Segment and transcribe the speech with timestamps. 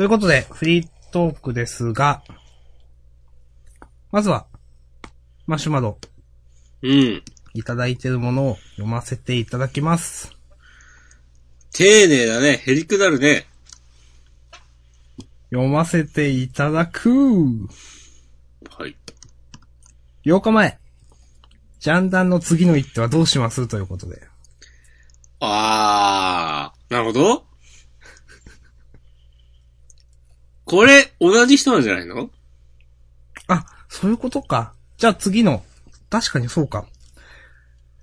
[0.00, 2.22] ということで、フリートークですが、
[4.10, 4.46] まずは、
[5.46, 5.98] マシュマロ、
[6.80, 7.22] うん。
[7.52, 10.34] いただいてるものを読ませていただきます。
[11.74, 12.62] 丁寧だね。
[12.66, 13.44] へりくだるね。
[15.50, 17.10] 読ませていただく。
[18.70, 18.96] はい。
[20.24, 20.78] 8日前。
[21.78, 23.68] ジャンダンの次の一手はどうします？
[23.68, 24.22] ということで。
[25.40, 26.94] あー。
[26.94, 27.49] なるほど。
[30.70, 32.30] これ、同じ人なんじゃないの？
[33.48, 34.72] あ、そういうことか。
[34.98, 35.64] じゃあ次の。
[36.10, 36.86] 確かにそうか。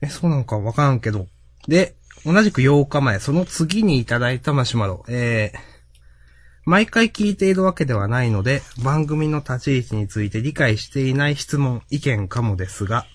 [0.01, 1.27] え、そうなのかわからんけど。
[1.69, 5.05] で、同じく8日前、その次にいただいたマシュマロ。
[5.07, 5.59] えー、
[6.65, 13.05] 毎回聞いているわけではないので、番組の立ち位置について理解していない質問、意見かもですが、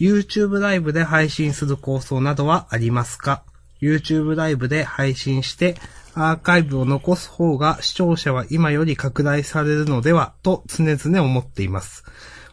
[0.00, 3.44] YouTube ライブで配信する構想などはありますか
[3.80, 5.76] ?YouTube ライブで配信して、
[6.14, 12.04] アーカイブを残す方が視聴者は今より拡大されるのではと常々思っています。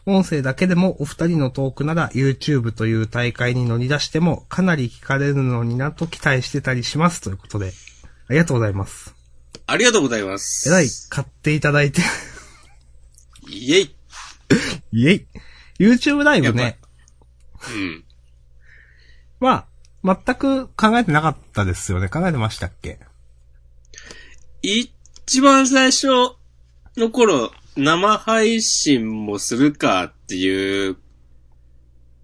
[0.04, 7.72] 音声だけでもお二人のトークなら YouTube という大会に乗り出してもかなり聞かれるのになと期待してたりしますということで。
[8.28, 9.14] ありがとうございます。
[9.66, 10.68] ありがとうございます。
[10.68, 12.02] えらい、買っていただいて。
[13.48, 13.96] イェイ。
[14.92, 15.26] イェイ。
[15.78, 17.72] YouTube ライブやねっ。
[17.72, 18.04] うん。
[19.40, 19.66] ま
[20.04, 22.08] あ、全く考えてなかったですよね。
[22.08, 22.98] 考えてましたっけ？
[24.62, 26.06] 一番最初
[26.96, 30.96] の頃、生配信もするかっていう、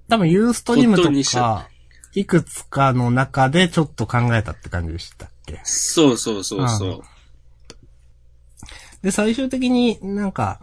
[0.09, 1.69] 多分ユーストリームとか、
[2.15, 5.61] いくつかの中でちょっと考えたって感じでしたっけ？
[5.65, 7.03] そうそうそうそう。
[9.03, 10.61] で、最終的になんか、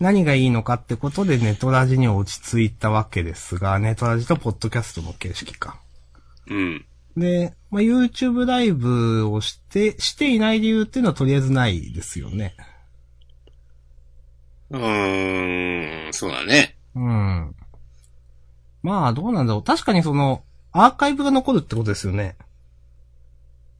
[0.00, 5.80] 何がいいのかってことでネトラジに落ち着いたわけですが、ネトラジとポッドキャストの形式か。
[6.48, 6.84] うん。
[7.16, 12.54] で、まあ、YouTube ライブをして、していない理由っていうのはとりあえずないですよね。
[14.70, 16.76] うーん、そうだね。
[16.94, 17.54] うん。
[18.82, 19.62] まあ、どうなんだろう。
[19.62, 20.42] 確かにその、
[20.72, 22.36] アーカイブが残るってことですよね。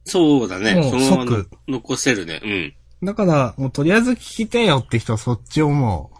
[0.05, 0.75] そうだね。
[0.75, 2.39] もうそのまま残せるね。
[2.43, 2.73] うん。
[3.05, 6.17] だから、もうとりあえず聞きてえよって人はそっちをもう、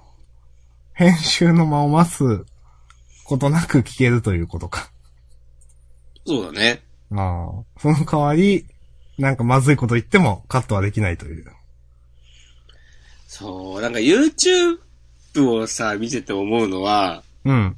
[0.94, 2.46] 編集の間を待つ
[3.26, 4.92] ことなく聞けるということか。
[6.26, 6.85] そうだね。
[7.12, 7.80] ああ。
[7.80, 8.66] その代わり、
[9.18, 11.46] なんかまずいこと言ってもカットはできないという。
[13.28, 14.78] そう、なんか YouTube
[15.38, 17.78] をさ、見てて思うのは、うん。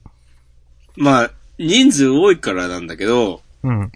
[0.95, 3.91] まあ、人数多いからなんだけど、うん。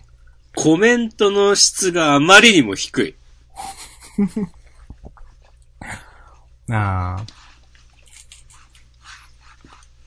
[0.56, 3.16] コメントの質があまりにも低い。
[6.72, 7.26] ああ。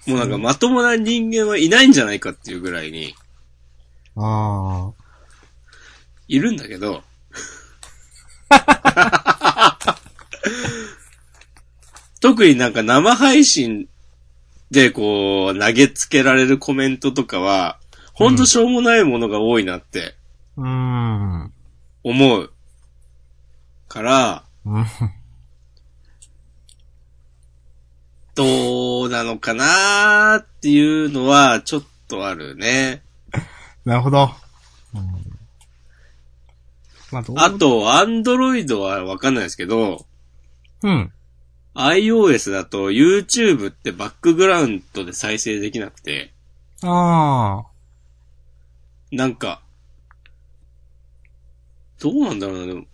[0.07, 3.15] もうなんかまともな人間はいないんじゃないかっていうぐらいに、
[4.17, 5.04] ああ。
[6.29, 7.03] いるんだけど、
[12.21, 13.89] 特になんか生配信
[14.71, 17.79] でこう投げつけられるコメントとかは、
[18.13, 20.15] ほんとしょうもないものが多いなって
[20.57, 21.53] うーん。
[22.03, 22.53] 思う。
[23.89, 24.87] から、うん
[28.35, 33.05] どうなのかなーっていうのはちょっとあるね。
[33.85, 34.35] なるほど。
[34.93, 35.24] うん、
[37.15, 40.05] まあ、どうあ、と、アンドロイドはわかんないですけど、
[40.83, 41.13] うん。
[41.75, 46.33] iOS だと YouTube ってバックグラウンドで再生できなくて、
[46.83, 47.67] ああ。
[49.13, 49.63] なんか、
[52.01, 52.85] どうなんだろうな、でも。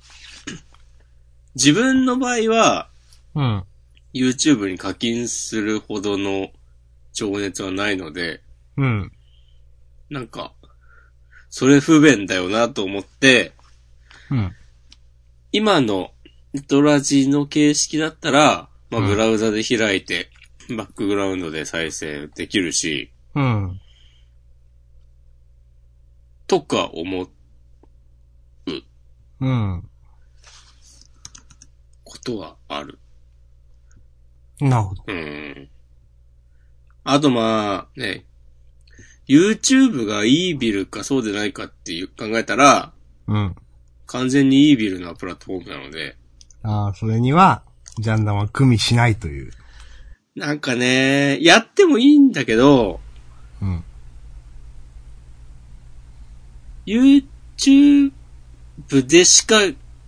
[1.56, 2.90] 自分の場合は、
[3.34, 3.64] うん。
[4.12, 6.50] YouTube に課金するほどの
[7.14, 8.42] 情熱はないので、
[8.76, 9.12] うん。
[10.10, 10.52] なんか、
[11.48, 13.52] それ不便だよなと思って、
[14.30, 14.52] うん。
[15.52, 16.12] 今の
[16.52, 20.30] ネトラジの形式だったら、まあ、うんブラウザで開いて、
[20.76, 23.80] バックグラウンドで再生できるし、うん。
[26.46, 27.28] とか思う
[29.40, 29.88] うん。
[32.04, 32.98] ことはある。
[34.60, 35.04] なるほど。
[35.06, 35.70] うん。
[37.04, 38.26] あとまあ、ね、
[39.26, 42.92] YouTube がイービルかそうでないかっていう考えたら、
[43.26, 43.56] うん。
[44.10, 46.16] 完全にイービルなプラットフォームなので、
[46.62, 47.62] ああ、それには、
[47.98, 49.52] ジャンダンは組みしないという。
[50.34, 52.98] なんかね、やってもいいんだけど、
[53.62, 53.84] うん。
[56.86, 58.10] YouTube
[59.06, 59.60] でしか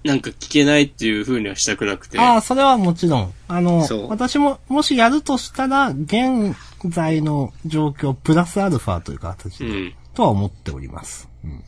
[0.05, 2.19] なんか聞けないっていう風にはしたくなくて。
[2.19, 3.33] ああ、それはもちろん。
[3.47, 9.95] あの私も、もしやるとしたら、現在の状況、プラスアルファという形で、うん。
[10.15, 11.29] とは思っております。
[11.45, 11.65] うん。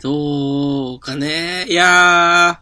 [0.00, 1.66] どうかね。
[1.68, 2.60] いや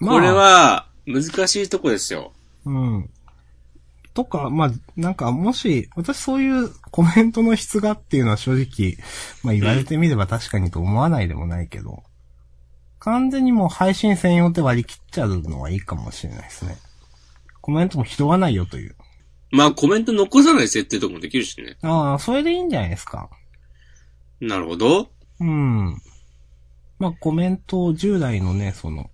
[0.00, 2.32] まあこれは、難しいとこですよ。
[2.64, 3.10] うん。
[4.14, 8.96] とか、まあ、なんか、もし、私そういうコメントの質がっていうのは正直、
[9.42, 12.04] まあ言われてみれば確かにと思わないでもないけど、
[13.00, 16.78] 完全にもう配信専用って割り切っちゃうのはいいかもしれないですね。
[17.60, 18.94] コメントも拾わないよという。
[19.50, 21.76] まあコメント残さない設定とかもできるしね。
[21.82, 23.28] ああ、それでいいんじゃないですか。
[24.40, 25.10] なるほど。
[25.40, 26.00] うん。
[27.04, 29.10] まあ、コメントを従来のね、その、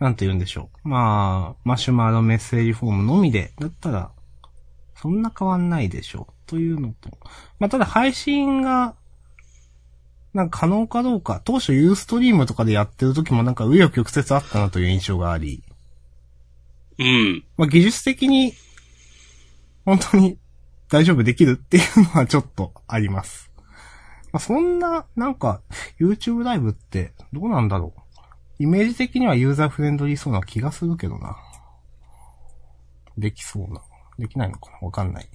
[0.00, 0.88] なんて言うんでしょう。
[0.88, 4.10] まあ、マシュマロメッセージフォームのみで、だったら、
[4.96, 6.32] そんな変わんないでしょう。
[6.46, 7.10] というのと。
[7.58, 8.94] まあ、ただ配信が、
[10.32, 15.62] なんか可能かどうか、当初ユーストリームとかでやってる時もなんか紆余曲折あったなという印象があり、
[16.98, 17.44] うん。
[17.58, 18.54] まあ、技術的に、
[19.84, 20.38] 本当に
[20.88, 23.51] 大丈夫できるっていうのはちょっとあります。
[24.32, 25.62] まあ、そんな、なんか、
[26.00, 28.00] YouTube ライブってどうなんだろう。
[28.58, 31.36] イメージ的にはユーザーフレンドリーそうな気がするけどな。
[33.18, 33.82] できそうな。
[34.18, 35.28] できないのかなわかんない。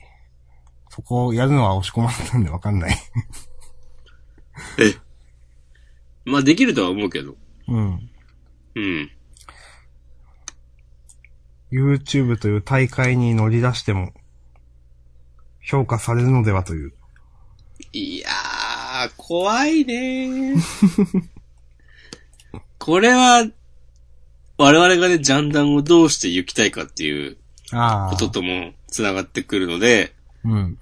[0.90, 2.98] そこをやるのは押し込まれたんでわかんない。
[4.80, 4.96] え。
[6.26, 7.36] まあできるとは思うけど。
[7.68, 8.10] うん。
[8.76, 9.12] うん。
[11.72, 14.14] YouTube という大会に乗り出しても、
[15.62, 16.94] 評価されるのではという。
[17.92, 21.24] いやー、怖いねー。
[22.80, 23.46] これは、
[24.58, 27.38] 我々がね、ジャンダンをどうして行きたいかっていう
[27.72, 28.10] ああ。
[28.10, 30.14] こととも繋がってくるので、
[30.44, 30.80] うん。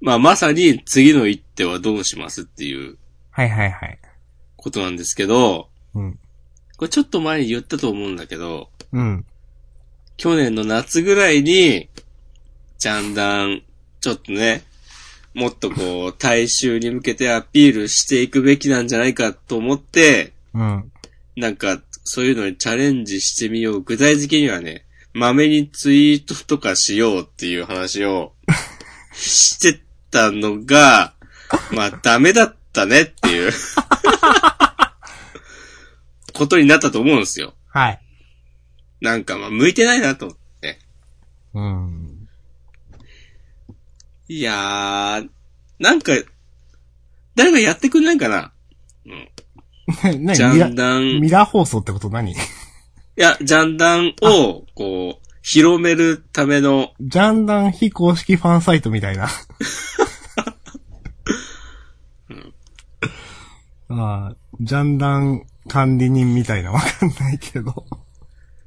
[0.00, 2.98] まあまさに次の一手はどうしますっていう
[3.30, 3.98] はいはいはい。
[4.56, 6.18] ことなんですけど、うん。
[6.76, 9.24] これちょっと前に言ったと思うんだけど、うん。
[10.16, 11.88] 去年の夏ぐらいに、
[12.78, 13.62] ジャンダン、
[14.00, 14.62] ちょっとね、
[15.36, 20.90] もっとこう、大衆に向けてアピールしていくべきなんじゃないかと思って、うん。
[21.36, 23.80] なんか、そういうのにチャレンジしてみよう。
[23.82, 28.32] 具体的にはね、まめにツイートとかしようっていう話を
[29.12, 29.78] して
[30.10, 31.12] たのが、
[31.70, 33.52] まあダメだったねっていう
[36.32, 37.52] ことになったと思うんですよ。
[37.68, 38.00] はい。
[39.02, 40.78] なんかまあ向いてないなと思って。
[41.52, 42.15] うん。
[44.28, 45.28] いやー、
[45.78, 46.12] なんか、
[47.34, 48.52] 誰かやってくんないかな？
[50.02, 50.34] 何？
[50.34, 52.34] ジャミランダン、いミラー放送ってこと何？
[53.16, 59.28] や、ジャンダンを、こう、広めるための、ジャンダン非公式ファンサイトみたいな。
[63.88, 66.72] ああ、ジャンダン管理人みたいな。
[66.72, 67.86] わかんないけど。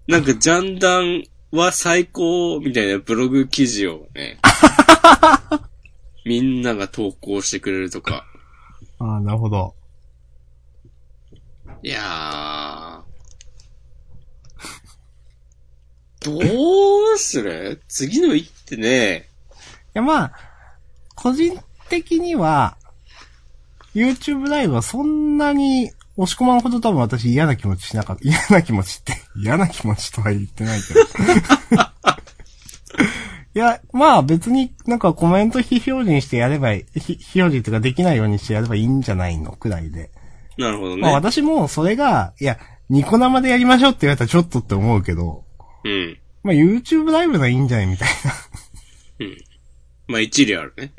[0.07, 4.39] なんか、ジャンダンは最高みたいなブログ記事をね、
[6.25, 8.25] みんなが投稿してくれるとか。
[8.99, 9.75] ああ、なるほど。
[11.81, 13.09] いやー。
[16.21, 17.81] どうする？
[17.87, 19.29] 次の一手ね。
[19.51, 19.55] い
[19.93, 20.31] や、まあ、
[21.15, 21.57] 個人
[21.87, 22.77] 的には、
[23.95, 28.21] YouTube ライブはそんなに押し込まんほど多分私嫌な気持ちしなかった。
[28.23, 31.88] 嫌な気持ちって、嫌な気持ちとは言ってないけど。
[33.59, 40.11] いや、まあ別になんかコメント非表示にしてやればいい、非非表示とかできないようにしてやればいいんじゃないのくらいで。
[40.57, 41.01] なるほどね。
[41.01, 42.57] まあ私もそれが、いや、
[42.89, 45.43] ニコ生でやりましょうって言われたらちょっとって思うけど、
[45.83, 46.17] うん。
[46.41, 49.25] まあ YouTube ライブならいいんじゃないみたいな。
[50.07, 50.93] まあ一理あるね。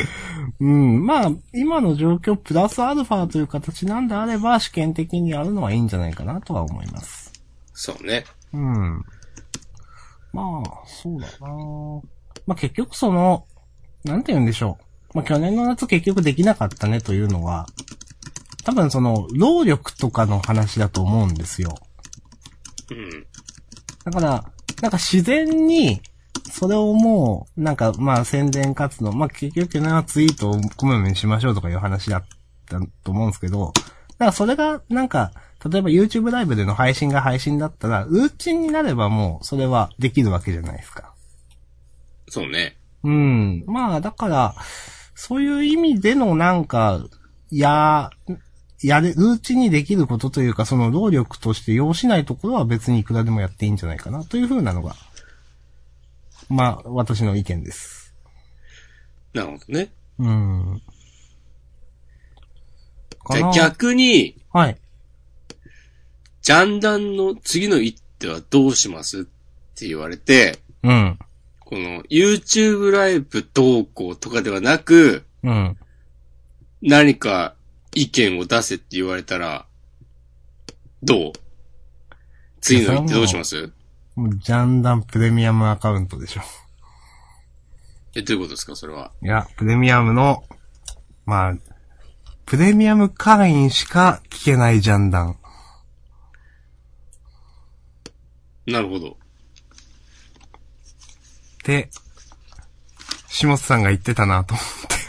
[0.60, 1.06] うん。
[1.06, 7.32] まあ、今の状況プラスアルファという形なんであれば、試験的にやるのはいいんじゃないかなとは思います。
[7.72, 8.24] そうね。
[8.52, 9.02] うん。
[10.32, 13.46] まあ、そうだなまあ結局その、
[14.04, 14.78] なんて言うんでしょ
[15.14, 15.18] う。
[15.18, 17.66] まあ去年の夏結局できなかったねというのは、
[18.64, 21.74] 多分その、労力とかの話だと思うんですよ。
[22.90, 23.26] うん。
[24.04, 24.44] だから、
[24.82, 26.00] なんか自然に、
[26.50, 32.24] それをもう、なんかまあ宣伝活動、まあ結局去年はツイートをこまめにしましょうとかいう話だっ
[32.66, 33.82] たと思うんですけど、だ
[34.18, 35.32] からそれがなんか、
[35.68, 41.12] 例えば YouTube ライブでの配信が配信だったら、ルーチンになればもうそれはできるわけじゃないですか。
[42.30, 42.76] そうね。
[43.02, 43.64] うん。
[43.66, 44.54] まあだから、
[45.14, 47.04] そういう意味でのなんか、
[47.50, 48.10] や、
[48.82, 54.94] やれ、ルーチンにできることというか、その労力として要しないところは別にいくらでもやっていいんじゃないかなというふうなのが、
[56.48, 58.14] まあ、私の意見です。
[59.34, 59.92] なるほどね。
[60.18, 60.82] うん。
[63.32, 64.78] じゃあ逆に、はい。
[66.42, 69.22] ジャンダンの次の一手はどうしますっ
[69.74, 71.18] て言われて、うん。
[71.70, 75.76] この YouTube ライブ動向とかではなく、うん。
[76.82, 77.54] 何か
[77.94, 79.66] 意見を出せって言われたら、
[81.02, 81.32] どう？
[82.60, 83.72] 次の一手どうします？
[84.16, 86.40] もう、ジャンダンプレミアムアカウントでしょ。
[88.16, 88.74] え、どういうことですか？
[88.74, 89.12] それは。
[89.22, 90.42] いや、プレミアムの、
[91.24, 91.54] まあ、
[92.46, 95.36] プレミアム会員しか聞けないジャンダン。
[98.66, 99.16] なるほど。
[103.28, 105.00] 下津さんが言ってたなと思って。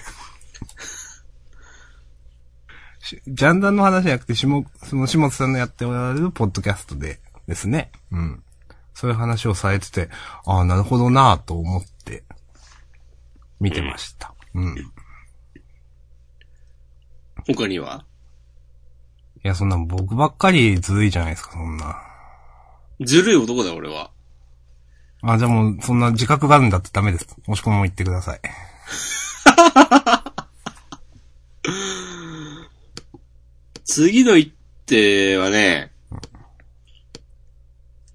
[3.06, 4.48] しジャンダンの話じゃなくて、下、
[4.84, 7.92] その下津さんのやっておられるポッドキャストでですね。
[8.12, 8.44] うん。
[8.94, 10.10] そういう話をされてて、
[10.46, 12.24] ああ、なるほどなと思って、
[13.60, 14.34] 見てました。
[14.54, 14.78] うん。
[14.78, 14.82] い
[17.56, 18.06] 他には？
[19.44, 21.98] や、そんな僕ばっかりずるいじゃないですか、そんな。
[23.02, 24.11] ずるい男だ、俺は。
[25.24, 27.28] あ、じゃあもう、そんな自覚があるんだってダメです。
[27.48, 28.42] 押し込みも言ってください。
[33.84, 34.54] 次の一
[34.86, 35.92] 手はね、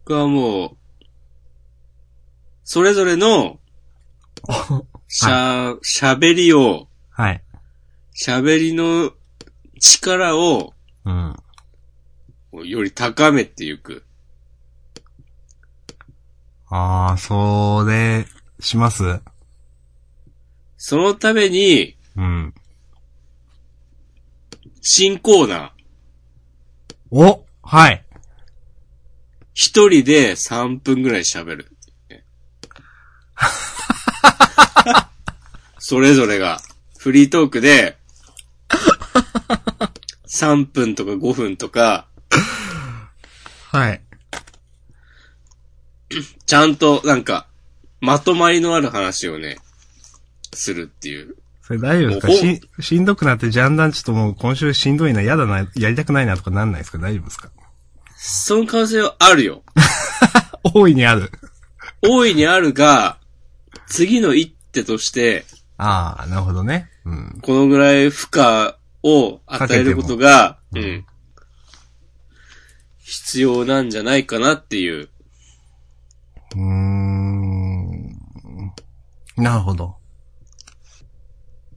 [0.07, 0.77] 僕はもう、
[2.65, 3.61] それぞれの、
[5.09, 7.43] しゃ、喋りを、はい。
[8.17, 9.13] 喋りの
[9.81, 11.37] 力を、うん。
[12.65, 14.06] より高めていく。
[16.69, 18.27] ああ、それ、
[18.61, 19.21] します？
[20.77, 22.55] そのために、うん。
[24.81, 25.71] 新コーナー、
[27.11, 28.05] おはい。
[29.55, 31.73] 一人で3分ぐらい喋る。
[35.79, 36.61] それぞれが、
[36.99, 37.97] フリートークで、
[40.29, 42.07] 3分とか5分とか、
[43.71, 44.03] はい。
[46.47, 47.47] ちゃんと、なんか、
[48.01, 49.57] まとまりのある話をね、
[50.53, 51.37] するっていう。
[51.63, 52.29] それ大丈夫ですか？
[52.29, 56.99] おし、しんどくなってジャンダンちょっともう今週しんどいな、嫌だな、やりたくないなとかなんないですか？
[56.99, 57.51] 大丈夫ですか？
[58.17, 59.63] その可能性はあるよ。
[60.75, 61.31] 大いにある。
[62.03, 63.19] 大いにあるが、
[63.89, 65.45] 次の一手として、
[65.79, 66.89] ああ、なるほどね。
[67.05, 67.39] うん。
[67.43, 71.07] このぐらい負荷を与えることが、けてもうん。
[73.01, 75.09] 必要なんじゃないかなっていう。
[76.57, 78.17] うーん。
[79.37, 79.97] なるほど。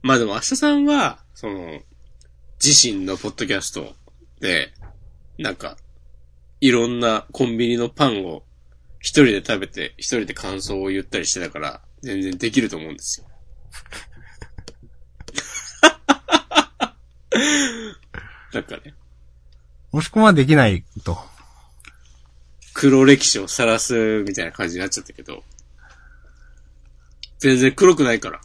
[0.02, 1.80] まあでも明日さんは、その、
[2.62, 3.94] 自身のポッドキャスト
[4.40, 4.72] で、
[5.38, 5.76] なんか、
[6.60, 8.44] いろんなコンビニのパンを
[8.98, 13.26] 一人で食べて、一人で感想を言ったりしてたから、全然できると思うんですよ。
[18.52, 18.94] なんかね、
[19.92, 21.18] もしくはできないと。
[22.74, 25.42] 黒歴史を晒すみたいな感じになっちゃったけど、
[27.38, 28.40] 全然黒くないから。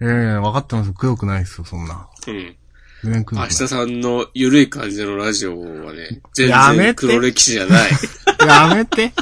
[0.00, 0.06] ええ
[0.40, 0.92] 分かってます。
[0.92, 2.08] 黒くないですよ、そんな。
[2.26, 2.56] うん。
[3.04, 3.44] 全然黒くない。
[3.44, 7.90] 明日さんの緩い感じのラジオはね、全やめて然黒歴史じゃない。
[8.46, 9.12] やめて。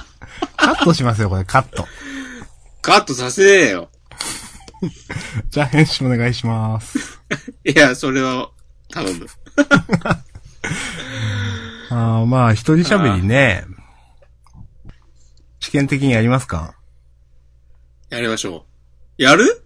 [0.57, 1.87] カットしますよ、これ、カット。
[2.81, 3.91] カットさせねえよ。
[5.51, 7.21] じゃあ、編集お願いします。
[7.65, 8.51] いや、それは、
[8.91, 9.27] 頼む。
[11.91, 13.65] ああ、まあ、一人喋りね。
[15.65, 16.77] 試験的にやりますか？
[18.11, 18.67] やりましょ
[19.19, 19.23] う。
[19.23, 19.65] やる？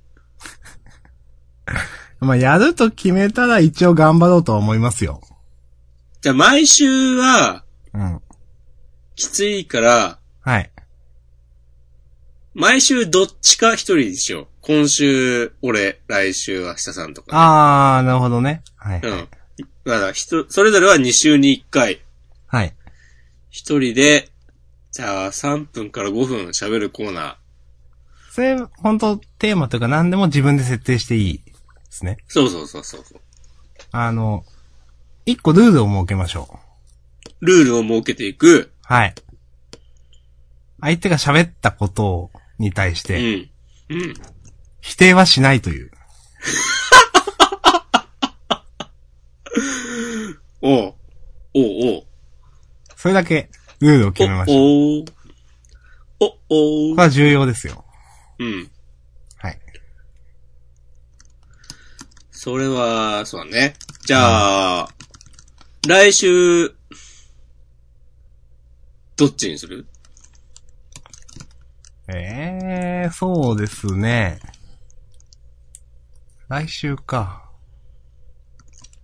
[2.21, 5.21] まあ、やると決めたら一応頑張ろうとは思いますよ。
[6.21, 8.21] じゃあ、毎週は、うん。
[9.17, 10.71] きついから、はい。
[12.55, 14.47] 毎週どっちか一人にしよう。
[14.62, 18.62] 今週、俺、来週、明日さんとか、ああ、なるほどね。
[18.76, 19.00] はい。
[19.00, 19.09] ね。
[19.09, 19.28] うん。
[19.85, 22.00] だから、人、それぞれは2週に1回、
[22.47, 22.75] はい。
[23.50, 24.31] 一人で、
[24.99, 27.37] じゃあ、3分から5分喋るコーナー。
[28.33, 31.52] それ、本当テーマというか何でも自分で設定していいで
[31.88, 32.19] すね。
[32.26, 33.21] そうそうそうそうそう。
[33.93, 34.45] あの、
[35.25, 36.59] 一個ルールを設けましょ
[37.40, 37.47] う。
[37.47, 38.73] ルールを設けていく。
[38.83, 39.14] はい。
[40.81, 43.50] 相手が喋ったことに対しうて、ん。
[43.90, 44.14] うん。
[44.81, 45.93] 否定はしないという。
[50.61, 50.95] おう。
[51.55, 51.64] おう
[51.99, 52.02] おう。
[52.97, 53.49] それだけ、
[53.80, 55.04] ルールを決めましょう。
[56.20, 57.85] おおおおこれは重要ですよ。
[58.38, 58.70] うん。
[59.37, 59.58] はい。
[62.30, 63.75] それは、そうだね。
[64.04, 64.88] じゃあ、
[65.87, 66.75] 来週、
[69.16, 69.87] どっちにする？
[72.08, 74.40] ええー、そうですね。
[76.49, 77.50] 来週か。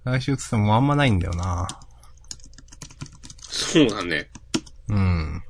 [0.05, 1.69] 来週つってもあんまないんだよな。
[3.49, 4.31] そうだね。
[4.89, 5.43] うん。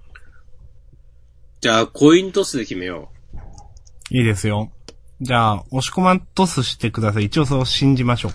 [1.60, 3.10] じゃあ、コイントスで決めよ
[4.10, 4.70] いいですよ。
[5.20, 7.24] じゃあ、押し込まんトスしてください。
[7.24, 8.32] 一応そう信じましょう。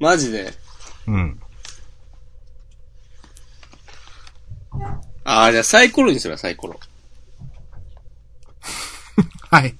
[0.00, 0.52] マジで？
[1.06, 1.12] う。
[1.12, 1.40] うん。
[5.24, 6.78] ああ、じゃあサイコロにするわ、サイコロ。
[9.50, 9.74] はい。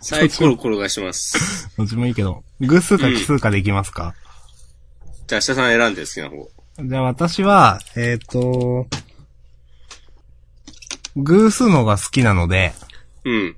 [0.00, 1.68] サイコロ転がします。
[1.76, 2.44] どっちもいいけど。
[2.60, 4.14] 偶数か奇数かでいきますか、
[5.26, 6.48] じゃあ、下さん選んで好きな方。
[6.82, 8.86] じゃあ私は、えっ、と、
[11.16, 12.72] 偶数のが好きなので、
[13.24, 13.56] うん。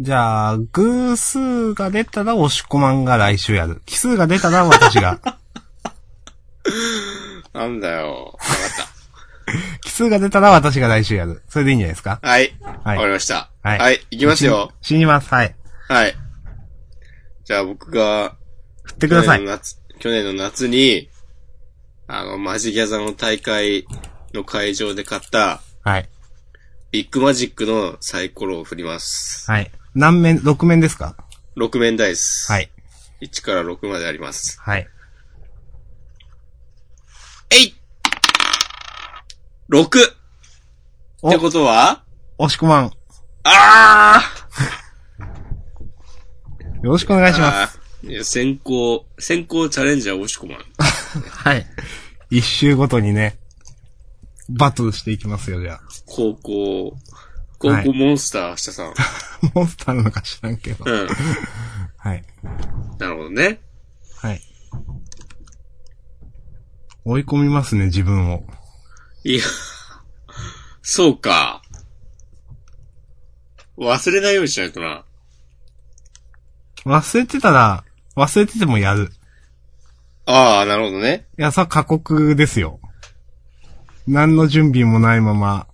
[0.00, 3.80] じゃあ、偶数が出たら押し込まんが来週やる。
[3.86, 5.20] 奇数が出たら私が。
[7.52, 8.32] なんだよ。
[8.32, 8.48] わかっ
[9.82, 11.42] 奇数が出たら私が来週やる。
[11.48, 12.18] それでいいんじゃないですか？
[12.20, 12.28] た。
[12.28, 12.56] はい。
[12.82, 13.50] はいわかりました。
[13.62, 14.00] はいはい。
[14.10, 14.72] いきますよ。
[14.82, 15.28] 死にます。
[15.32, 15.54] はい。
[15.88, 16.14] はい。
[17.44, 18.34] じゃあ僕が、
[18.82, 19.46] 振ってください去年。
[19.46, 21.08] の夏、去年の夏に、
[22.08, 23.86] あの、マジギャザの大会
[24.32, 26.08] の会場で買った、はい。
[26.94, 29.50] ビッグマジックのサイコロを振ります。
[29.50, 29.68] はい。
[29.96, 31.16] 何面、6面ですか
[31.56, 32.46] ？6面ダイス。
[32.52, 32.70] はい。
[33.20, 34.60] 1から6まであります。
[34.60, 34.86] はい。
[37.50, 37.74] えい
[39.72, 39.86] !6!
[39.86, 39.90] っ
[41.22, 42.04] おてことは？
[42.38, 42.92] 押し込まん。
[43.42, 44.22] あ
[46.80, 47.80] よろしくお願いします。
[48.04, 48.06] す。
[48.06, 50.60] いや、先行、先行チャレンジャー押し込まん。
[51.28, 51.66] はい。
[52.30, 53.36] 一周ごとにね、
[54.48, 56.96] バトルしていきますよ、じゃ高校、
[57.58, 58.86] 高はい校モンスター、下さん。
[58.88, 58.94] あ。
[59.54, 60.84] モンスターなのか知らんけど。
[60.86, 61.08] うん。
[61.96, 62.24] はい。
[62.98, 63.60] なるほどね。
[64.16, 64.40] はい。
[67.04, 68.44] 追い込みますね、自分を。
[69.24, 69.44] いや、
[70.82, 71.62] そうか。
[73.76, 75.04] 忘れないようにしないとな。
[76.84, 77.84] 忘れてたら、
[78.16, 79.10] 忘れててもやる。
[80.26, 81.26] ああ、なるほどね。
[81.38, 82.80] いや、さ、過酷ですよ。
[84.06, 85.66] 何の準備もないまま。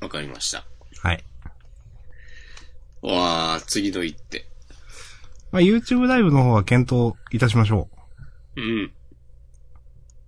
[0.00, 0.64] わかりました。
[1.02, 1.24] はい。
[3.02, 4.46] わあ、次の一手。
[5.50, 7.88] まあ、YouTube ライブの方は検討いたしましょ
[8.56, 8.60] う。
[8.60, 8.92] うん。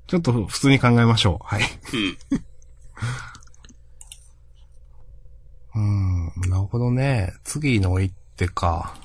[0.06, 1.44] ちょっと普通に考えましょう。
[1.44, 1.62] はい。
[1.92, 2.18] うん。
[5.74, 5.81] うー
[6.46, 7.35] ん、なるほどね。
[7.44, 8.96] 次の一手か。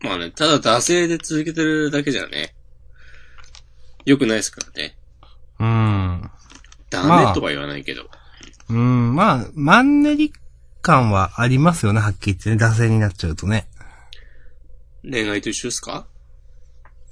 [0.00, 2.54] まあね、ただ惰性で続けてるだけじゃね。
[4.06, 4.96] 良くないですからね。
[5.60, 6.30] うーん。
[6.90, 8.02] ダまあメとは言わないけど。
[8.68, 10.32] うーん、まあ、マンネリ
[10.82, 12.70] 感はありますよね、はっきり言ってね。
[12.72, 13.68] 惰性になっちゃうとね。
[15.02, 16.06] 恋愛と一緒ですか？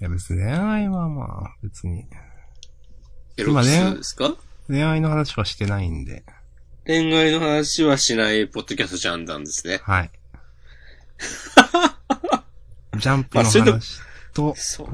[0.00, 2.06] いや、別に恋愛はまあ、別に。
[3.37, 4.34] エロキス今ねですか？
[4.68, 6.24] 恋愛の話はしてないんで。
[6.87, 9.80] 恋愛の話はしないポッドキャストジャンダンですね。
[9.82, 10.11] はい。
[12.98, 14.00] ジャンプの話
[14.32, 14.88] と、そう。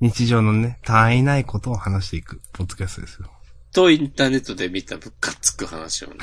[0.00, 3.30] 日常のね、単位ないことを話していく、ポッドキャストですよ。
[3.72, 6.16] とインターネットで見たぶっかつく話をね。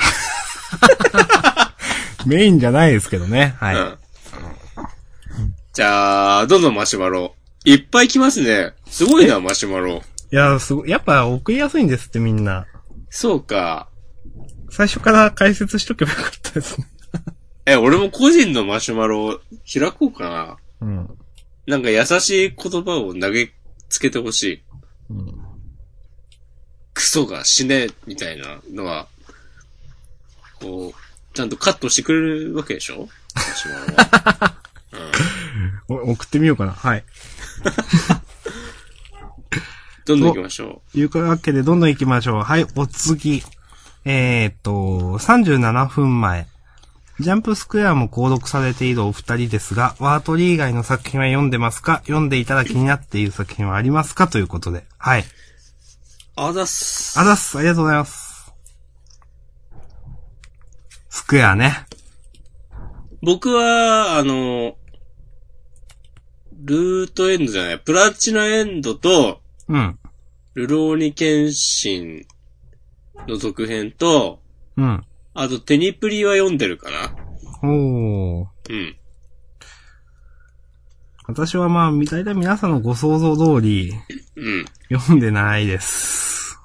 [2.25, 3.55] メインじゃないですけどね。
[3.59, 3.75] はい。
[3.75, 3.97] うん。
[5.73, 7.35] じゃあ、どんどんマシュマロ。
[7.65, 8.73] いっぱい来ますね。
[8.87, 10.01] すごいな、マシュマロ。
[10.31, 12.65] いや、すごい、やっぱ送りやすいんですってみんな。
[13.09, 13.89] そうか。
[14.69, 16.87] 最初から解説しとけばよかったですね。
[17.65, 20.57] え、俺も個人のマシュマロ開こうかな。
[20.81, 21.09] うん。
[21.67, 23.51] なんか優しい言葉を投げ
[23.91, 24.63] つけてほしい。
[25.09, 25.37] うん。
[26.93, 29.07] クソが死ね、みたいなのは、
[30.59, 33.07] こう、ちゃんとカットしてくれるわけでしょ？
[33.35, 34.55] マシュマロは。
[36.07, 36.71] お送ってみようかな。
[36.71, 37.03] はい。
[40.05, 42.43] どんどん行きましょいうわけで、どんどん行きましょう。
[42.43, 43.43] はい、お次。
[44.03, 44.71] えー、っと、
[45.19, 46.47] 37分前。
[47.21, 51.99] ジャンプスクエアも購読されているお二人ですが、ワートリー以外の作品は読んでますか？
[52.05, 54.27] 読んでいたら気になっている作品はありますか？
[54.27, 54.85] ということで。
[54.97, 55.21] はい。
[55.21, 55.23] う。
[56.35, 57.19] あざっす。
[57.19, 57.57] あざっす。
[57.57, 58.53] ありがとうございます。
[61.09, 61.85] スクエアね。
[63.21, 64.75] 僕は、あの、
[66.63, 69.99] ルートエンドじゃない、プラチナエンドと、うん。
[70.53, 72.25] ルローニケンシン
[73.27, 74.39] の続編と、
[74.75, 75.05] うん。
[75.33, 77.15] あとテニプリは読んでるかな。
[77.63, 78.47] おー。
[78.69, 78.97] うん。
[81.27, 83.93] 私はまあ、大体皆さんのご想像通り、
[84.35, 84.65] うん。
[84.91, 86.59] 読んでないです。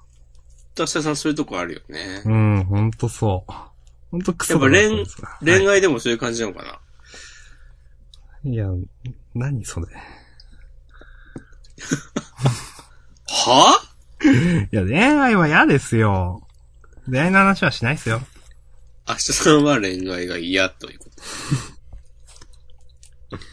[0.74, 2.22] 田下さんそういうとこあるよね。
[2.24, 3.52] うん、ほんとそう。
[4.10, 5.06] ほんとクソやっぱ恋
[5.58, 6.80] 恋愛でもそういう感じなのかな。
[8.50, 8.68] いや、
[9.34, 9.86] 何それ。
[13.28, 13.80] は？
[14.72, 16.46] いや、恋愛は嫌ですよ。
[17.08, 18.20] 恋愛の話はしないですよ。
[19.08, 21.06] 明日さんは恋愛が嫌というこ
[23.30, 23.38] と。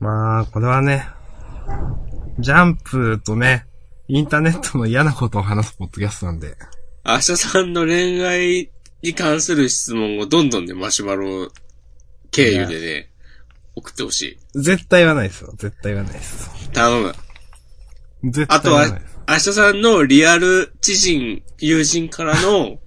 [0.00, 1.06] まあ、これはね、
[2.38, 3.66] ジャンプとね、
[4.08, 6.56] インターネットの嫌なことを話すポッドキャストなんで。
[7.04, 8.70] 明日さんの恋愛
[9.02, 11.52] に関する質問をどんどんね、マシュマロ
[12.30, 13.10] 経由でね、
[13.76, 14.60] 送ってほしい。
[14.60, 15.52] 絶対言わないですよ。
[15.56, 16.70] 絶対言わないです。
[16.72, 17.14] 頼む。
[18.24, 19.08] 絶あとは対言わないで
[19.44, 22.78] す。、明日さんのリアル知人、友人からの、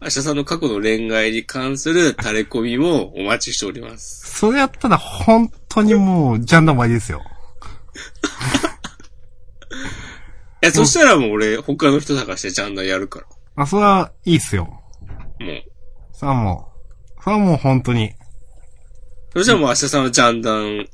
[0.00, 4.38] 明日さんの過去の恋愛に関する垂れ込みもお待ちしております。
[4.38, 7.20] それやったら本当にもう、ジャンダン終わりですよ。
[10.62, 13.26] いや、そしたらもう俺、他の人探してジャンダンやるから。
[13.56, 14.64] あ、それはいいっすよ。
[14.64, 15.64] もう。
[16.12, 16.70] それはも
[17.18, 18.12] う、それはもう本当に。
[19.32, 20.88] そしたらもう明日さんはジャンダン、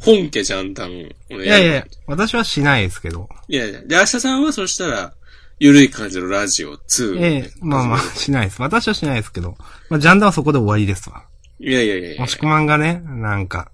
[0.00, 3.28] 本家ジャンダンいやいや、私はしないですけど。
[3.48, 3.82] いやいや。
[3.82, 5.12] で、明日さんはそしたら、
[5.60, 8.62] ゆるい感じのラジオ2をね、ええまあまあ、しないです。
[8.62, 9.58] 私はしないですけど。
[9.90, 11.26] まあ、ジャンダンはそこで終わりですわ。
[11.58, 13.70] いやいやいやいやもしくまんがね、なんか、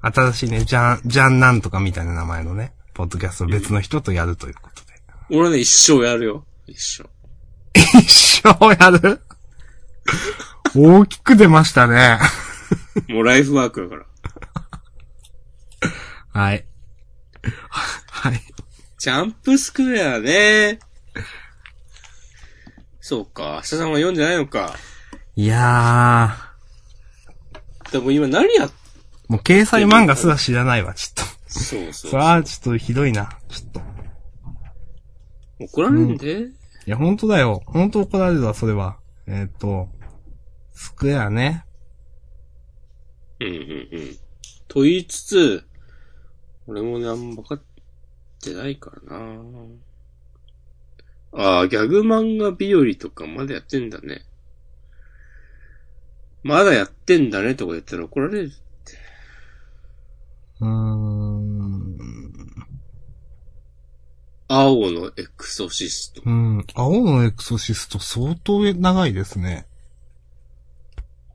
[0.00, 4.92] 新しいね、ジャン、ジャンなんとかみたいな名前のね、ポッドキャストを別の人とやるということで。
[5.36, 6.46] 俺ね、一生やるよ。
[6.68, 7.02] 一生。
[7.98, 9.20] 一生やる？
[10.76, 12.20] 大きく出ましたね。
[13.08, 14.06] もうライフワークだから。
[16.40, 16.64] はい。
[18.10, 18.40] はい。
[19.04, 20.78] ジャンプスクエアね。
[23.00, 23.56] そうか。
[23.56, 24.76] 明日さんは読んでないのか。
[25.36, 26.34] いや
[27.92, 28.72] でも今何やっ、ー、
[29.28, 31.50] もう掲載漫画すら知らないわ、ちょっと。
[31.52, 33.82] そうそうそれはちょっとひどいな、ちょっと。
[35.60, 36.46] 怒られんで、い
[36.86, 37.62] や、本当だよ。
[37.66, 38.96] 本当怒られるわ、それは。
[39.26, 39.90] えっ、と、
[40.72, 41.66] スクエアね。
[43.38, 43.56] うんうんう
[43.98, 44.16] ん。
[44.66, 45.66] と言いつつ、
[46.66, 47.62] 俺もね、あんま分かっ
[48.44, 49.34] てないからな
[51.36, 54.24] ああ、ギャグ漫画日和とかまだやってんだね。
[56.44, 58.52] まだやってんだねとか言ったら怒られる。
[60.60, 61.96] うーん。
[64.46, 66.22] 青のエクソシスト。
[66.24, 66.64] うん。
[66.74, 69.66] 青のエクソシスト相当長いですね。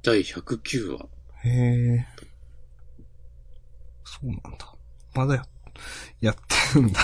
[0.04, 1.10] 第109話。
[1.44, 2.08] へえ。
[4.06, 4.74] そうなんだ。
[5.16, 5.46] まだや、
[6.22, 7.00] やってるんだ。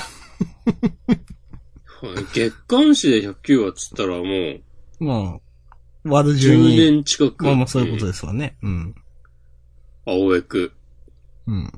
[2.33, 5.39] 月刊誌で109話っつったらもう、まあ、
[6.03, 6.77] 割る順10に。
[6.77, 7.45] 年近く。
[7.45, 8.57] まあまあそういうことでですわね。
[8.61, 8.95] うん。
[8.95, 9.01] す。
[10.05, 10.71] 青エク。
[11.47, 11.71] うん。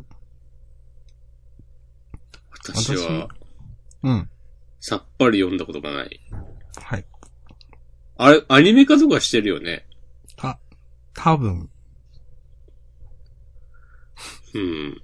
[2.52, 3.30] 私は、
[4.04, 4.30] うん。
[4.80, 6.20] さっぱり読んだことがない。
[6.76, 7.06] はい。
[8.18, 9.86] あれ、アニメ化とかしてるよね。
[10.36, 10.60] た、
[11.14, 11.70] 多分。
[14.54, 15.02] うん。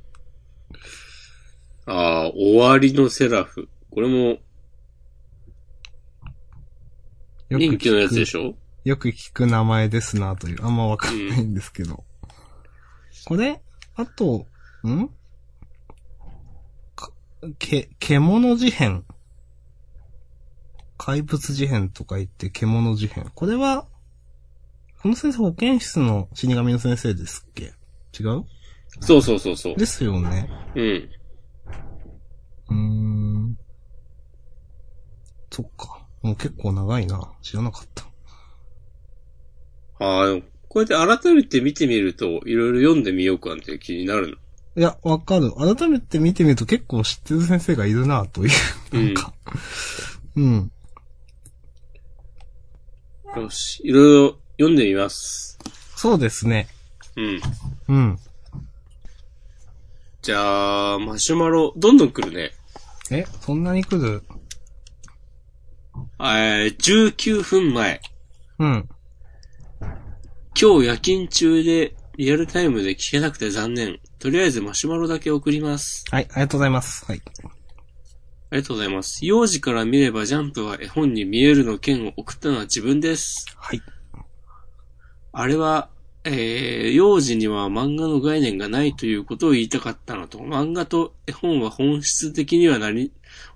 [1.85, 3.69] ああ、終わりのセラフ。
[3.91, 4.37] これも
[7.49, 8.55] よく人気のやつでょしょ？
[8.83, 12.03] よく聞く名前ですなという、あんまわかんないんですけど。
[13.25, 13.61] これ、
[13.95, 14.47] あと、
[14.87, 15.07] ん？
[16.95, 17.11] か
[17.59, 19.05] け、獣事変？
[20.97, 23.29] 怪物事変とか言って獣事変。
[23.35, 23.87] これは、
[25.01, 27.73] この先生保健室の死神の先生ですっけ？
[28.17, 28.45] 違う？
[29.01, 29.75] そうそうそうそう。
[29.75, 30.49] ですよね。
[30.75, 31.09] うん。
[35.53, 35.99] そっか。
[36.23, 37.31] もう結構長いな。
[37.43, 38.05] 知らなかった。
[40.03, 44.33] ああ、でもこうやって改めて見てみると、いろいろ読んでみようかって気になるの？
[44.75, 45.51] いや、わかる。
[45.53, 48.49] 改めて見てみると結構知ってる先生がいるなという。
[48.91, 49.31] なんか。
[50.35, 50.71] うん。
[53.35, 55.59] よし、いろいろ読んでみます。
[55.95, 56.67] そうですね。
[57.15, 57.41] うん。
[57.89, 58.19] うん。
[60.23, 62.53] じゃあ、マシュマロ、どんどん来るね。
[63.11, 64.23] え、そんなに来る？
[66.25, 67.99] えー、19分前。
[68.59, 68.89] うん。
[70.57, 73.99] 今日夜勤中で、リアルタイムで聞けなくて残念。
[74.19, 76.05] とりあえずマシュマロだけ送ります。
[76.11, 77.03] はい、ありがとうございます。
[77.05, 77.21] はい。
[78.51, 79.25] ありがとうございます。
[79.25, 83.45] 幼児から見ればジャンプは絵本に見えるの件を送ったのは自分です。
[83.57, 83.81] はい。
[85.33, 85.89] あれは、
[86.23, 93.11] えー、幼児には漫画の概念がないということを言いたかったのと、漫画と絵本は本質的には何、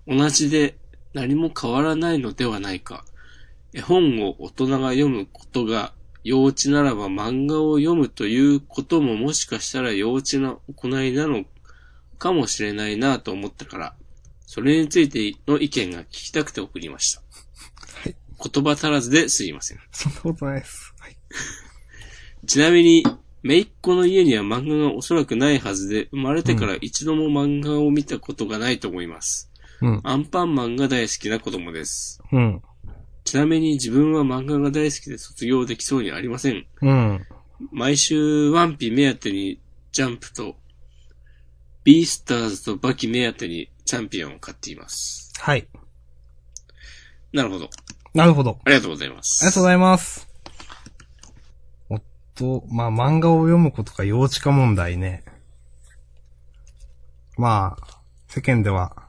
[0.06, 0.76] 同じで
[1.18, 3.04] 何も変わらないのではないか。
[3.74, 11.46] 絵本を大人が読むことが幼稚ならば漫画を読むということももしかしたら幼稚な行いなの
[12.20, 13.96] かもしれないなと思ったから、
[14.46, 17.22] それについての意見が聞きたくて送りました。
[18.04, 18.16] はい。
[18.52, 19.80] 言葉足らずですいません。
[19.92, 20.94] そんなことないです。
[21.00, 21.18] はい。
[22.46, 23.04] ちなみに、
[23.42, 29.52] めいっ子の家には漫画がおそらくないはずで、生まれてから一度も漫画を見たことがないと思います。
[29.82, 30.02] うん。
[30.04, 32.22] アンパンマンが大好きな子供です。
[32.32, 32.62] うん。
[33.24, 36.66] ちなみに自分は漫画が大好きで卒業できそうにありません。
[36.82, 37.26] うん。
[37.72, 39.60] 毎週ワンピ目当てに
[39.92, 40.56] ジャンプと、
[41.84, 45.34] ビースターズとバキ目当てにチャンピオンを買っています。
[45.40, 45.68] はい。
[47.34, 47.70] なるほど。
[48.14, 48.60] なるほど。
[48.64, 49.44] ありがとうございます。
[49.44, 50.28] ありがとうございます。
[51.90, 52.04] おっ
[52.36, 55.24] と、まあ、漫画を読むことが幼稚化問題ね。
[57.38, 59.07] まあ、世間では、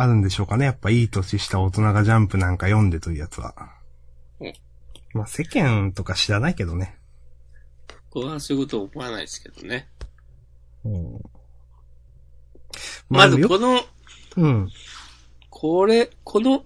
[0.00, 0.64] あるんでしょうかね。
[0.64, 3.54] やっぱいい年した大人がジャンプなんか読んでというやつは。
[4.40, 4.52] うん
[5.14, 6.96] まあ世間とか知らないけどね。
[8.12, 9.88] 僕はそういうこと思わないですけどね。
[10.84, 11.20] うん、
[13.08, 13.80] まずでもよこの、
[14.36, 14.68] うん。
[15.50, 16.64] これ、この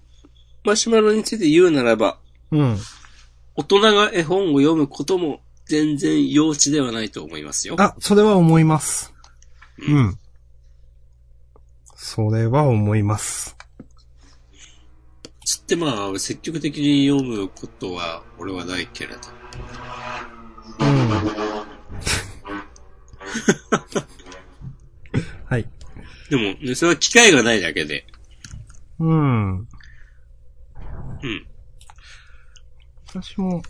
[0.64, 2.18] マシュマロについて言うならば、
[2.50, 2.78] うん。
[3.54, 7.76] 大人が絵本を読むことも全然幼稚ではないと思いますよ。
[7.78, 9.14] あ、それは思います。
[9.78, 10.18] ううん。
[12.04, 13.56] それは思います。
[15.46, 19.20] つってまあ、積極的に読むことは俺はないけれど。
[20.80, 21.08] うん。
[25.46, 25.70] はい。
[26.28, 28.04] でも、ね、それは機会がないだけで。
[28.98, 29.58] うん。
[29.58, 29.68] うん。
[33.06, 33.62] 私も、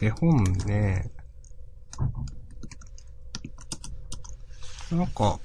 [0.00, 1.10] 絵本ね、
[4.92, 5.40] なんか、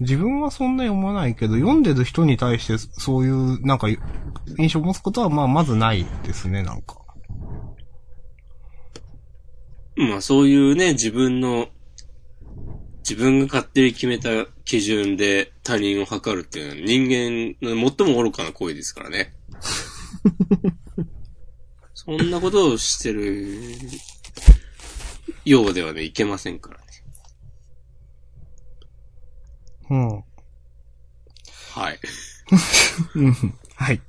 [0.00, 3.88] 自分はそんな読まないけど、読んでる人に対してそういう、なんか、
[4.58, 7.00] 印象を持つことは、まあ、まずないですね、なんか。
[9.96, 11.68] まあそういうね、自分の、
[13.00, 19.34] 自分が勝手に決めた基準で他人を測るっていうのは人間の最も愚かな行為ですからね。
[21.92, 23.58] そんなことをしてる
[25.44, 26.89] ようではね、いけませんからね。
[29.90, 30.24] うん。
[31.72, 31.98] はい。
[33.16, 33.34] うん。
[33.74, 34.00] はい。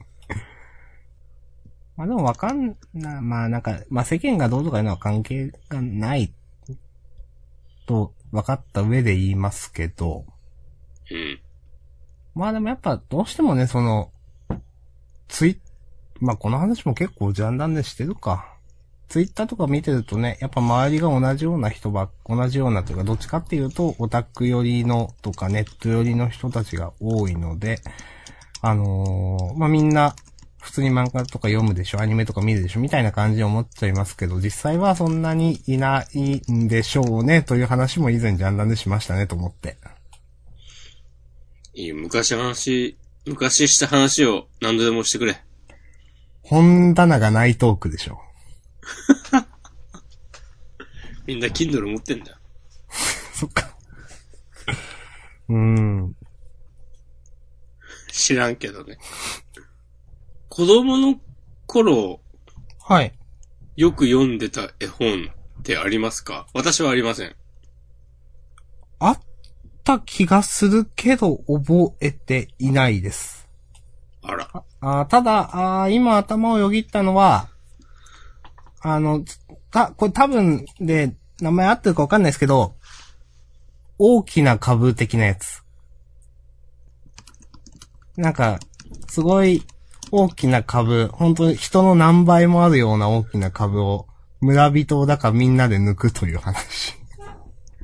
[1.98, 6.34] まあでもわかんな、まあなんか、まあ世間がどうとかいうのは関係がない
[7.88, 10.26] と分かった上で言いますけど、
[11.12, 11.40] うん。
[12.34, 14.12] まあでもやっぱどうしてもね、その、
[15.28, 15.60] ツイ
[16.20, 18.56] まあこの話も結構ジャンダンでしてるか。
[19.12, 27.82] ツイッターとか見てるとね、やっぱ周りが同じような人ばっ、同じようなというか、どっちかっていうと、オタク寄りのとかネット寄りの人たちが多いので、
[28.62, 30.16] あのーまあみんな、
[30.62, 39.76] 普通に漫画とか読むでしょ、アニメとか見るでしょ、みたいな感じに思っちゃいますけど、実際はそんなにいないんでしょうね、という話も以前ジャンダンでしましたね、と思って。
[41.74, 45.36] いいよ、昔話、昔した話を何度でもしてくれ。
[46.44, 48.22] 本棚がないトークでしょ。
[51.28, 52.38] みんな Kindle 持ってんだよ。
[53.34, 53.76] そっか。
[55.50, 56.16] うーん。
[58.12, 58.98] 知らんけどね。
[60.50, 61.20] 子供の
[61.66, 62.22] 頃、
[62.84, 63.14] はい。
[63.78, 66.48] よく読んでた絵本ってありますか？
[66.54, 67.36] 私はありません。
[69.00, 69.20] あっ
[69.84, 73.48] た気がするけど、覚えていないです。
[74.22, 74.50] あら。
[74.82, 77.50] あーただ、あー今頭をよぎったのは、
[78.82, 79.24] あの、
[79.72, 82.76] た、これ多分で、名前合ってるかわかんないですけど、
[83.98, 85.64] 大きな株的なやつ。
[88.18, 88.60] なんか、
[89.08, 89.64] すごい
[90.12, 94.08] 大きな株、本当に人の何倍もあるような大きな株を、
[94.40, 96.96] 村人だかみんなで抜くという話。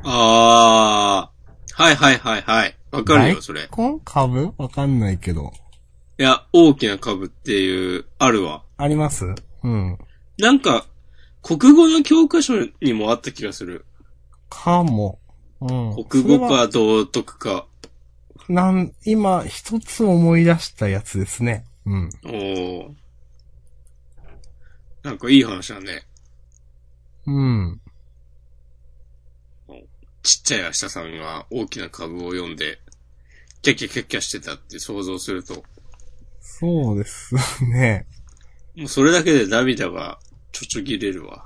[0.03, 1.83] あー。
[1.83, 2.77] はいはいはいはい。
[2.91, 3.67] わかるよ、それ。
[3.71, 4.53] 大根株？
[4.57, 5.53] わかんないけど。
[6.17, 8.63] いや、大きな株っていう、あるわ。
[8.77, 9.25] あります？
[9.63, 9.97] うん。
[10.38, 10.86] なんか、
[11.41, 13.86] 国語の教科書にもあった気がする。
[14.50, 15.19] かも。
[15.62, 16.06] うん。
[16.06, 17.65] 国語か道徳か。
[18.50, 21.65] なん、今、一つ思い出したやつですね。
[21.86, 22.10] うん。
[22.26, 22.89] おー。
[25.04, 26.04] なんかいい話だね。
[27.26, 27.82] うん。
[30.21, 32.80] ちっちゃい明日さんが大きな株を読んで、
[33.62, 35.63] キャッキャキャッキャしてたって想像すると、
[36.41, 38.06] そうですね。
[38.76, 40.19] もうそれだけで涙が
[40.58, 41.46] ちょちょぎれるわ。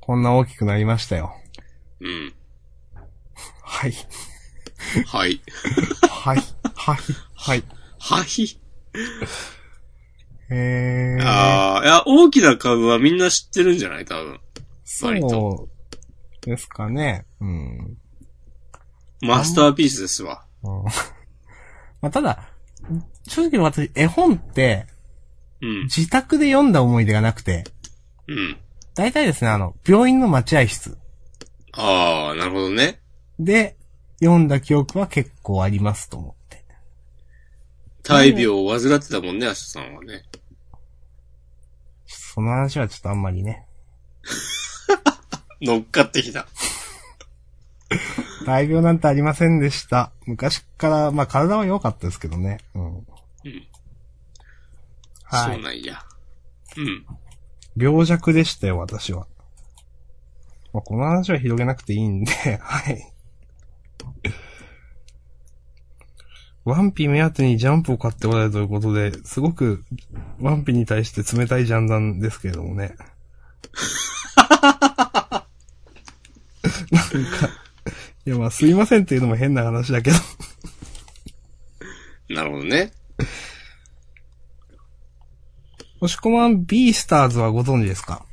[0.00, 1.32] こんな大きくなりましたよ。
[2.00, 2.34] うん。
[3.62, 3.94] はい。
[5.06, 5.40] はい。
[6.10, 6.42] はい。
[6.74, 6.98] はい。
[7.36, 7.64] はい。
[8.00, 8.58] はい。
[10.50, 11.24] えー。
[11.24, 14.04] ああ、いや、大きな株はみんな知ってるんじゃない？
[14.04, 14.40] 多分。
[15.02, 15.68] 割そ
[16.42, 17.24] うですかね。
[17.40, 17.96] うん。
[19.20, 20.44] マスターピースですわ。
[20.64, 20.84] うん
[22.00, 22.50] まあ、ただ、
[23.28, 24.88] 正直私、絵本って、
[25.60, 25.82] うん。
[25.84, 27.62] 自宅で読んだ思い出がなくて、
[28.32, 28.56] うん。
[28.94, 30.98] 大体ですね、あの、病院の待合室
[31.72, 33.00] ああ、なるほどね。
[33.38, 33.76] で
[34.20, 36.64] 読んだ記憶は結構ありますと思って。
[38.04, 40.22] 大病を患ってたもんね、明日さんはね。
[42.06, 43.66] その話はちょっとあんまりね。
[45.60, 46.46] 乗っかってきた。
[48.46, 50.12] 大病なんてありませんでした。
[50.26, 52.58] 昔から、まあ体は良かったですけどね。
[52.74, 52.84] うん。
[52.84, 53.06] うん。
[55.24, 56.02] はいそうなんや。
[56.76, 57.06] うん。
[57.76, 59.26] 病弱でしたよ、私は。
[60.72, 62.32] まあ、この話は広げなくていいんで、
[62.62, 63.12] はい。
[66.64, 69.84] ワンピ目当てにジャンプを買っておられるということで、すごく、
[70.40, 72.94] ワンピに対して冷たいジャンダンですけれどもね。
[76.92, 77.48] なんか、
[78.24, 80.16] いやまあすいませんっていうのも変な話だけど。
[82.28, 82.92] なるほどね。
[86.02, 88.26] 押し込まんビースターズはご存知ですか？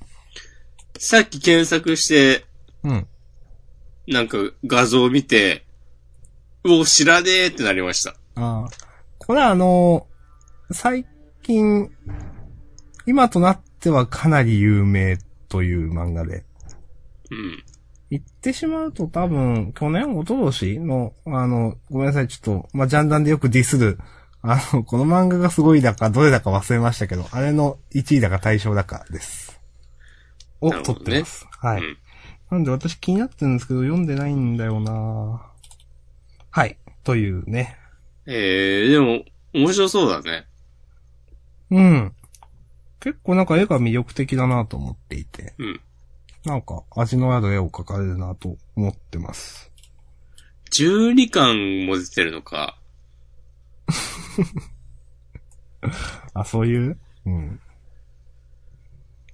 [0.97, 2.45] さっき検索して、
[2.83, 3.07] うん。
[4.07, 5.67] なんか画像を見て、
[6.63, 8.15] うお、知らねえってなりました。
[8.35, 8.69] ああ。
[9.19, 10.07] これはあの、
[10.71, 11.05] 最
[11.43, 11.91] 近、
[13.05, 16.43] 今となってはかなり有名という漫画で。
[17.29, 17.63] うん。
[18.09, 23.99] 言ってしまうと多分、去年、一昨年の、あの、ごめんなさい、ちょっと、まあ、ジャンダンでよくディスる、
[24.41, 29.59] あの、この漫画がすごいだか、どれだか忘れましたけど、あれの1位だか対象だかです。
[30.61, 31.47] をね取ってます。
[31.59, 31.81] はい。
[31.81, 31.97] うん
[32.49, 35.45] なんで私気になってるんですけど、読んでないんだよな
[36.49, 36.77] はい。
[37.03, 37.77] というね。
[38.25, 39.23] えー、でも、
[39.53, 40.47] 面白そうだね。
[41.69, 42.13] うん。
[42.99, 45.81] 結構なんか絵が魅力的だなと思っていて、うん。
[46.43, 49.71] なんか味のある絵を描かれるなと思ってます。
[50.71, 52.78] 12巻も出てるのか。
[56.33, 56.97] あ、そういう？
[57.25, 57.59] うん。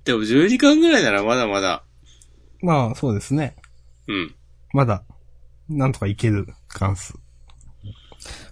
[0.03, 1.83] でも12巻ぐらいならまだまだ。
[2.61, 3.55] まあ、そうですね。
[4.07, 4.35] うん。
[4.73, 5.03] まだ、
[5.69, 7.13] なんとかいける関数。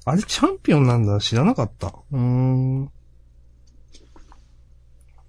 [0.06, 1.88] あれチャンピオンなんだ知らなかった。
[2.12, 2.92] うーん。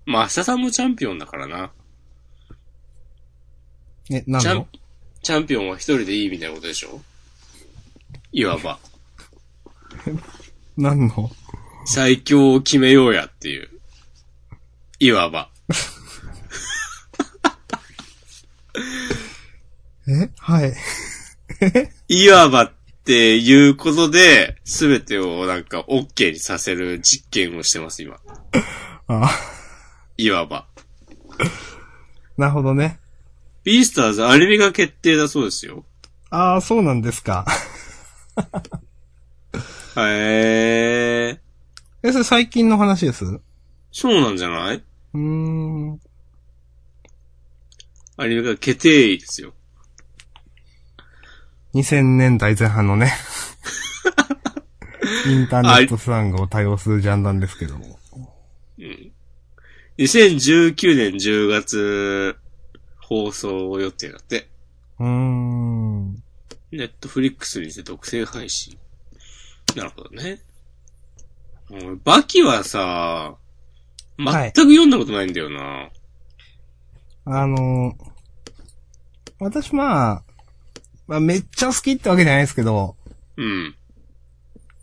[0.06, 1.72] まあ、明日さんもチャンピオンだからな。
[4.10, 4.68] え、なんチャンの、
[5.22, 7.00] チャンピオンは一人でいいみたいなことでしょ？
[8.32, 8.78] いわば。
[10.76, 11.30] なんの？
[11.86, 13.68] 最強を決めようやっていう。
[14.98, 15.50] いわば。
[20.08, 20.30] え？
[20.38, 20.74] はい。
[22.08, 22.72] いわばっ
[23.04, 28.18] ていうことで、すべてをなんか OK にさせる実験をしてます、今。
[29.08, 29.30] あ、
[30.16, 30.66] いわば。
[32.36, 32.98] なるほどね。
[33.62, 35.84] ビースターズアニメが決定だそうですよ。
[36.30, 37.46] ああ、そうなんですか。
[39.96, 41.40] へえ。
[42.02, 43.24] え、それ最近の話です？
[43.24, 43.40] う
[43.92, 44.82] そうなんじゃない？
[45.14, 46.00] ーん。
[48.16, 49.54] アニメが決定ですよ。
[51.74, 53.12] 2000年代前半のね。
[55.26, 57.98] インターネットスラングを多用するジャンダンですけども。
[58.78, 59.12] うん。
[59.98, 62.36] 2019年10月
[62.98, 64.48] 放送予定だって。
[64.98, 66.14] うーん。
[66.72, 68.76] ネットフリックスにて独占配信。
[69.76, 70.40] なるほどね。
[71.70, 73.36] 俺バキはさ、
[74.18, 75.90] 全はいく読んだことないんだよな。
[77.26, 77.96] あの
[79.40, 80.22] 私まあ、
[81.06, 82.96] まあめっちゃ好きってわけじゃないですけど、
[83.36, 83.74] うん。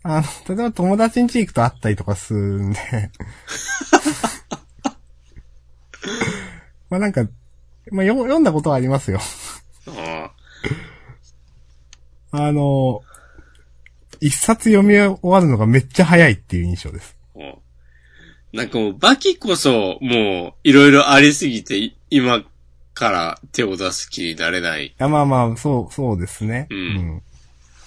[0.02, 2.78] あの、例えば友達ん家行くと会ったりとかするんで。
[6.90, 7.24] まあなんか、
[7.90, 9.20] まあよ読んだことはありますよ。
[9.86, 10.32] あ
[12.32, 13.02] あの、
[14.22, 17.16] 一冊読み終わるのがめっちゃ早いっていう印象です。
[17.36, 17.38] あ。
[17.38, 17.54] うん
[18.52, 22.44] なんかもうバキこそ、もう、いろいろありすぎて、い今
[22.92, 26.66] から手を出す気になれないいやまあまあ、そう、そうですね。
[26.68, 27.22] うん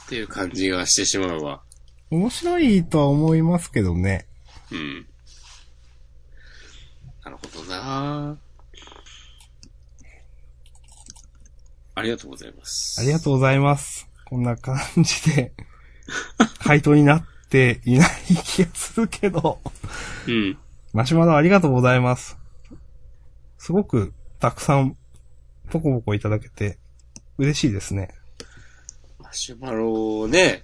[0.06, 1.62] っていう感じがしてしまうわ。
[2.10, 2.22] うん。
[2.22, 4.26] 面白いとは思いますけどね。
[4.72, 5.06] うん。
[7.24, 8.38] なるほどな
[11.94, 13.00] ありがとうございます。
[13.00, 14.08] ありがとうございます。
[14.26, 15.54] こんな感じで、
[16.60, 18.10] 回答になっていない
[18.44, 19.60] 気がするけど。
[20.28, 20.32] う。
[20.32, 20.58] うん。
[20.94, 22.38] マシュマロありがとうございます。
[23.58, 24.96] すごくたくさん
[25.70, 26.78] ポコポコいただけて
[27.38, 28.10] 嬉しいですね。
[29.20, 30.64] マシュマロね、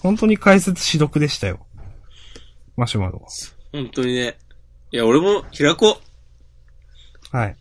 [0.00, 1.66] 本当に解説し読でしたよ。
[2.76, 3.24] マシュマロ
[3.72, 4.38] 本当にね。
[4.90, 5.98] いや、俺も開こ
[7.30, 7.40] は。
[7.40, 7.56] はい。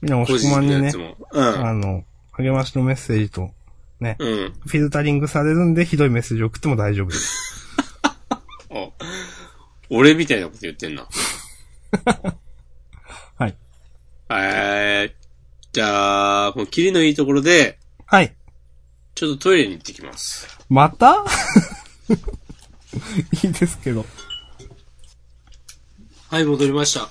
[0.00, 0.22] みんなう。
[0.22, 0.92] 押し込まんにね。
[1.32, 1.66] うん。
[1.66, 3.50] あの、励ましのメッセージと、
[4.02, 4.52] ね、うん。
[4.66, 7.68] フィルタリングされるんでひどいメッセージ送っても大丈夫です。
[8.30, 8.40] あ
[9.88, 11.06] 俺みたいなこと言ってんな。
[13.36, 13.56] はい。
[14.30, 15.12] えー、
[15.72, 18.34] じゃあ、もう切りのいいところで、はい。
[19.14, 20.48] ちょっとトイレに行ってきます。
[20.68, 21.24] また？
[23.44, 24.04] いいですけど。
[26.28, 27.00] はい、戻りました。
[27.00, 27.08] は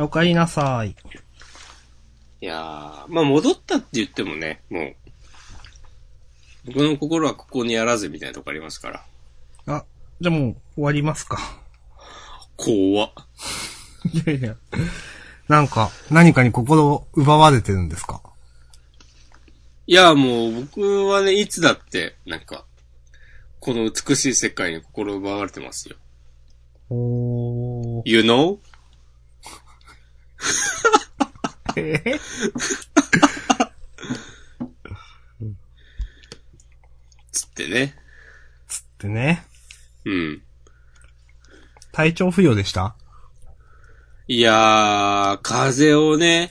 [0.00, 0.94] い、お帰りなさい。
[2.40, 5.07] いやー、まあ戻ったって言ってもね、もう、
[6.68, 9.04] 僕の心はここにあらずみたいなとこありますから。
[9.66, 9.84] あ、
[10.20, 11.38] じゃあもう終わりますか。
[12.56, 13.12] 怖っ。
[14.12, 14.56] いやいや。
[15.48, 18.20] なんか、何かに心を奪われてるんですか？
[19.86, 22.66] いや、もう僕はね、いつだって、なんか、
[23.60, 25.96] この美しい世界に心奪われてますよ。
[26.90, 28.02] おー。
[28.04, 28.58] You know?
[31.76, 32.02] え？
[37.64, 37.96] ってね。
[38.68, 39.44] つってね。
[40.04, 40.42] うん。
[41.90, 42.94] 体調不良でした？
[44.28, 46.50] いやー、風邪をね、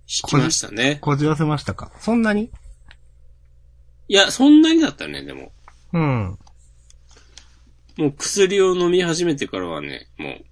[0.00, 0.98] 引きましたね。
[1.00, 1.90] こじらせましたか？
[2.00, 2.50] そんなに？
[4.08, 5.52] いや、そんなにだったね、でも。
[5.94, 6.38] うん。
[7.96, 10.44] もう薬を飲み始めてからはね、もう、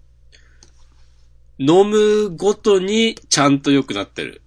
[1.58, 4.40] 飲むごとにちゃんと良くなってる。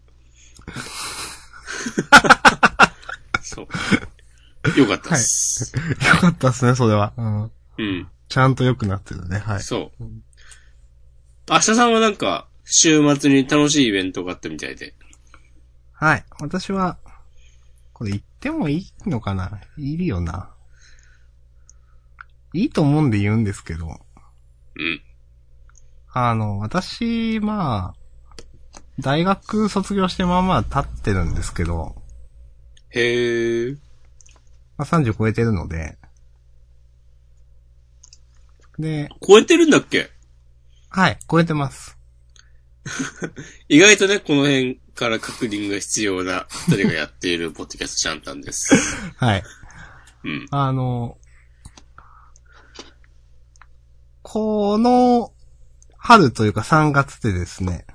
[3.54, 3.68] そう。
[4.80, 5.76] よかったっす。
[5.78, 7.14] よかったっすね、それは。
[7.18, 7.44] うん。
[7.44, 7.48] う
[7.84, 8.08] ん。
[8.30, 9.40] ちゃんと良くなってるね。
[9.40, 9.62] はい。
[9.62, 10.04] そう。
[11.50, 14.96] 明日さんはなんか、週末に楽しいイベントがあったみたいで。
[15.92, 16.26] はい。
[16.40, 16.98] 私は、
[17.92, 19.62] これ言ってもいいのかな？
[19.78, 20.50] いるよな。
[22.54, 24.00] いいと思うんで言うんですけど。
[24.76, 25.02] うん。
[26.14, 28.04] あの、私、まあ、
[29.00, 32.03] 大学卒業してまあまあ経ってるんですけど、
[32.94, 33.78] へー。
[34.78, 35.98] まあ、30超えてるので、
[38.80, 40.10] で、超えてるんだっけ？
[40.90, 41.98] はい、超えてます。
[43.70, 48.74] 意外とね、この辺から確認が必要な二人がやっているポッドキャストチャンタンです。
[49.18, 49.44] はい。
[50.24, 50.46] うん。
[50.52, 51.18] あの、
[54.22, 55.34] この
[55.98, 57.86] 春というか3月でですね、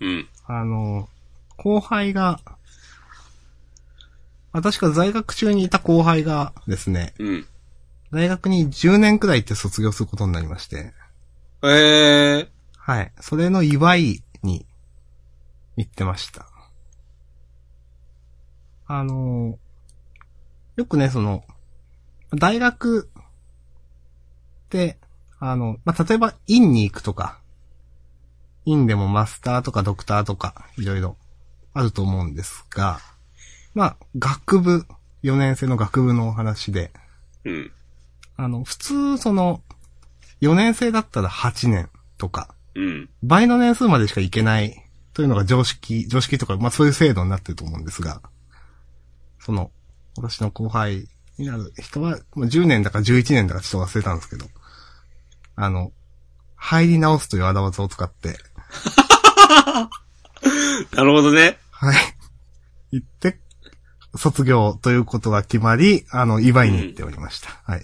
[0.00, 0.28] うん。
[0.46, 1.08] あの、
[1.56, 2.40] 後輩が、
[4.52, 7.46] 私が在学中にいた後輩がですね、うん。
[8.12, 10.92] 大学に10年くらいって卒業することになりまして、
[11.62, 12.48] えー。
[12.76, 13.12] はい。
[13.20, 14.66] それの祝いに
[15.76, 16.46] 行ってました。
[18.86, 19.58] あの、
[20.76, 21.44] よくね、その、
[22.34, 24.98] 大学って、
[25.38, 27.38] あの、まあ、例えば、院に行くとか、
[28.64, 31.16] 院でもマスターとかドクターとか、いろいろ
[31.72, 33.00] あると思うんですが、
[33.74, 34.86] まあ、学部、
[35.22, 36.90] 4年生の学部のお話で、
[37.44, 37.72] うん。
[38.36, 39.62] あの、普通、その、
[40.40, 43.10] 4年生だったら8年とか、うん。
[43.22, 48.22] 倍の年数までしか行けないというのが常識、常識とか、まあそういう制度になってると思うんですが、
[49.40, 49.70] その、
[50.16, 51.08] 私の後輩
[51.38, 54.46] になる人は、まあ、10年だか11年だかちょっと忘れたんですけど、
[55.56, 55.92] あの、
[56.56, 58.38] 入り直すというあだ技を使って、
[60.94, 61.58] なるほどね。
[61.70, 61.96] はい。
[62.92, 63.38] 行って、
[64.14, 67.60] 卒業ということが決まり、あの、祝いに行っておりました。
[67.64, 67.82] はい。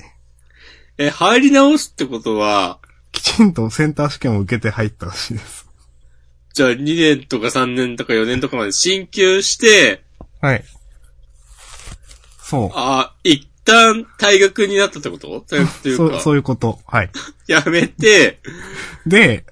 [0.98, 2.78] え、入り直すってことは、
[3.12, 5.66] きちんとセンター試験を受けて入ったらしいです。
[6.52, 10.02] じゃあ2年とか3年とか4年とかまで進級して、
[10.40, 10.64] はい。
[12.42, 12.70] そう。
[12.74, 15.44] あ一旦退学になったってこと？
[15.48, 16.80] 退学といそうう、か、そういうこと。
[16.86, 17.10] はい。
[17.46, 18.40] やめて、
[19.06, 19.44] で、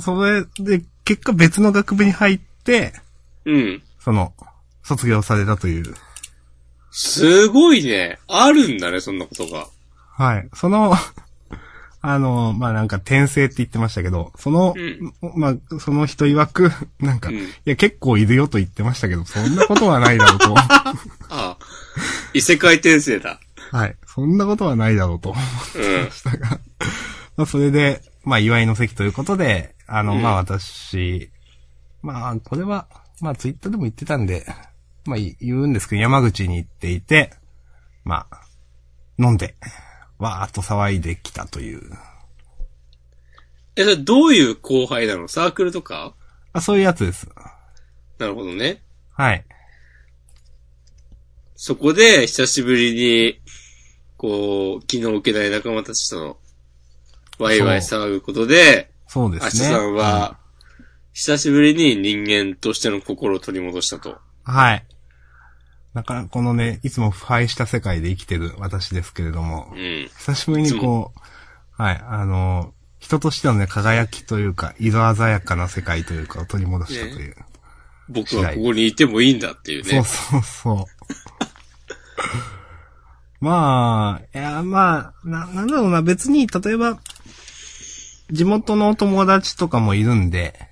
[0.00, 2.92] それで、結果別の学部に入って、
[3.44, 3.82] うん。
[4.00, 4.32] その、
[4.82, 5.94] 卒業されたという。
[6.90, 8.18] すごいね。
[8.26, 9.68] あるんだね、そんなことが。
[10.16, 10.48] はい。
[10.54, 10.94] その、
[12.00, 16.70] あの、まあ、なんか転生って言ってましたけど、その、うんまあ、その人曰く、
[17.00, 20.54] なんか、うんいや、結構いるよと言ってましたけど、そんなことはないだろうと。
[20.58, 20.94] あ
[21.28, 21.58] あ。
[22.34, 23.40] 異世界転生だ。
[23.72, 23.96] はい。
[24.06, 25.40] そんなことはないだろうと思
[25.74, 26.10] うんいま。
[26.10, 26.60] したが。
[27.36, 31.30] まあ、それで、まあ、祝いの席ということで、あの、うんまあ、私、
[32.02, 32.86] まあ、これは、
[33.20, 34.46] まあ、ツイッターでも言ってたんで、
[35.08, 37.32] まあ、言うんですけど、山口に行っていて、
[38.04, 38.40] まあ、
[39.18, 39.56] 飲んで、
[40.18, 41.80] わーっと騒いできたという。
[43.76, 45.28] え、それどういう後輩なの？
[45.28, 46.14] サークルとか？
[46.52, 47.28] あ、そういうやつです。
[48.18, 48.82] なるほどね。
[49.12, 49.44] はい。
[51.54, 53.40] そこで、久しぶりに、
[54.16, 56.36] こう、気の置けない仲間たちとの、
[57.38, 59.46] ワイワイ騒ぐことで、そうですね。
[59.46, 60.38] アシさんは、
[61.12, 64.10] 久しぶりに人間としての心を取り戻したと。
[64.10, 64.86] うん、はい。
[65.98, 70.08] なかなかこのね、いつも腐敗した世界で生きてる私ですけれども、うん。
[70.16, 71.20] 久しぶりにこう、
[71.82, 77.36] はい、あの、人としてのね、輝きというか、色鮮やかな世界というかを取り戻したという。
[78.08, 79.90] 僕はここにいてもいいんだっていうね。
[79.90, 80.84] そうそうそう。
[83.44, 87.00] まあ、いや、まあ、な、なんだろうな、別に、例えば、
[88.30, 90.68] 地元の友達とかもいるんで、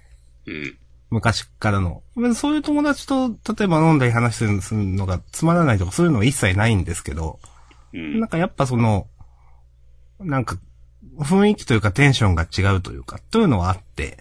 [0.46, 0.78] うん。
[1.10, 2.02] 昔からの。
[2.34, 7.38] そういう友達と、例えば飲んだり話するのがつまらないとか、そういうのは一切ないんですけど、
[7.92, 9.06] うんなんかやっぱその、
[10.20, 10.58] なんか、
[11.18, 14.18] 雰囲気というかテンションが違うというか、というのはあって、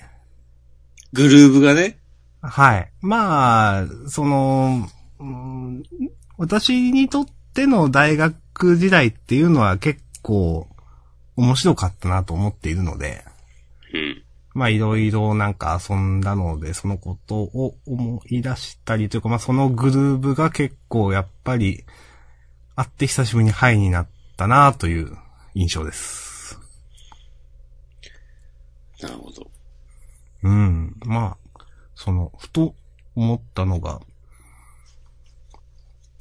[1.13, 1.97] グルーブがね。
[2.41, 2.91] はい。
[3.01, 4.87] まあ、その、
[5.19, 5.83] うん
[6.37, 10.67] 私にとっての大学学時代っていうのは結構
[11.35, 13.34] 面白かったなと思っているので、うん。
[14.55, 21.83] まあいろいろなんか遊んだので、そのことを思い出したりというか、まあそのグルーブが結構やっぱり、
[22.77, 25.17] あって久しぶりにハイになったなという
[25.55, 26.57] 印象です。
[29.01, 29.51] なるほど。
[30.43, 30.95] うん。
[31.03, 31.61] まあ、
[31.93, 32.75] その、ふと
[33.13, 33.99] 思ったのが、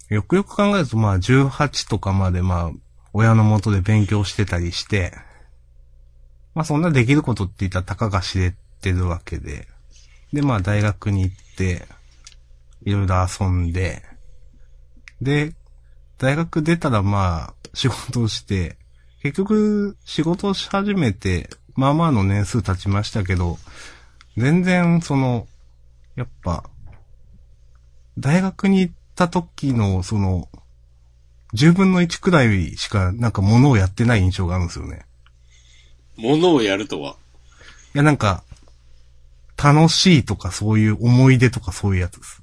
[0.08, 2.70] よくよく考えるとまあ18とかまでまあ、
[3.12, 5.12] 親の元で勉強してたりして、
[6.54, 9.68] まあそんなできることって言ったらたかが知れてるわけで、
[10.32, 11.86] でまあ大学に行って、
[12.84, 14.02] いろいろ遊んで、
[15.20, 15.54] で、
[16.18, 18.76] 大学出たらまあ、仕事をして、
[19.22, 23.58] 結局、仕事をし始めて、まあまあの年数経ちましたけど、
[24.36, 25.48] 全然、その、
[26.14, 26.64] やっぱ、
[28.18, 30.48] 大学に行った時の、その、
[31.54, 35.06] 10分の1くらいしか、なんか物をやってない印象があるんですよね。
[36.16, 37.16] ものをやるとは？
[37.94, 38.42] いや、なんか、
[39.56, 42.42] 楽しいとかそういう思い出とかそういうやつです。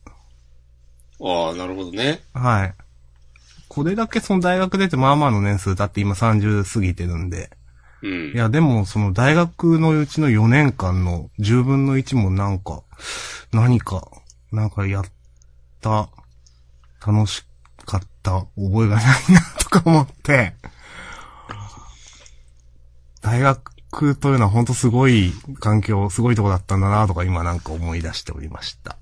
[1.24, 2.22] ああ、なるほどね。
[2.34, 2.74] はい。
[3.68, 7.52] これだけその大学出てまあまあの年数経って今30過ぎてるんで。
[8.02, 8.38] うんい。
[8.38, 12.84] や、でもその大学のうちの4年間の10分の1もなんか、
[13.54, 14.08] 何か、
[14.52, 15.04] なんかやっ
[15.82, 16.10] た、
[17.06, 17.46] 楽し
[17.86, 20.54] かった覚えがないなとか思って、
[23.22, 28.98] 大学というのは本当すごい環境、すごいとこだったんだなとか今なんか思い出しておりました。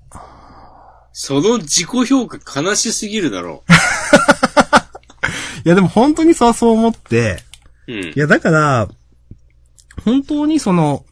[1.12, 3.64] その自己評価悲しすぎるだろ
[5.64, 7.42] いやでも本当にそうそう思って、
[7.86, 7.92] う。
[7.92, 8.12] うんい。
[8.16, 8.88] や、だから、
[10.04, 11.04] 本当にその、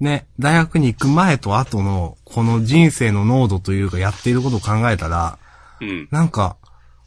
[0.00, 5.38] ね、大学に行く前と後の、この人生の濃度というか、やっていることを考えたら、
[5.80, 6.08] うん。
[6.10, 6.56] なんか、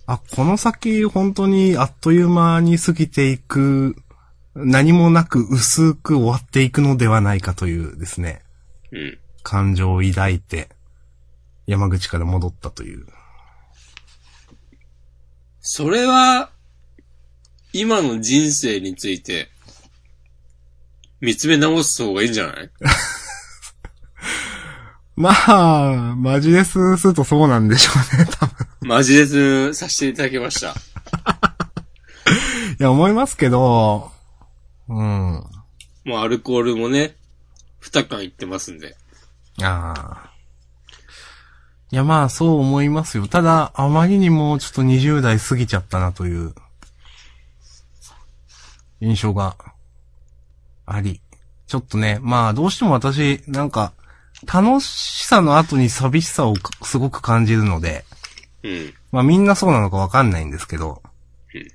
[0.05, 3.95] あ、この先、本当にあっという間に過ぎていく、
[4.56, 8.41] 何もなく薄く終わっていくのではないかというですね、
[8.91, 9.18] うん。
[9.43, 10.70] 感情を抱いて、
[11.68, 13.06] 山口から戻ったという。
[15.60, 16.51] それは、
[17.74, 19.49] 今の人生について、
[21.20, 22.70] 見つめ直す方がいいんじゃない？
[25.18, 28.68] まあ、マジですするとそうなんでしょうね、多分。
[28.82, 30.70] マジですさせていただきました。
[32.80, 34.12] いや、思いますけど、
[34.88, 35.43] うん。
[36.05, 37.15] もうアルコールもね、
[37.81, 38.95] 2缶いってますんで。
[39.61, 40.31] ああ。
[41.91, 43.27] いや、まあ、そう思いますよ。
[43.27, 46.53] ただ、あまりにもちょっと20代過ぎちゃったなという、
[49.01, 49.55] 印象が
[50.86, 51.21] あり。
[51.67, 53.93] ちょっとね、まあ、どうしても私、なんか、
[54.45, 58.03] 楽しさの後に寂しさをかすごく感じるので、
[58.63, 58.93] うん。
[59.11, 61.01] まあみんなそうなのかわかんないんですけど
[61.53, 61.67] うん、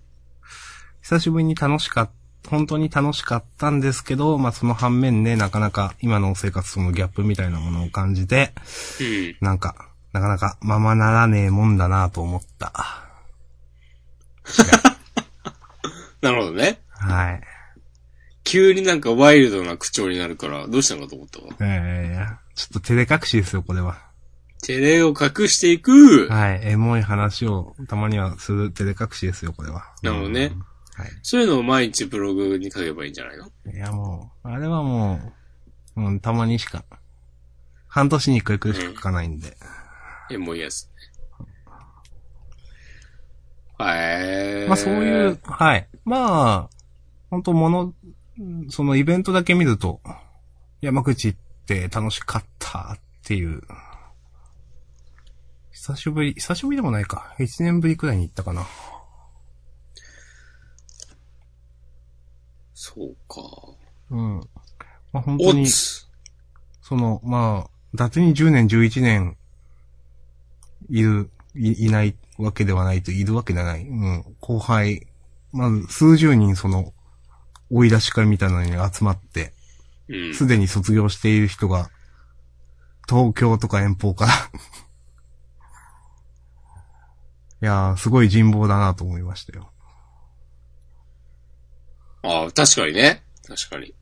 [1.01, 2.13] 久しぶりに楽しかった、
[2.49, 8.53] 本当に楽しかったんですけど、まあその反面ね、なかなか今の生活とのギャップみたいなものを感じて、
[9.01, 9.37] うん。
[9.41, 12.73] なんか、なかなかままならねえもんだなと思った。
[16.21, 16.81] なるほどね。
[16.91, 17.41] はい。
[18.45, 21.55] 急になんかワイルドな口調になるから、どうしたのかと思ったわ。
[21.61, 23.99] えー、ちょっと照れ隠しですよ、これは。
[24.63, 26.29] 照れを隠していく。
[26.29, 26.61] はい。
[26.65, 29.85] エモい話をたまにはする照れ隠しですよ、これは。
[30.03, 30.65] なるほどねうん。
[31.01, 31.11] はい。
[31.23, 33.47] そういうのを毎日ブログに書けばいいんじゃないの？
[33.73, 35.19] いやもう、あれはも
[35.97, 36.85] う、うん、たまにしか、
[37.89, 39.57] 半年に一回くらいしか書かないんで。
[40.31, 40.89] え、もういいやつ。
[43.81, 44.69] へー。
[44.69, 45.41] まあそういう、。
[45.43, 45.89] はい。
[46.05, 46.77] まあ、
[47.31, 47.95] 本当もの、
[48.69, 50.01] そのイベントだけ見ると、
[50.83, 51.37] 山口っ
[51.67, 53.63] て楽しかったっていう。
[55.73, 57.35] 久しぶり、久しぶりでもないか。
[57.39, 58.67] 一年ぶりくらいに行ったかな。
[62.83, 63.43] そうか。
[64.11, 64.41] うん。
[65.13, 66.09] まあ本お当に、つ。
[66.81, 69.37] その、まあ、伊達に10年、11年、
[70.89, 73.87] いる、い、いないわけではないと、いるわけではない。
[73.87, 74.25] うん。
[74.41, 75.07] 後輩、
[75.53, 76.95] まず数十人その、
[77.69, 79.53] 追い出し会みたいなのに集まって、
[80.09, 80.35] うん。
[80.35, 81.91] すでに卒業している人が、
[83.07, 84.33] 東京とか遠方から
[87.61, 89.70] いやー、すごい人望だなと思いましたよ。
[92.23, 93.23] ああ、確かにね。
[93.47, 93.95] 確かに。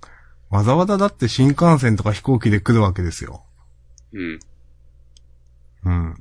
[0.50, 3.44] わざわざだって新幹線とか飛行機で来るわけですよ。
[4.12, 4.38] うん。
[5.84, 6.14] うん。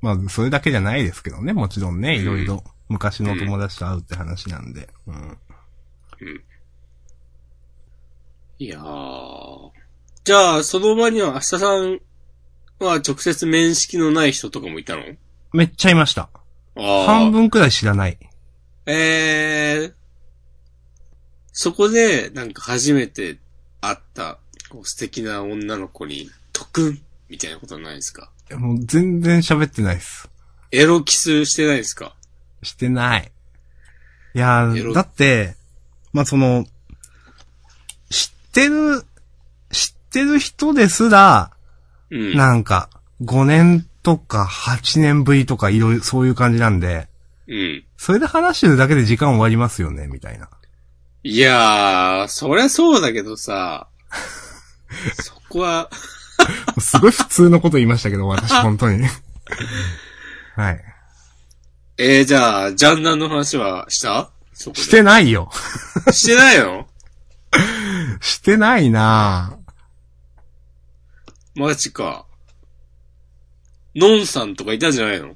[0.00, 4.88] まあ、それだけじゃないですけどね、もちろんね、いろいろ、昔の友達と会うって話なんで。
[5.06, 5.38] うん。
[8.58, 9.70] いやー。
[10.24, 12.00] じゃあ、その場には、明日さん
[12.80, 15.02] は直接面識のない人とかもいたの？
[15.52, 16.30] めっちゃいました。
[16.76, 17.04] ああ。
[17.06, 18.18] 半分くらい知らない。
[18.86, 19.94] えー、
[21.60, 23.36] そこで、なんか初めて
[23.80, 24.38] 会った、
[24.68, 28.30] こう素敵な女の子に、特訓みたいなことはないですか？
[28.48, 30.30] いやもう全然喋ってないっす。
[30.70, 32.14] エロキスしてないですか？
[32.62, 33.32] してない。
[34.34, 35.56] いやだって、
[36.12, 36.64] まあ、その、
[38.08, 39.02] 知ってる、
[39.72, 41.50] 知ってる人ですら、
[42.10, 42.36] うん。
[42.36, 42.88] なんか、
[43.24, 47.08] 5年とか8年ぶりとかいろいろそういう感じなんで、
[47.48, 47.84] うん。
[47.96, 50.48] それで話してるだけで時間終わりますよね、みたいな。
[51.24, 53.88] いやー、そりゃそうだけどさ、
[55.22, 55.90] そこは、
[56.78, 59.04] すごい普通のこと言いましたけど、私、 本当に。
[60.56, 60.84] はい。
[61.98, 64.30] えー、じゃあ、ジャンダンの話はした？
[64.54, 65.50] してないよ。
[66.12, 66.88] してないの？
[68.20, 72.26] してないなぁマジか。
[73.94, 75.34] ノンさんとかいたんじゃないの？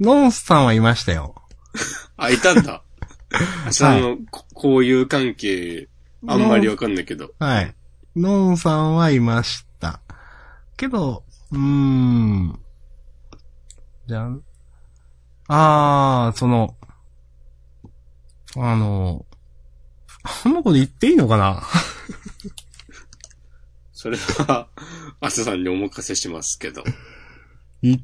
[0.00, 1.34] ノンスさんはいましたよ。
[2.16, 2.82] あ、いたんだ。
[3.66, 5.88] あ、 その、ここういう関係、
[6.26, 7.32] あんまりわかんないけど。
[7.38, 7.74] はい。
[8.14, 10.00] ノンさんはいました。
[10.76, 12.58] けど、うーん。
[14.06, 14.42] じゃん。
[15.48, 16.76] あー、その、
[18.56, 19.26] あの、
[20.44, 21.62] あんなこと言っていいのかな？
[23.92, 24.68] それは、
[25.20, 26.82] アサさんにお任せしますけど。
[27.82, 27.98] い、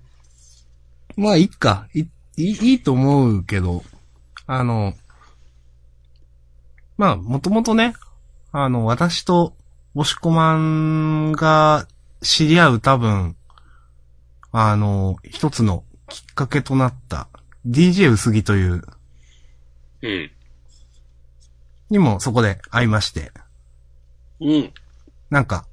[1.16, 1.88] まあ、いいか。
[1.94, 2.06] い、い
[2.36, 3.82] い、いいと思うけど、
[4.46, 4.94] あの、
[7.02, 7.94] まあ、もともとね、
[8.52, 9.56] あの、私と、
[9.96, 11.88] 押し込まんが
[12.22, 13.34] 知り合う多分、
[14.52, 17.26] あの、一つのきっかけとなった
[17.66, 18.84] DJ 薄木という、
[20.02, 20.30] うん。
[21.90, 23.32] にもそこで会いまして、
[24.40, 24.72] うん。
[25.28, 25.66] なんか、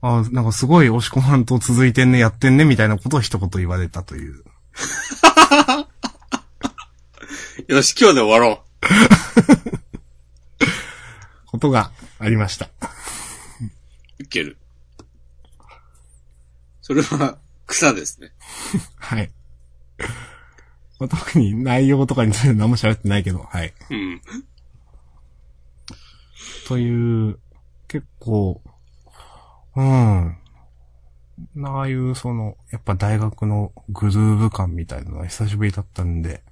[0.00, 4.42] あなんかすごい押し込まんと続いてんね、やってんね、みたいなことを一言言われたという。
[7.68, 8.64] よし、今日で終わろ
[11.56, 12.66] ことがありました。
[14.18, 14.22] う。
[14.22, 14.58] いける。
[16.82, 18.32] それは、草ですね。
[18.96, 19.30] はい。
[21.00, 23.74] まあ、特に内容とかについて何も喋ってないけど、はい。
[23.90, 24.22] うん。
[26.68, 27.38] という、
[27.88, 28.62] 結構、
[29.74, 30.38] うん。
[31.64, 36.42] ああいう、その、やっぱ大学のグルーヴ感みたいなのは久しぶりだったんで、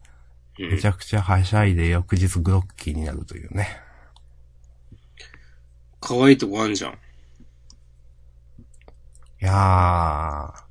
[0.58, 3.83] うんめちゃくちゃはしゃいで翌日グロッキーになるというね。
[6.06, 6.92] 可愛いとこあんじゃん。
[6.92, 6.96] い
[9.40, 10.64] やー、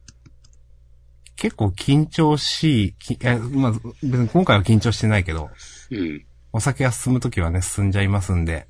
[1.36, 3.72] 結構緊張しい、きえまあ、
[4.04, 5.50] 別に今回は緊張してないけど、
[5.90, 6.24] うん。
[6.54, 8.68] お酒が進むときはね、進んじゃいますんで。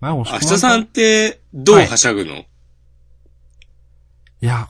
[0.00, 2.46] まあ、おし明日さんって、どうはしゃぐの、い
[4.42, 4.68] や、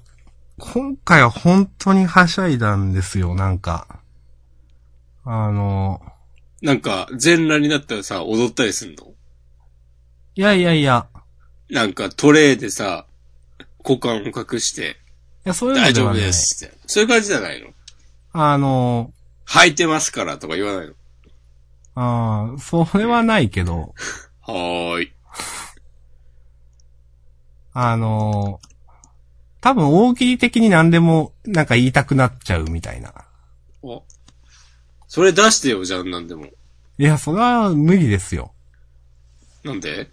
[0.59, 4.01] 今回は本当にはしゃいだんですよ、なんか。
[5.25, 6.01] あの、
[6.63, 9.15] なんか、全裸になったらさ、踊ったりすんの？
[10.35, 11.07] いやいやいや、
[11.71, 13.07] なんか、トレイでさ、
[13.85, 14.97] 股間を隠して、
[15.45, 16.77] いや、そういうの大丈夫ですって。
[16.87, 17.69] そういう感じじゃないの？
[18.33, 19.13] あの、
[19.47, 20.95] 履いてますからとか言わないの？
[21.95, 23.95] あーそれはないけど、
[24.43, 25.13] はーい。
[27.73, 28.61] あの、
[29.61, 33.13] 多分大喜利的に何でもなんか言いたくなっちゃうみたいな。
[35.09, 36.47] おそれ出してよ、じゃん、なんでも。
[36.99, 38.53] いや、それは無理ですよ。
[39.65, 40.11] なんで？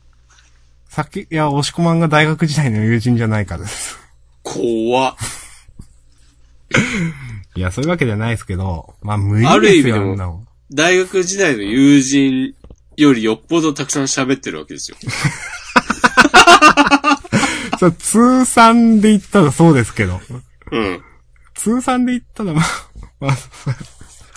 [0.90, 3.98] さっき、いや、押し込まんが大学時代の友人じゃないからです。
[4.44, 5.16] 怖っ。
[7.56, 12.56] いや、そういうわけじゃないですけど、まあ無理あるですよ、意味でもあんなの大学時代の友人
[12.98, 14.98] よりよっぽどたくさん喋ってるわけですよ。
[17.80, 20.22] そう、通算で言ったらそうですけど。
[20.72, 21.04] うん。
[21.56, 22.66] 通算で言ったら、まあ、
[23.20, 23.38] まあ、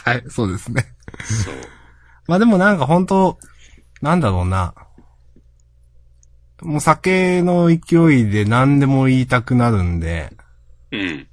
[0.09, 0.87] はい、そうですね。
[1.25, 1.55] そう。
[2.27, 3.39] まあでもなんか本当
[4.01, 4.75] なんだろうな。
[6.63, 10.33] もう酒の勢いで何でも言いたくなるんで、
[10.91, 11.29] うん。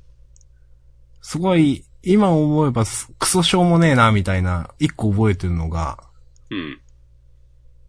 [1.21, 5.97] すごい、今思えばすクソしょうもねえな、みたいな、一個覚えてるのが、
[6.51, 6.79] うん。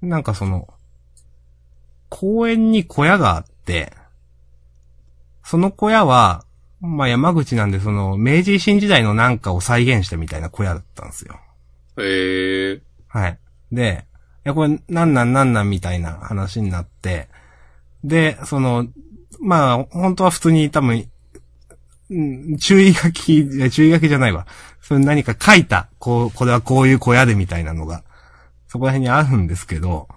[0.09, 0.69] なんかその、
[2.09, 3.93] 公園に小屋があって、
[5.45, 6.46] その小屋は、
[6.81, 11.41] まあ山口なんでその、明治維新時代のなんかを再現したみたいな小屋だったんですよ。
[11.99, 12.83] へえ。
[13.09, 13.39] はい。
[13.73, 14.05] で、
[14.45, 17.29] いや、これ、なんなんなんなんみたいな話になって、
[18.05, 18.87] で、その、
[19.41, 21.09] まあ、本当は普通に多分、
[22.09, 24.47] うん注意書き、注意書きじゃないわ。
[24.81, 28.05] それ何か書いた、こう、これはこういう小屋でみたいなのが、
[28.69, 30.09] そこら辺にあるんですけど、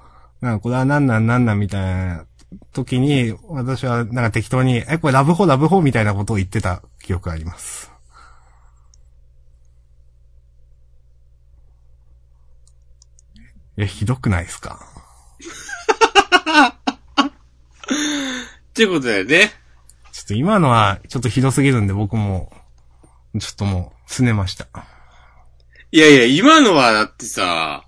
[0.42, 2.26] なんかこれはなんなんなんなんみたいな
[2.74, 7.92] 時に、私はなんか適当に、え、これラブホラブホみたいなことを言ってた記憶があります。
[13.78, 14.80] え、ひどくないですか？
[18.70, 19.52] っていうことだよね。
[20.12, 22.52] ちょっと今のは、ちょっとひどすぎるんで僕も、
[23.40, 24.68] ちょっともう、すねました。
[25.92, 27.86] いやいや、今のはだってさ、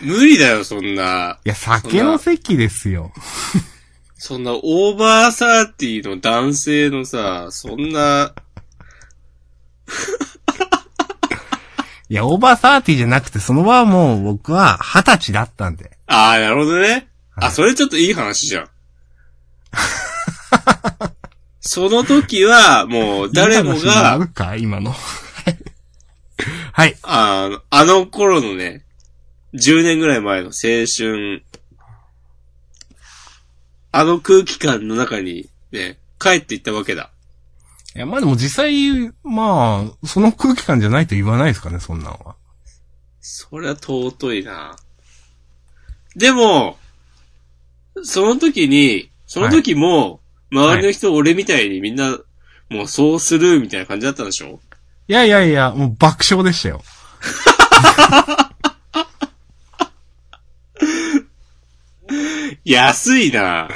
[0.00, 1.38] 無理だよ、そんな。
[1.44, 3.12] いや、酒の席ですよ。
[4.16, 8.32] そんなオーバーサーティーの男性のさ、そんな、
[12.10, 15.98] いや、オーバーサーティーじゃなくて、その場はもう僕は二十歳だったんで。
[16.06, 16.88] ああ、なるほどね。
[16.90, 17.08] はい
[17.40, 18.68] あ、それちょっといい話じゃん。
[21.60, 24.92] その時は、もう、誰もいい話になが、るか今の。
[26.72, 26.96] はい。
[27.02, 28.82] あの、あの頃のね、
[29.54, 31.42] 10年ぐらい前の青春、
[33.90, 37.10] あの空気感の中に、ね、帰っていったわけだ。
[37.96, 42.36] いや、まあでも実際、まあ、その空気感じゃないと言わないですかね、そんなんは。
[43.20, 44.76] そりゃ尊いな。
[46.14, 46.76] でも、
[48.02, 50.20] その時に、その時も、
[50.50, 52.18] 周りの人、俺みたいにみんな、
[52.70, 54.60] もうそうするみたいな感じだったんでしょ？
[55.08, 56.82] いやいやいや、もう爆笑でしたよ。
[62.68, 63.68] 安いな。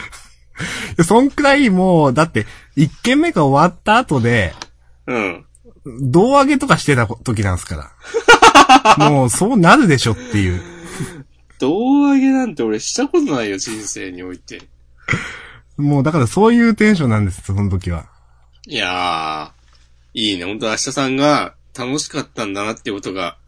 [1.04, 4.54] そんくらいもう、だって、一件目が終わった後で、
[5.06, 5.44] うん。
[5.84, 7.92] 胴上げとかしてた時なんですか
[8.98, 8.98] ら。
[9.10, 10.62] もう、そうなるでしょっていう。
[11.58, 14.62] 胴上げなんて俺したことないよ、人生において。
[15.78, 18.06] もう、だからそういうテンションなんです、その時は。
[18.66, 20.44] いやー、いいね。
[20.44, 23.38] ほんと明日さんが楽しかったんだなっていうことが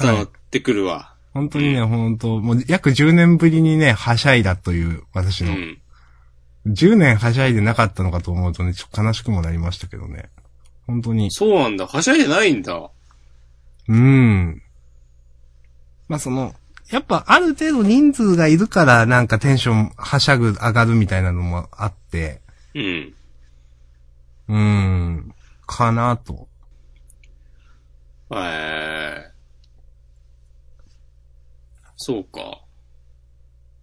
[0.00, 1.11] 伝わってくるわ。
[1.34, 5.52] 本当にね、本当もう約10年ぶりにね、はしゃいだという、私の。
[5.52, 5.78] うん。
[6.66, 10.28] 10年はしゃいでなかったのかと思うとね、ちょっと悲しくもなりましたけどね。
[10.86, 11.30] 本当に。
[11.30, 11.86] そうなんだ。
[11.86, 12.74] はしゃいでないんだ。
[12.74, 14.62] うーん。
[16.08, 16.54] まあ、その、
[16.90, 22.42] やっぱある程度人数がいるからなんかテンションはしゃぐ上がるみたいなのもあって、
[22.74, 23.14] うん。
[24.48, 25.34] うーん、
[25.66, 26.48] かなと。
[28.30, 29.31] えー。
[32.02, 32.60] そうか。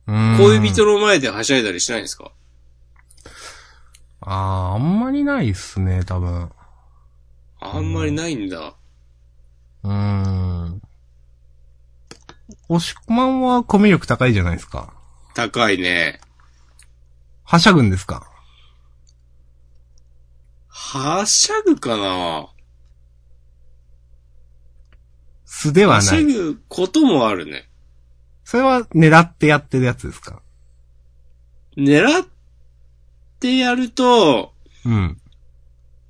[0.08, 2.32] う恋人の前ではしゃいだりしないんですか？
[4.22, 6.52] ああ、あんまりないっすね、多分。
[7.62, 8.76] あんまりないんだ。
[9.84, 10.82] うーん。
[12.68, 14.94] 押し込まんはコミュ力高いじゃないですか。
[15.36, 16.20] 高いね。
[17.44, 18.30] はしゃぐんですか？
[20.68, 22.50] はしゃぐかな？
[25.46, 26.22] 素でははしゃ。
[26.22, 27.69] ぐこともあるね。
[28.50, 30.42] それは狙ってやってるやつですか？
[31.78, 32.28] 狙っ
[33.40, 35.22] てやると、うん。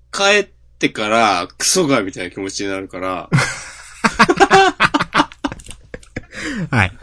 [0.10, 3.30] 帰ってからクソがみたいな気持ちになるから、
[6.72, 6.98] はい。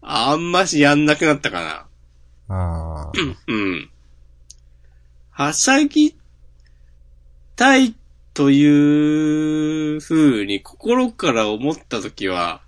[0.00, 1.86] あんましやんなくなったか
[2.48, 2.54] な。
[2.56, 3.12] ああ。
[3.46, 3.90] うん。
[5.30, 6.16] はしゃぎ
[7.54, 7.94] たい
[8.32, 12.63] という風に心から思ったときは、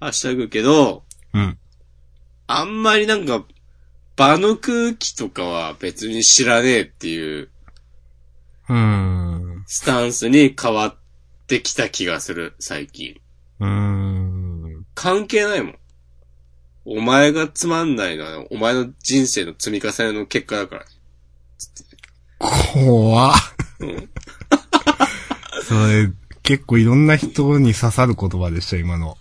[0.00, 1.58] はしゃぐけど、うん。
[2.46, 3.44] あんまりなんか、
[4.16, 7.48] 場の空気とかは別に知らねえっていう
[8.68, 9.64] うーん。
[9.66, 10.96] スタンスに変わっ
[11.46, 13.16] てきた気がする、最近。
[13.60, 14.86] うーん。
[14.94, 15.78] 関係ないもん。
[16.84, 20.84] お前がつまんないのは、お前の人生の積み重ねの結果だから。
[22.38, 23.36] 怖っ。
[23.80, 24.08] うん。
[25.64, 26.10] それ、
[26.42, 29.18] 結構いろんな人に刺さる言葉でした、今の。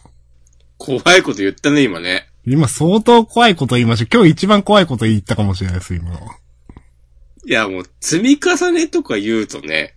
[0.78, 2.30] 怖いこと言ったね、今ね。
[2.45, 4.17] 今相当怖いこと言いました。
[4.17, 6.19] 今日一番怖いこと言ったかもしれないです、今の。
[7.45, 9.95] いや、もう、積み重ねとか言うとね、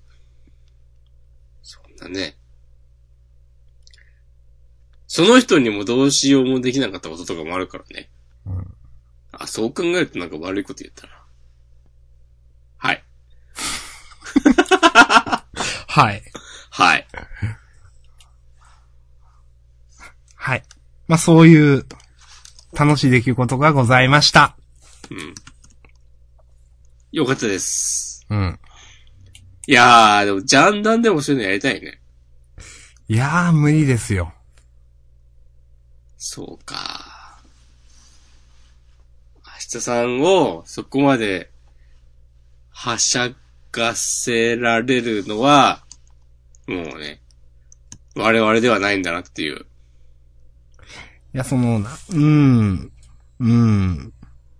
[1.63, 2.37] そんなね。
[5.07, 8.11] その人にもどうしようもできなかったこととかもあるからね。
[8.47, 8.75] うん
[9.33, 11.21] あ、そう考えるとなんか悪いこと言ったな。
[12.77, 13.03] はい。
[15.87, 16.23] はい。
[16.71, 17.07] はい。
[20.41, 20.63] はい。
[21.07, 21.85] まあ、そういう、
[22.73, 24.57] 楽しい出来事がございました。
[25.11, 25.35] うん。
[27.13, 28.27] よかったです。
[28.31, 28.59] うん。
[29.67, 32.01] いやー、でも、ジャンダンでもそういうのやりたいね。
[33.09, 34.33] いやー、無理ですよ。
[36.17, 37.39] そうか。
[39.45, 41.51] 明日さんをそこまで
[42.71, 43.31] はしゃ
[43.73, 45.85] がせられるのは、
[46.67, 47.21] もうね、
[48.17, 49.67] 我々ではないんだなっていう。
[51.33, 52.93] いや、その、なうーん。
[53.41, 54.13] うん。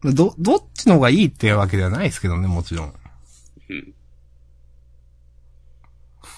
[0.03, 2.95] ど、どっちの方がいいってわけではないですけどね、もちろん。
[3.69, 3.95] うん。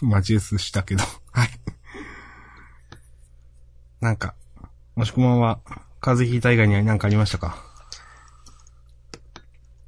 [0.01, 1.05] マジレスしたけど。
[1.33, 1.49] はい。
[4.01, 4.35] なんか、
[4.97, 5.61] もしくまんは、
[6.01, 7.63] 風邪ひいた以外には何かありましたか？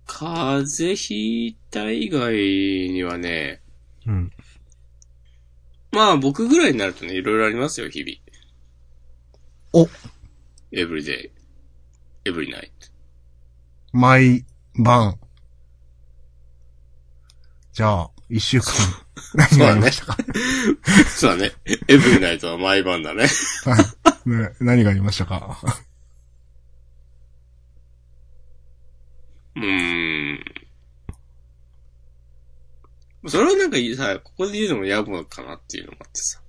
[0.07, 3.61] 風邪ひいた以外にはね、
[4.07, 4.30] うん。
[5.90, 8.16] まあ僕ぐらいになるとね、いろいろありますよ、日々。
[9.72, 9.88] お
[10.77, 11.31] エブリデイ。
[12.27, 12.89] エブリナイト。
[13.93, 14.45] 毎
[14.77, 15.18] 晩。
[17.72, 18.72] じゃあ、一週間、
[19.35, 20.16] 何がありましたか、
[21.16, 21.53] そうだね。
[21.89, 23.27] エブリナイトは毎晩だね。
[23.64, 23.77] は
[24.27, 25.59] いね何がありましたか？
[29.57, 30.45] うーん。
[33.27, 36.41] それはなんかさ、ここで言うのも野暮かなっていうのもあってさ。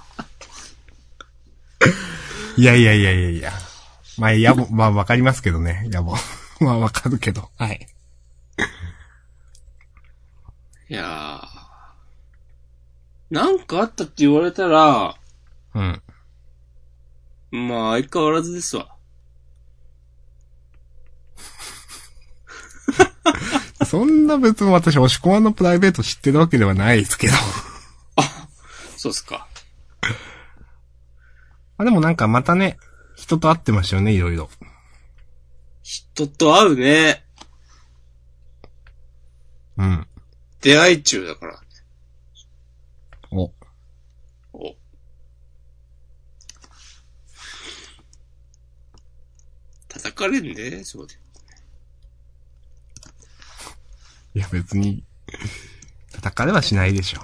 [2.56, 3.52] いやいやいやいやいや。
[4.16, 6.16] まあ、野暮、まあわかりますけどね、野暮。
[6.60, 7.50] まあわかるけど。
[7.56, 7.88] はい。
[10.88, 13.34] いやー。
[13.34, 15.16] なんかあったって言われたら、
[15.74, 16.02] うん。
[17.50, 18.94] まあ相変わらずですわ。
[23.86, 27.34] そんな別に私、押し込まんのプライベート知ってるわけではないですけど。
[28.96, 29.48] そうっすか。
[31.76, 32.78] あ、でもなんかまたね、
[33.16, 34.48] 人と会ってましたよね、いろいろ。
[35.82, 37.24] 人と会うね。
[39.76, 40.06] うん。
[40.60, 41.60] 出会い中だから。
[43.32, 43.52] お。
[44.52, 44.76] お。
[49.88, 51.14] 叩かれんね、そうで。
[54.34, 55.04] いや別に、
[56.12, 57.20] 叩かれはしないでしょ。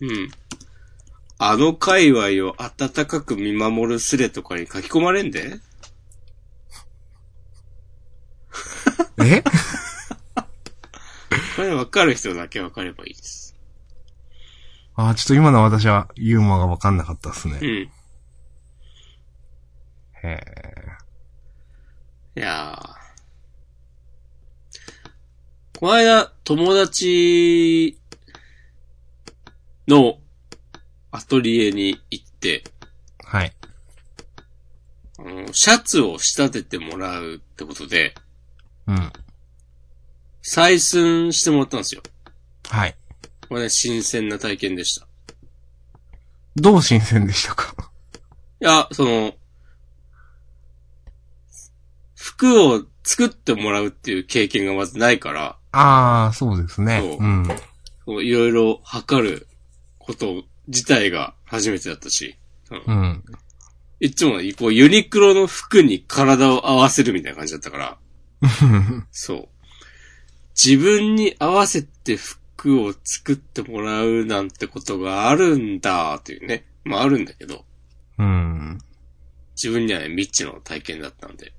[0.00, 0.30] うん。
[1.42, 5.58] あの界隈を温かく見守るスレとかに書き込まれんで
[9.24, 9.42] え？
[11.56, 13.56] これわかる人だけわかればいいです。
[14.96, 17.58] あーちょっと今の私はユーモアがわかんなかったっすね。
[17.62, 17.68] うん。
[17.68, 17.90] へ
[20.24, 20.42] え。
[22.36, 25.78] いやー。
[25.78, 27.98] この間、友達
[29.88, 30.18] の
[31.12, 32.64] アトリエに行って、
[33.24, 33.52] はい。
[35.18, 38.14] あの、シャツを仕立ててもらうってことで、
[38.86, 39.12] うん。
[40.42, 42.02] 採寸してもらったんですよ。
[42.68, 42.96] はい。
[43.48, 45.06] これね、新鮮な体験でした。
[46.56, 47.74] どう新鮮でしたか？
[48.60, 49.34] いや、その、
[52.14, 57.00] 服を作ってもらうっていう経験がまずないから、ああ、そうですね。
[57.00, 58.24] そううん。
[58.24, 59.46] いろいろ測る
[59.98, 62.36] こと自体が初めてだったし、
[62.70, 63.24] うんうん。
[63.98, 67.98] いつもこうユニクロの服に体を合わせるみたいな感じだったから、
[69.10, 69.48] そう。
[70.54, 76.64] 自分に合わせて服を作ってもらうなんてことがあるんだっていうね。
[76.84, 77.64] まああるんだけど、
[78.18, 78.78] うん。
[79.56, 81.52] 自分にはね、未知の体験だったんで。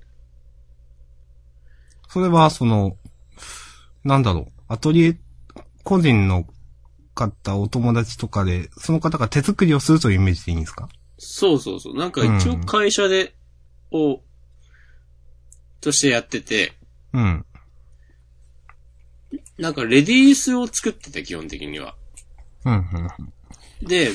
[2.08, 2.98] それは、その、
[4.04, 4.62] なんだろう。
[4.68, 5.20] アトリエ、
[5.84, 6.46] 個人の
[7.30, 10.90] 方、お友達とかで、その方が手作りをするというイメージでいいんですか？
[11.18, 11.96] そうそうそう。
[11.98, 13.36] なんか一応会社で、
[13.92, 14.22] を、
[15.80, 16.74] としてやってて、
[17.14, 17.46] うん。
[19.58, 21.96] なんかレディースを作ってて、基本的には。
[22.66, 23.88] うん、うん。
[23.88, 24.12] で、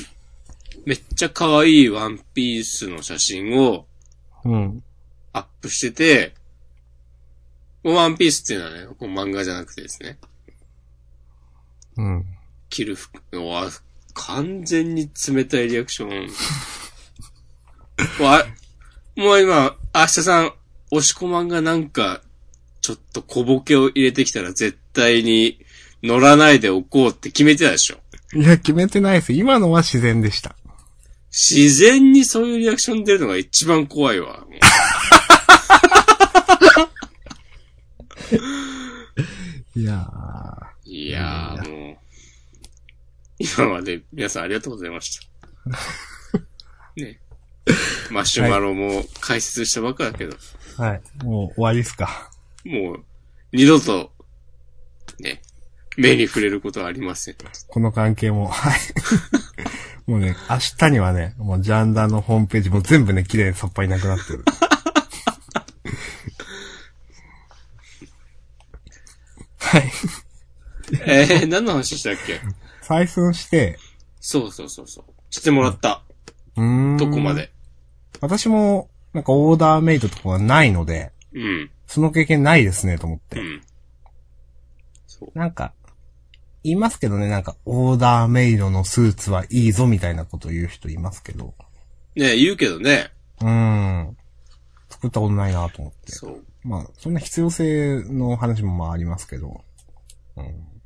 [0.85, 3.85] めっちゃ可愛いワンピースの写真を
[4.43, 4.83] うん。
[5.33, 6.33] アップしてて、
[7.83, 10.17] ワンピースっていうのはね、こう漫画じゃなくてですね、
[11.95, 12.25] うん。
[12.77, 13.71] 着る服は、
[14.13, 16.29] 完全に冷たいリアクション。
[18.23, 18.45] わ
[19.15, 20.53] もう今、明日さん、
[20.91, 22.21] 押し込まんがなんか、
[22.81, 25.59] ちょっと小ボケを入れてきたら絶対に
[26.03, 27.97] 乗らないでおこうって決めてたでしょ。
[28.33, 29.33] いや、決めてないです。
[29.33, 30.55] 今のは自然でした。
[31.31, 34.45] 自然にそういうリアクション出るのが一番怖いわ。
[39.75, 40.07] い や
[40.85, 42.06] いやーもう、
[43.57, 46.41] 今まで皆さんありがとうございました。
[46.95, 47.19] ね。
[48.09, 50.81] マシュマロも解説したばっかだけど、ー。
[50.81, 51.01] はい。
[51.23, 52.31] もう終わりですか。
[52.63, 53.03] もう、
[53.51, 54.11] 二度と、
[55.19, 55.41] ね、
[55.97, 57.35] 目に触れることはありません。
[57.67, 58.47] この関係も。
[58.47, 58.79] はい。
[60.09, 64.45] もうね、明日にはね、もうジャンダーのホームページも全部ね、綺麗にさっぱりなくなってる。
[69.59, 69.91] はい。
[71.05, 72.39] えー、何の話したっけ？
[72.87, 73.77] 採寸して、
[74.21, 75.05] そうそうそうそう。
[75.29, 76.03] してもらった。
[76.55, 76.97] うーん。
[76.97, 77.51] どこまで。
[78.21, 81.69] 私も、なんかオーダーメイドとかはないので、うん。
[81.85, 83.39] その経験ないですね、と思って。
[83.39, 83.61] うん。
[85.05, 85.37] そう。
[85.37, 85.73] なんか、
[86.63, 91.53] 言いますけどね、なんか、オーダーメイドのスーツはいいぞみたいなこと言う人いますけど。
[92.15, 93.11] ね言うけどね。
[93.41, 94.17] うーん。
[94.89, 96.11] 作ったことないなと思って。
[96.11, 96.43] そう。
[96.63, 99.61] まあ、そんな必要性の話もまあありますけど。
[100.37, 100.76] うん。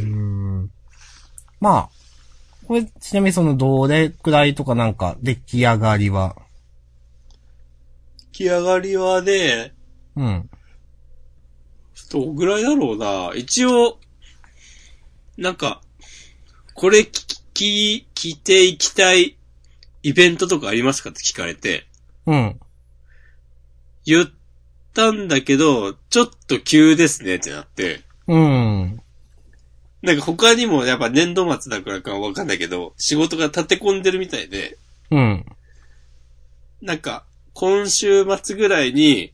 [0.00, 0.06] うー
[0.64, 0.70] ん。
[1.60, 1.90] まあ、
[2.66, 6.36] これ、ちなみにその、どれくらいとかなんか、出来上がりは？
[8.32, 9.74] 起上がりはね、
[10.16, 10.50] うん。
[12.10, 13.32] どぐらいだろうな。
[13.34, 13.98] 一応、
[15.36, 15.80] なんか、
[16.74, 19.36] これ聞き、聞いていきたい
[20.02, 21.86] イベントとかありますかって聞かれて、
[22.26, 22.60] うん。
[24.04, 24.30] 言っ
[24.92, 29.00] たんだけど、ちょっと急ですねってなって、うん。
[30.04, 34.76] なんか他にもやっぱ年度末だからかわかんないけど、仕事が立て込んでるみたいで、
[35.10, 35.46] うん。
[36.82, 37.24] なんか、
[37.54, 39.32] 今週末ぐらいに、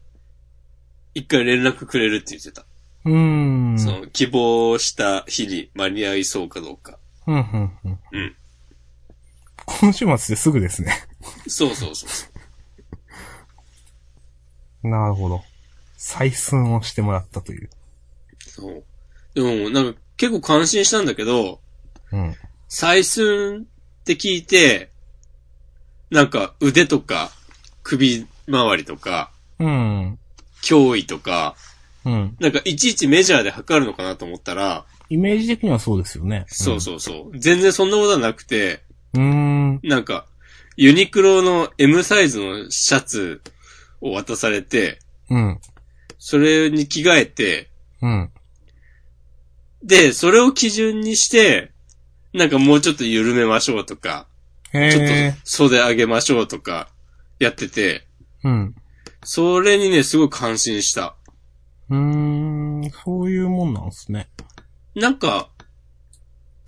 [1.12, 2.64] 一回連絡くれるって言ってた。
[3.04, 3.78] うーん。
[3.80, 6.98] その、希望した日に間に合いそうかどうか。
[7.26, 7.98] うん、うん、うん。
[8.12, 8.36] うん。
[9.66, 10.92] 今週末ですぐですね。
[11.48, 12.26] そうそうそうそ
[14.84, 14.86] う。
[14.88, 15.42] なるほど。
[15.98, 17.68] 採寸をしてもらったという。
[18.46, 18.84] そう。
[19.34, 21.62] でも、なんか結構感心したんだけど、
[22.12, 22.36] うん。
[22.68, 23.66] 採寸
[24.02, 24.90] って聞いて、
[26.10, 27.30] なんか腕とか
[27.82, 30.18] 首周りとかうん。
[30.70, 31.56] 胸囲とか、
[32.04, 32.36] うん。
[32.38, 36.44] なんかいちいちメジャーで測るのかなと思ったら、イメージ的にはそうですよね。
[36.48, 37.38] そうそうそう。
[37.38, 38.82] 全然そんなことはなくて、
[39.14, 39.22] うん。
[39.22, 39.88] うーん。
[39.88, 40.26] なんか、
[40.76, 43.40] ユニクロの M サイズのシャツ
[44.02, 44.98] を渡されて、
[45.30, 45.60] うん。
[46.18, 47.70] それに着替えて、
[48.02, 48.30] うん。
[49.82, 51.72] で、それを基準にして、
[52.32, 54.26] なんかもうちょっと緩めましょうとか、
[54.72, 55.34] へちょっとえ。
[55.44, 56.88] 袖上げましょうとか、
[57.38, 58.06] やってて、
[58.44, 58.74] うん。
[59.24, 61.16] それにね、すごい感心した。
[61.88, 62.90] うーん。
[63.04, 64.28] そういうもんなんですね。
[64.94, 65.48] なんか、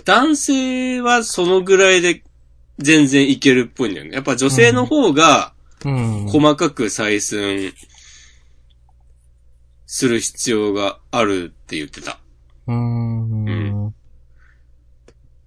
[0.04, 2.24] 男性はそのぐらいで
[2.78, 4.14] 全然いけるっぽいんだよね。
[4.14, 5.54] やっぱ女性の方が
[5.84, 6.26] うん。
[6.28, 7.74] 細かく採寸
[9.86, 12.18] する必要があるって言ってた。
[12.66, 13.86] うーん。
[13.86, 13.94] う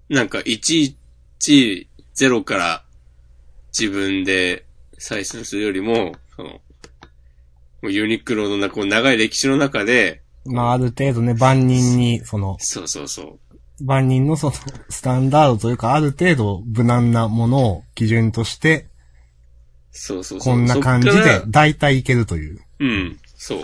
[0.08, 0.96] なんか、いちい
[1.38, 2.84] ちゼロから
[3.78, 4.64] 自分で
[4.98, 6.60] 採寸するよりも、その、
[7.90, 13.84] ユニクロのなこう長い歴史の中で、まあ、ある程度ね、万人に、その、そうそうそう。
[13.84, 14.52] 万人のその、
[14.88, 18.86] スタンダードというか、ある程度無難なものを基準として、
[19.90, 20.54] そうそうそう。
[20.54, 22.60] こんな感じでそっから、大体いけるという。
[22.78, 23.58] うん、そう。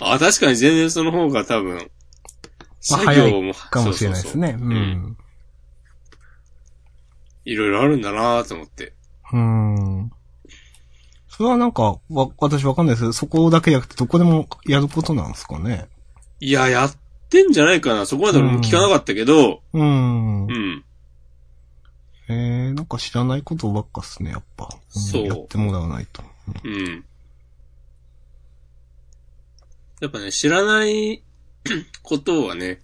[0.00, 1.90] あ、確かに全然その方が多分、
[2.90, 4.48] まあ、作早いかもしれないですね。
[4.48, 5.16] うそうそうそううんん。
[7.44, 8.92] いろいろあるんだなと思って。
[9.32, 10.12] うん。
[11.28, 15.88] それはなんか、わ、私わかんないですけど、そこだけじゃなくてどこでもやることなんですかね？
[16.40, 16.96] いや、やっ
[17.30, 18.06] てんじゃないかな。
[18.06, 20.46] そこまで俺も聞かなかったけど、うん。
[20.46, 20.84] うん。
[22.30, 24.64] えー、なんか知らないことばっかっすね、やっぱ。
[24.66, 26.22] んそうやってもらわないと。
[26.64, 27.04] うん。
[30.00, 31.22] やっぱね、知らない
[32.02, 32.80] ことはね、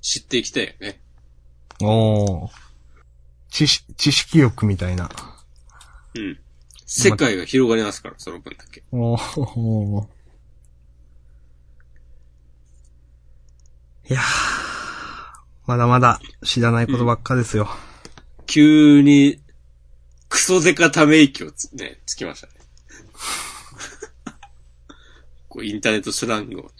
[0.00, 1.00] 知っていきたいよね。
[1.80, 2.50] おー。
[3.50, 5.10] 知識、知識欲みたいな。
[6.14, 6.38] うん。
[6.86, 8.82] 世界が広がりますから、その分だけ。
[8.92, 10.06] おー。
[14.10, 14.22] いやー。
[15.66, 17.68] まだまだ知らないことばっかですよ。
[18.46, 19.40] 急に、
[20.28, 22.52] クソデカため息をつ、ね、つきましたね。
[25.48, 26.70] こう、インターネットスラングをね。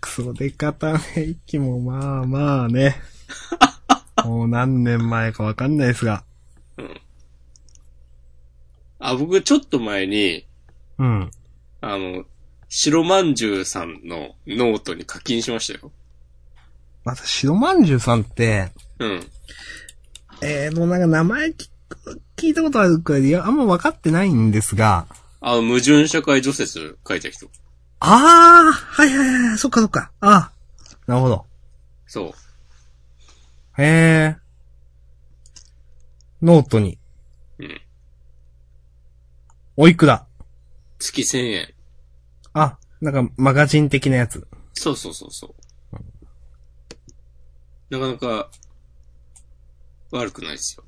[0.00, 2.96] クソでかため息もまあまあね。
[4.24, 6.24] もう何年前かわかんないですが。
[8.98, 10.46] あ、僕ちょっと前に、
[10.98, 11.30] うん。
[11.80, 12.24] あの、
[12.68, 15.92] 白まんじゅうさんのノートに課金しましたよ。
[17.04, 19.26] また、白まんじゅうさんって、うん。
[20.42, 25.06] えー、もうなんか名前聞く聞いたことあるくらいで、いや、あんま分かってないんですが、
[25.40, 27.48] あの、矛盾社会除説書いた人。
[28.00, 30.12] あー、はいはいはい、そっかそっか。
[30.20, 31.46] あー、なるほど。
[32.06, 33.82] そう。
[33.82, 34.36] へー。
[36.42, 36.98] ノートに。
[37.58, 37.80] うん。
[39.76, 40.26] おいくら
[40.98, 41.74] 月1000円。
[42.52, 44.46] あ、なんかマガジン的なやつ。
[44.74, 45.54] そうそうそうそう。
[47.90, 48.50] なかなか、
[50.12, 50.84] 悪くないですよ。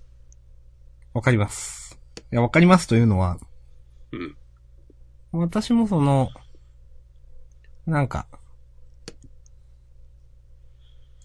[1.12, 1.98] わかります。
[2.32, 3.38] いや、わかりますというのは、
[4.12, 4.36] うん。
[5.32, 6.28] 私もその、
[7.86, 8.26] なんか、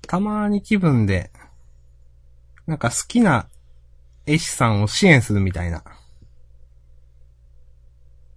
[0.07, 1.31] たまに気分で、
[2.67, 3.47] なんか好きな
[4.25, 5.83] 絵師さんを支援するみたいな、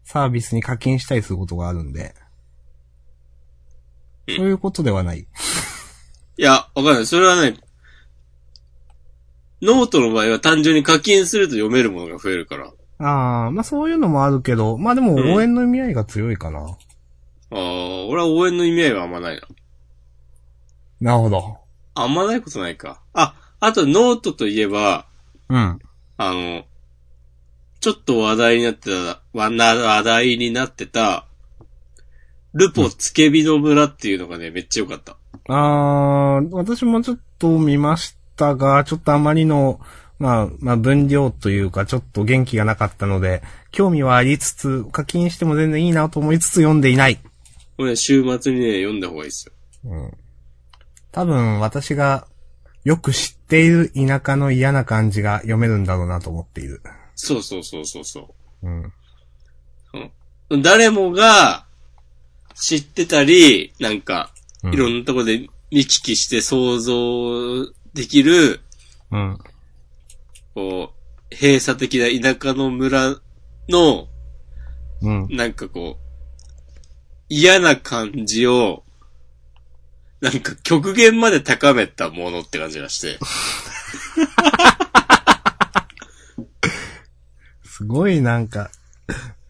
[0.04, 2.14] サービスに課金したりすることがあるんで、
[4.26, 5.20] うんそういうことではない。
[5.20, 5.26] い
[6.36, 7.06] や、わかんない。
[7.06, 7.56] それはね、
[9.62, 12.72] ノートの場合は単純に課金すると読めるものが増えるから。
[12.98, 16.76] ああ、まあそういうのもあるけど、まあでもうん応援の意味合いが強いかな。
[17.50, 19.42] ああ、俺は応援の意味合いはあんまないな。
[21.00, 21.58] なるほど。
[21.94, 23.00] あんまないことないか。
[23.12, 25.06] あ、あとノートといえば、
[25.48, 25.78] うん。
[26.16, 26.64] あの、
[27.80, 31.26] ちょっと話題になってた、わな話題になってた、
[32.54, 35.16] ルポつけびの村っていうのがね、めっちゃ良かった。
[35.48, 39.80] あー、私もちょっと見ましたが、ちょっとあまりの、
[40.18, 47.18] まあ、まあ分量というか、ちょっと元気がなかったので、興味はありつつ、課金しても全然いいなと思いつつ読んでいない。
[47.78, 49.52] これね、週末にね、読んだ方がいいですよ。
[49.84, 50.12] うん。
[51.12, 52.26] 多分、私が
[52.82, 56.82] よく知っている田舎の嫌な感じが読めるんだろうなと思っている。
[57.14, 58.92] そうそうそうそうそうん。
[60.50, 60.60] う。
[60.60, 61.66] 誰もが
[62.56, 64.32] 知ってたり、なんか、
[64.64, 67.64] うんいろんなところで見聞きして想像
[67.94, 68.60] できる、
[69.12, 69.38] うん。
[70.52, 70.92] こ
[71.30, 73.20] う、閉鎖的な田舎の村
[73.68, 74.08] の、
[75.00, 75.28] うん。
[75.30, 76.07] なんかこう、
[77.28, 78.82] 嫌な感じを、
[80.20, 83.18] なんか極限まで高めたものって感じがして。
[87.62, 88.70] すごいなんか、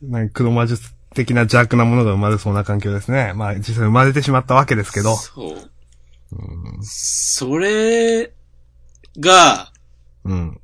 [0.03, 3.33] なんか黒魔術的な邪悪なものが生まれそうな環境ですね。
[3.35, 5.17] まあ実際生まれてしまったわけですけど。
[5.17, 5.71] そう。
[6.33, 6.83] うん。
[6.83, 8.33] それ
[9.19, 9.73] が、
[10.25, 10.61] うん。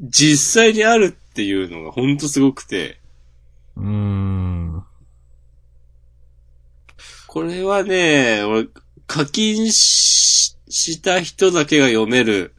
[0.00, 2.98] 実際にあるっていうのがほんとすごくて、
[3.76, 4.84] うーん。
[7.32, 8.68] これはね、俺、
[9.06, 12.54] 課金しした人だけが読める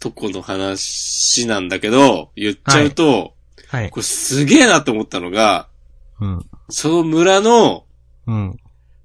[0.00, 3.34] とこの話なんだけど、言っちゃうと、
[3.68, 3.90] はい。
[3.90, 5.68] これすげえなと思ったのが、
[6.22, 6.46] うん。
[6.70, 7.84] その村の、
[8.26, 8.56] うん。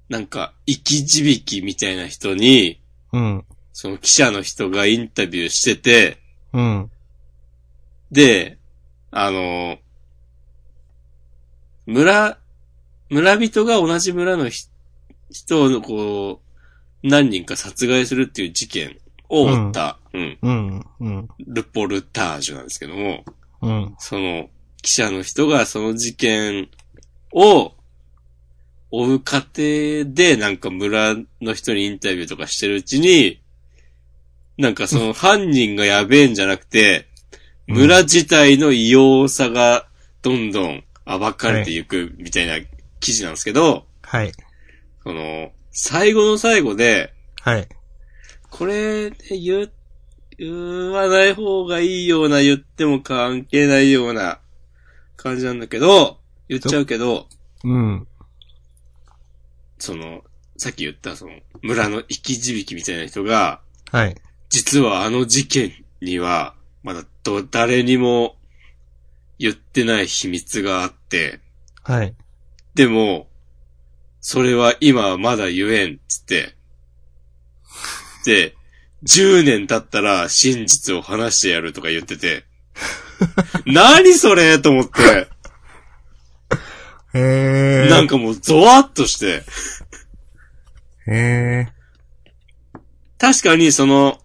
[0.08, 2.80] なんか、生き字引みたいな人に、
[3.12, 3.44] うん。
[3.74, 6.16] その記者の人がインタビューしてて、
[6.54, 6.90] うん。
[8.10, 8.56] で、
[9.10, 9.76] あの、
[11.84, 12.38] 村、
[13.10, 14.64] 村人が同じ村のひ
[15.30, 16.40] 人をこ
[17.02, 18.96] う、何人か殺害するっていう事件
[19.28, 20.86] を追った、うん、うん。
[21.00, 21.28] うん。
[21.46, 23.24] ルポルタージュなんですけども、
[23.62, 23.94] うん。
[23.98, 24.48] その
[24.82, 26.68] 記者の人がその事件
[27.32, 27.72] を
[28.90, 33.40] 追う過程でなんか村の人にインタビューとかしてるうちに、
[34.56, 37.14] なんかその犯人がやべえんじゃなくて、うん
[37.66, 39.86] 村自体の異様さが
[40.20, 42.58] どんどん暴かれていくみたいな
[43.00, 44.32] 記事なんですけど、はい。
[45.04, 47.68] その、最後の最後で、はい。
[48.50, 49.72] これ、ね、言う、
[50.38, 54.40] 言わない方がいいような、言っても関係ないような
[55.16, 57.28] 感じなんだけど、言っちゃうけど、
[57.64, 58.06] うん。
[59.78, 60.22] その、
[60.56, 61.32] さっき言ったその、
[61.62, 64.16] 村の生き字引みたいな人が、はい。
[64.48, 68.36] 実はあの事件には、まだど、誰にも
[69.38, 71.40] 言ってない秘密があって、
[71.82, 72.14] はい。
[72.74, 73.28] でも、
[74.26, 76.54] それは今はまだ言えん、つって。
[78.24, 78.54] で、
[79.04, 82.46] 10年経ったら真実を話してやるとか言ってて。
[83.66, 85.28] 何それと思って、
[87.12, 87.90] へー。
[87.90, 89.42] なんかもうゾワッとして。
[91.06, 91.68] へ
[93.18, 94.22] 確かにその、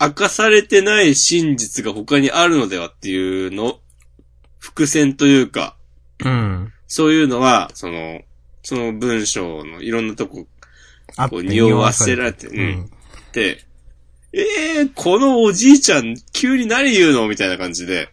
[0.00, 3.80] 明かされてない真実が他にあるのではっていうの、
[4.60, 6.28] 伏線というか、ー。
[6.28, 6.72] うん。
[6.94, 8.20] そういうのは、その、
[8.62, 10.46] その文章のいろんなとこ
[11.16, 12.90] あこう匂わせられて、ううんん。
[13.32, 13.64] で、
[14.34, 17.28] ええー、このおじいちゃん、急に何言うの？
[17.28, 18.10] みたいな感じで、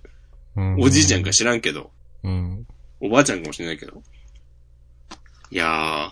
[0.55, 0.81] うん。
[0.81, 1.91] おじいちゃんか知らんけど、
[2.23, 2.65] うん。
[3.01, 4.01] おばあちゃんかもしれないけど。
[5.51, 6.11] いやー、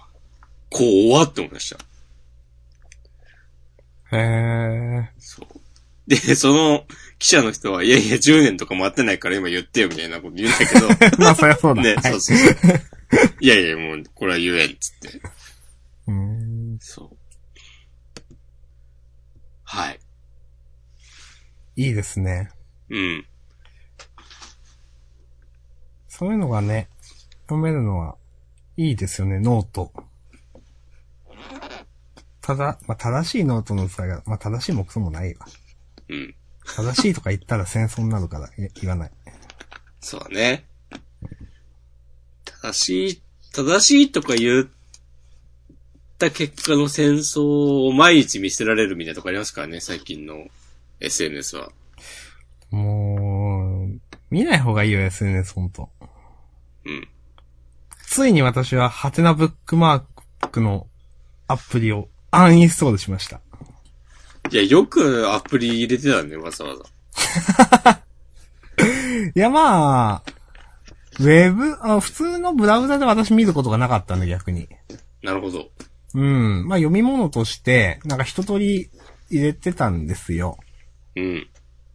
[0.69, 1.73] 怖って思いまし
[4.11, 4.18] た。
[4.18, 5.06] へー。
[5.19, 5.56] そう。
[6.07, 6.85] で、その
[7.19, 10.88] 記者の人は、いやいや、10年とか待ってないから今言ってよ、みたいなこと言うんだけど、
[11.23, 11.81] まあ、そりゃそうだ。
[11.81, 12.79] ね、はいそうそうそう。
[13.41, 15.21] いやいや、もう、これは言えん、つって。
[16.07, 16.77] うん。
[16.79, 17.17] そう。
[19.63, 19.99] はい。
[21.75, 22.51] いいですね。
[22.89, 23.25] うん。
[26.07, 26.89] そういうのがね、
[27.43, 28.15] 読めるのは、
[28.77, 29.91] いいですよね、ノート。
[32.41, 35.45] ただ、まあ、正しいノートの使いが、まあ、正しいもクソもないわ。
[36.09, 36.35] うん。
[36.75, 39.11] 正しいとか言ったら戦争になるから、い言わない。
[39.99, 40.65] そうだね。
[42.61, 43.21] 正しい、
[43.53, 44.67] 正しいとか言っ
[46.17, 50.47] た結果の戦争を毎日見せられるみたいなとこありますからね、最近の
[50.99, 51.71] SNS は。
[52.71, 55.89] もう、見ない方がいいよ、SNS ほんと。
[56.85, 57.07] うん。
[58.05, 60.88] ついに私は、ハテナブックマークの
[61.47, 63.41] アプリをアンインストールしました。
[64.52, 68.03] いや、よくアプリ入れてたね、わざわざ。
[69.36, 70.24] いや、まあ、
[71.19, 74.69] ウェブ、あ普通のブラウザで私見ることがなかったんで、逆に。
[75.24, 75.69] なるほど。
[76.14, 76.68] うん。
[76.68, 78.90] まあ、読み物として、なんか一通り
[79.30, 80.57] 入れてたんですよ。
[81.15, 81.48] うん。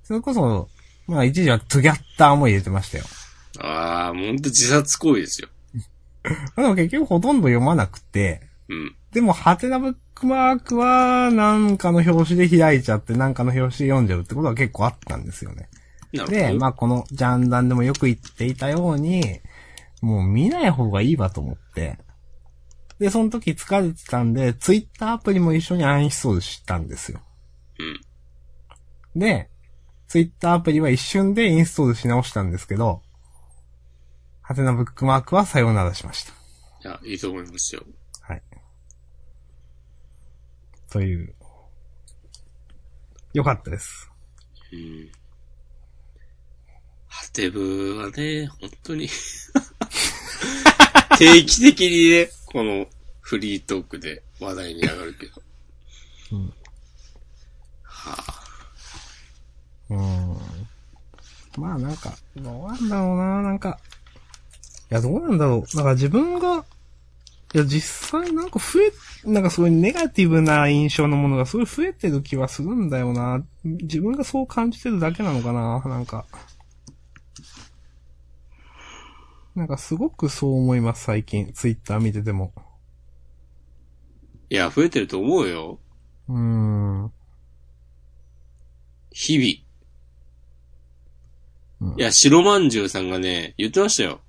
[0.02, 0.68] それこそ、
[1.06, 3.04] まあ、一時はトゥギャッターも入れてましたよ。
[3.60, 5.48] ああ、ほんと自殺行為ですよ。
[6.56, 8.96] でも結局ほとんど読まなくて、うん。
[9.12, 15.68] でも、ハテナブックマークは、なんかの表紙で開いちゃって、なんかの表紙で読んじゃうってことは結構あったんですよね。
[16.12, 19.40] で、まあ、このジャンダンでもよく言っていたように、
[20.00, 21.98] もう見ない方がいいわと思って。
[23.00, 27.20] で、その時疲れてたんで、ツイッターアプリも一緒にアンインストールしたんですよ。
[29.14, 29.20] うん。
[29.20, 29.50] で、
[30.06, 33.02] ツイッターアプリは一瞬でインストールし直したんですけど、
[34.40, 36.32] ハテナブックマークはさようならしました。
[36.88, 37.82] いや、いいと思いますよ。
[40.98, 41.02] はい。
[41.02, 41.34] という。
[43.34, 44.10] よかったです。
[44.72, 45.10] うん。
[47.08, 49.08] ハテブはね、本当に
[51.18, 52.86] 定期的にね、この
[53.20, 55.42] フリートークで話題に上がるけど。
[56.32, 56.54] うん
[57.82, 58.42] はあ。
[59.90, 60.36] うーん。
[61.58, 63.78] まあなんか、どうなんだろうな、なんか。
[64.90, 65.76] いや、どうなんだろう。
[65.76, 66.64] なんか自分が、
[67.54, 73.44] いや、実際なんか増え、なんかそういうネガティブな印象のものがすごい増えてる気はするんだよな。
[73.62, 76.24] 自分がそう感じてるだけなのかな、なんか。
[79.54, 81.52] なんかすごくそう思います、最近。
[81.52, 82.54] ツイッター見てても。
[84.48, 85.78] いや、増えてると思うよ。
[86.28, 87.12] うーん。
[89.10, 91.92] 日々。
[91.92, 94.20] うんいや、白まんじゅうさんがね、言ってましたよ。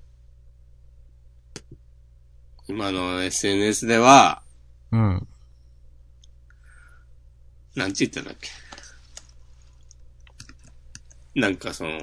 [2.67, 4.41] 今の SNS では、
[4.91, 5.27] うん。
[7.75, 8.49] なんて言ったんだっけ？
[11.39, 11.99] なんかその、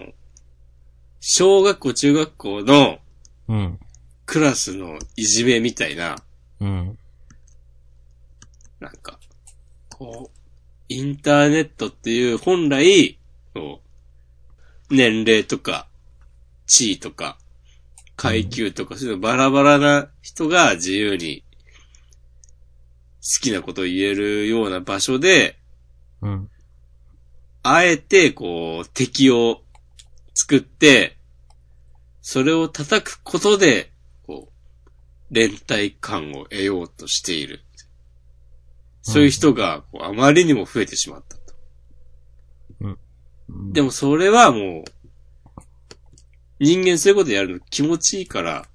[1.21, 2.99] 小学校、中学校の
[3.49, 3.79] うん。
[4.27, 6.17] クラスのいじめみたいな、
[6.61, 6.99] うん。
[8.79, 9.19] なんか、
[9.89, 10.39] こう、
[10.89, 13.19] インターネットっていう本来、
[13.55, 13.81] こ
[14.91, 15.89] う、年齢とか、
[16.67, 17.39] 地位とか、
[18.21, 21.43] 階級とか、そういうのバラバラな人が自由に
[23.23, 25.59] 好きなことを言えるような場所で、
[26.21, 26.51] うん。
[27.63, 29.63] あえて、こう、敵を
[30.35, 31.17] 作って、
[32.21, 33.91] それを叩くことで、
[34.27, 34.53] こ
[35.31, 37.65] う、連帯感を得ようとしている。
[39.01, 42.99] そういう人が、こうあまりにも増えてしまったと。
[43.73, 45.00] でもそれはもう、
[46.61, 48.67] 人間そういうことやるの気持ちいいから、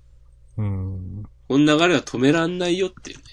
[0.58, 1.24] うん。
[1.48, 3.24] この流れは止めらんないよっていうね。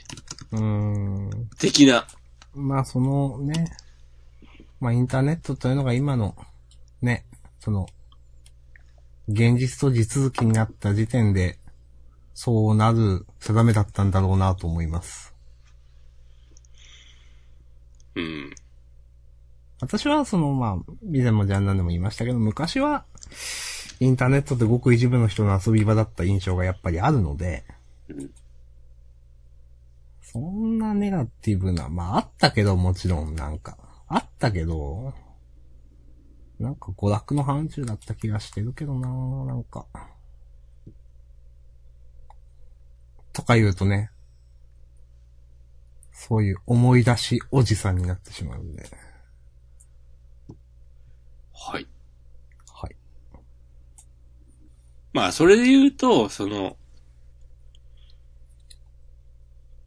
[0.52, 1.48] うん。
[1.58, 2.06] 的な。
[2.54, 3.72] まあ、そのね、
[4.78, 6.36] まあ、インターネットというのが今の、
[7.00, 7.24] ね、
[7.60, 7.86] その、
[9.28, 11.58] 現実と地続きになった時点で、
[12.34, 15.34] そうなる定めだったんだろうなと思います。
[18.14, 18.50] うん。
[19.80, 23.06] 私はその、まあ、以前もジャンナンでも言いましたけど、昔は、
[24.02, 27.64] インターネットってごく一部の人の遊び場だった印象がやっぱりあるので、
[30.20, 35.14] そんなネガティブな、まああったけどもちろんなんか、あったけど、
[36.58, 39.08] なんか娯楽の範疇だった気がしてるけどな
[39.44, 39.86] なんか。
[43.32, 44.10] とか言うとね、
[46.10, 48.84] そういう思い出しおじさんになってしまうんで。
[51.52, 51.86] はい。
[55.12, 56.76] まあ、それで言うと、その、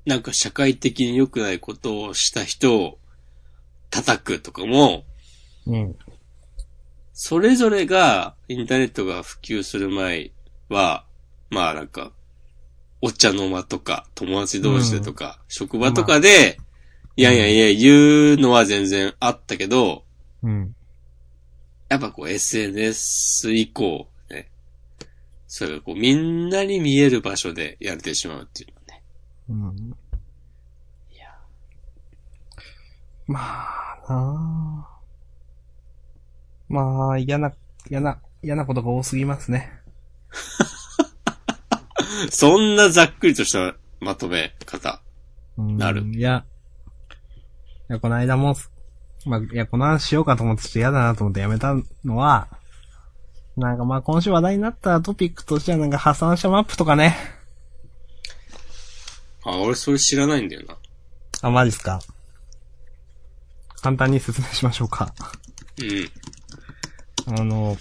[0.05, 2.99] なんか社会的に良くないことをした人を
[3.89, 5.03] 叩くとかも、
[5.65, 5.95] うん。
[7.13, 10.31] それぞれがインターネットが普及する前
[10.69, 11.05] は、
[11.49, 12.11] まあなんか、
[13.01, 16.59] お茶の間とか、友達同士でとか、職場とかで、
[17.15, 20.03] いやいやいや言うのは全然あったけど、
[20.43, 20.75] うん。
[21.89, 24.14] やっぱこう SNS 以降ね、
[25.47, 29.75] それがこうみんなに見える場所でやれてしまうっていうのはね。
[29.77, 29.95] うん。
[31.11, 31.27] いや。
[33.27, 34.95] まあなあ
[36.67, 37.53] まあ、嫌な、
[37.89, 39.71] 嫌な、嫌なことが多すぎますね。
[42.31, 45.01] そんなざっくりとしたまとめ方。
[45.57, 46.45] うんなるいや、
[47.89, 48.55] いや、この間も、
[49.25, 52.47] まあ、いや、この話しようかと思ってちょっと嫌だなと思ってやめたのは、
[53.57, 57.15] なんかまあ今週話題になったトピックとしてはなんか破産者マップとかね。
[59.43, 60.77] あ、俺それ知らないんだよな。
[61.41, 62.01] あ、マジっすか？
[63.81, 65.13] 簡単に説明しましょうか。
[67.27, 67.39] うん。
[67.39, 67.77] あの、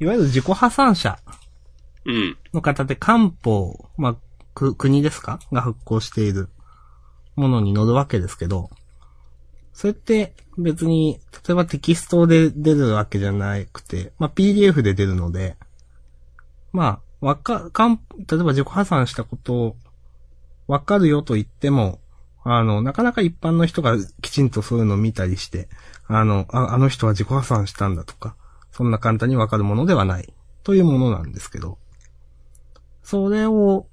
[0.00, 1.18] いわゆる自己破産者
[2.04, 2.36] うん。
[2.52, 4.16] の方で漢方、まあ、
[4.54, 5.38] く、国ですか？
[5.52, 6.48] が発行している
[7.36, 8.70] ものに乗るわけですけど、
[9.78, 15.54] それって別に、例えばテキストで出るわけじゃなくて、まあ、PDF で出るので、
[16.72, 19.76] まあ、わか、かん、例えば自己破産したことを
[20.66, 22.00] わかるよと言っても、
[22.42, 25.68] あの、なかなか一般の人がきちんとそういうのを見たりして、
[26.08, 28.34] あの、ああの人は自己破産したんだとか、
[28.72, 30.34] そんな簡単にわかるものではない
[30.64, 31.78] というものなんですけど、
[33.04, 33.86] それを、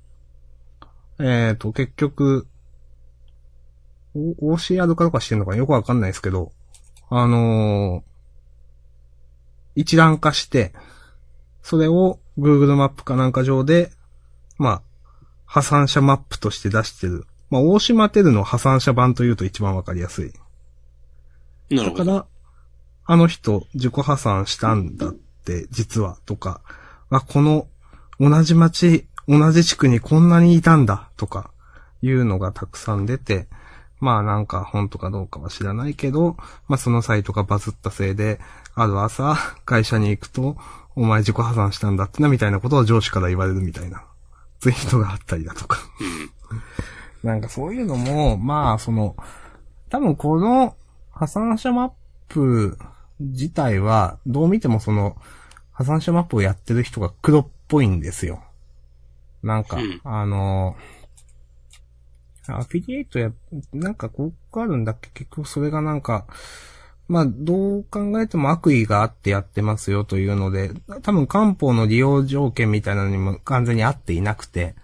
[1.19, 2.47] えっ、と、結局、
[4.15, 6.51] OCR かどうかしてんのかよくわかんないですけど、
[7.09, 8.15] あのー
[9.75, 10.73] 一覧化して、
[11.61, 13.91] それを Google マップかなんか上で、
[14.57, 14.81] まあ、
[15.45, 17.25] 破産者マップとして出してる。
[17.49, 20.33] まあ、大島テルの破産者版というと一番わかりやすい。
[21.69, 22.05] なるほど。
[22.05, 22.25] だから、
[23.07, 26.61] あの人自己破産したんだって、実は、とか、
[27.09, 27.67] あ、この
[28.19, 31.51] 同じ町、同じ地区にこんなにいたんだ、とか、
[32.01, 33.47] いうのがたくさん出て、
[33.99, 38.39] まあなんか本当かどうかは知らないけど、まあそのサイトがバズったせいで、
[38.75, 39.35] ある朝、
[39.65, 40.57] 会社に行くと、
[40.95, 44.03] お前自己破産したんだってな、みたいなことを上司から言われるみたいな、
[44.59, 45.79] ツイートがあったりだとか。
[46.51, 47.29] うん。
[47.29, 49.15] なんかそういうのも、まあ、その、
[49.89, 50.75] 多分この
[51.11, 51.91] 破産者マッ
[52.27, 52.77] プ
[53.19, 55.17] 自体は、どう見てもその、
[55.71, 58.43] 破産者マップをやってる人が黒っぽいんですよ。
[59.43, 60.75] なんか、うんあの、
[62.47, 63.31] アフィリエイトや、
[63.73, 65.09] なんかここあるんだっけ？
[65.13, 66.25] 結局それがなんか、
[67.07, 70.71] まあ、どう考えても悪意があってやってますよというので、
[71.03, 74.75] 多分漢方の利用条件みたいなのにも完全に合っていなくて、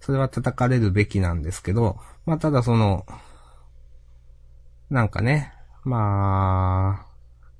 [0.00, 3.06] それは叩かれるべきなんですけど、まあ、ただその、
[4.90, 5.52] なんかね、
[5.84, 7.06] まあ、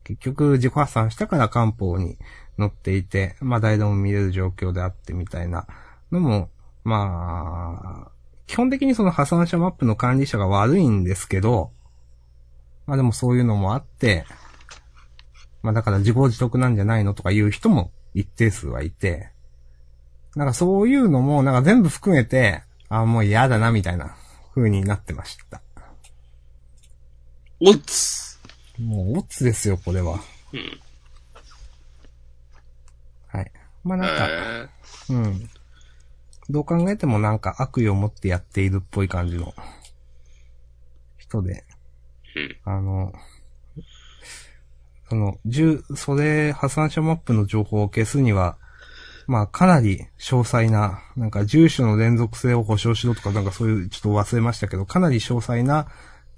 [0.05, 2.19] 結局自己破産したから漢方に
[2.59, 5.67] 載っていて、まあ誰でも見れる状況であってみたいな
[6.11, 6.51] のも、
[6.83, 8.11] まあ、
[8.49, 11.71] 基本的にその破産者マップの管理者が悪いんですけど、
[12.87, 14.25] まあでもそういうのもあって、
[15.63, 19.31] まあだから自業自得なんじゃないのとか言う人も一定数はいて、
[20.35, 24.17] なんかそういうのもなんか全部含めて、あもう嫌だなみたいな
[24.55, 25.61] 風になってました。
[27.61, 28.39] おっつ
[28.79, 30.21] もうオッツですよ、これは。
[30.55, 30.81] うん。
[33.29, 33.53] はい。
[33.85, 34.69] まあなんか、え
[35.11, 35.51] うん。
[36.51, 39.55] どう考えてもなんか悪意を持ってやっているっぽい感じの
[41.19, 41.65] 人で、
[42.37, 43.13] うんあの、
[45.09, 48.59] その、十、それ、破産者マップの情報を消すには、
[49.27, 55.87] まあかなり詳細な、なんか住所の連続性を保証しろとかなんかそういう、ちょっと忘れましたけど、かなり詳細な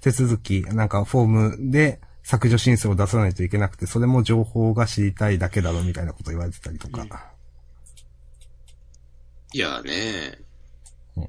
[0.01, 7.30] 手続き、なんかフォームで削除申請を出さないといけなくて、それも情報が知りたいだけだろみたいなこと言われてたりとか。
[9.53, 10.39] いやね
[11.17, 11.23] うん。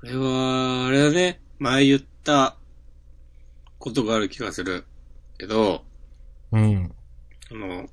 [0.00, 1.40] これは、あれだね。
[1.58, 2.56] 前言った
[3.78, 4.84] ことがある気がする。
[5.38, 5.84] けど、
[6.52, 6.94] うん。
[7.50, 7.88] あの、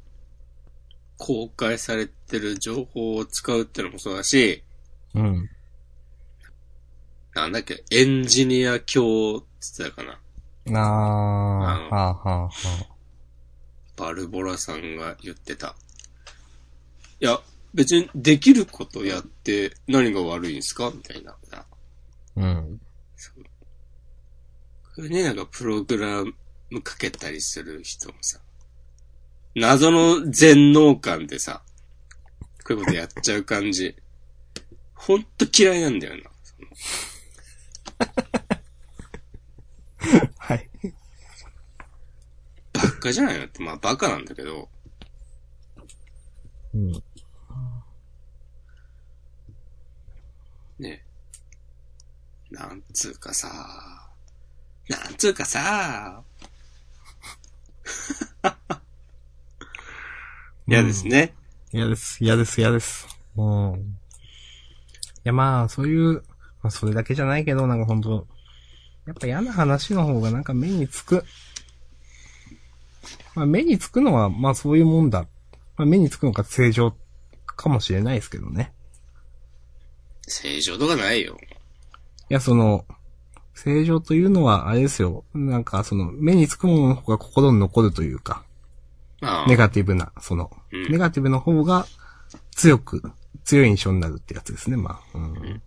[1.17, 4.63] 公開されてる情報を使うってのもそうだし、
[5.15, 5.49] うん。
[7.33, 9.47] なんだっけ、エンジニア教って
[9.79, 10.19] 言ってたかな。
[10.67, 12.49] あー、はあのあ、はあ、は
[13.97, 15.75] バルボラさんが言ってた。
[17.19, 17.39] いや、
[17.75, 20.91] 別にできることやって何が悪いんですか？
[20.95, 21.35] みたいな。
[21.51, 21.65] あ。
[22.37, 22.81] うん。
[24.95, 26.23] これね、なんかプログラ
[26.69, 28.39] ムかけたりする人もさ、
[29.55, 31.61] 謎の全能感でさ、
[32.65, 33.93] こういうことやっちゃう感じ。
[34.93, 36.23] ほんと嫌いなんだよな。
[36.43, 36.55] そ
[40.15, 40.69] のはい。
[42.71, 43.45] バカじゃないの？
[43.45, 44.69] って、まあバカなんだけど、
[46.73, 47.03] うん。
[52.55, 53.49] なんつうかさ、
[54.87, 56.23] なんつうかさ、
[60.65, 61.35] 嫌ですね。
[61.73, 63.07] 嫌です、嫌です、嫌です。
[63.35, 63.73] うん。
[63.75, 63.77] い
[65.25, 68.25] や、まあ、そういう、まあ、それだけじゃないけど、なんか本当
[69.05, 71.25] やっぱ嫌な話の方がなんか目につく。
[73.35, 75.27] まあ、目につくのは、まあそういうもんだ。
[75.75, 76.95] まあ、目につくのが正常
[77.45, 78.71] かもしれないですけどね。
[80.21, 81.37] 正常とかないよ。
[82.29, 82.85] いや、その、
[83.53, 85.23] 正常というのは、あれですよ。
[85.33, 88.43] なんか、その、目につくものの方が心に残るというか、
[89.21, 91.85] ああネガティブな、その、うんネガティブの方が
[92.51, 93.01] 強く、
[93.43, 95.17] 強い印象になるってやつですね、まあ。
[95.17, 95.45] うん。
[95.45, 95.57] いや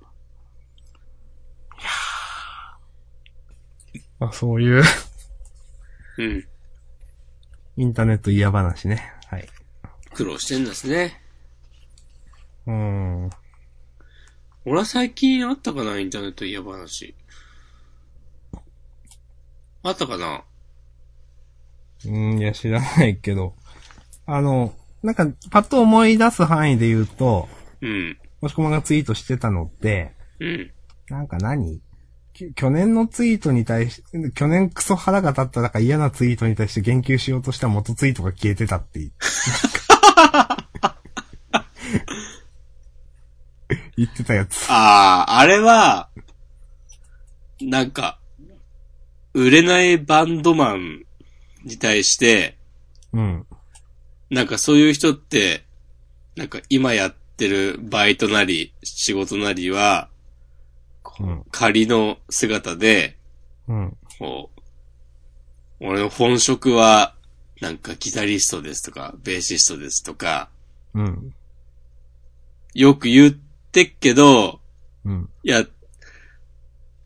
[3.95, 4.83] ーまあそういう
[6.19, 6.45] うん。
[7.77, 9.13] インターネット嫌話ね。
[9.29, 9.49] はい。
[10.13, 11.21] 苦労してんですね。
[12.67, 13.31] うーん。
[14.69, 17.15] 俺は最近あったかなインターネット嫌話。
[19.83, 20.45] あったかな？
[22.07, 23.55] うん、いや、知らないけど。
[24.27, 27.49] あの、なんか、パッと思い出す範囲で言うと、
[27.81, 28.19] うん。
[28.41, 30.71] もしこまがツイートしてたのって、うん。
[31.09, 31.81] なんか何？
[32.35, 34.05] き去年のツイートに対し、
[34.35, 39.11] 去年クソ腹が立っただから嫌なツイートに対して言及しようとした元ツイートが消えてたって言
[43.99, 44.71] 言ってたやつ。
[44.71, 46.09] ああ、あれは、
[47.61, 48.21] なんか、
[49.35, 51.03] 売れないバンドマン
[51.65, 52.57] に対して、
[53.13, 53.47] うん。
[54.31, 55.65] なんかそういう人って、
[56.37, 60.09] なんか今やってるバイトなり、仕事なりは、
[61.19, 61.45] うん。
[61.51, 63.19] 仮の姿で、
[63.67, 63.97] うん。
[64.21, 64.51] こ
[65.81, 67.17] う、俺の本職は、
[67.61, 70.51] なんかギタリストですとか、ベーシストですとか、
[70.95, 71.35] うん。
[72.75, 73.37] よく言
[73.69, 74.61] ってっけど、
[75.05, 75.29] うん。
[75.43, 75.65] いや、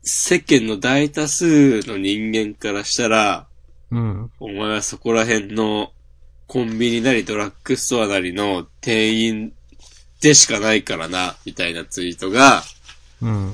[0.01, 3.47] 世間の大多数の人間からしたら、
[3.91, 4.31] うん。
[4.39, 5.91] お前はそこら辺の
[6.47, 9.53] コンビニなりドラッグストアなりの店員
[10.21, 12.63] でしかないからな、みたいなツイートが
[13.21, 13.53] うん。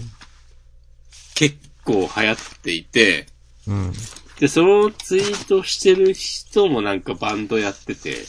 [1.36, 3.28] 結構流行っていて、
[3.68, 3.94] うん。
[4.40, 8.26] で、そのツイートしてる人もなんかバンドやってて、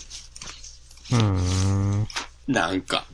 [1.12, 2.07] うん。
[2.47, 3.07] なんか、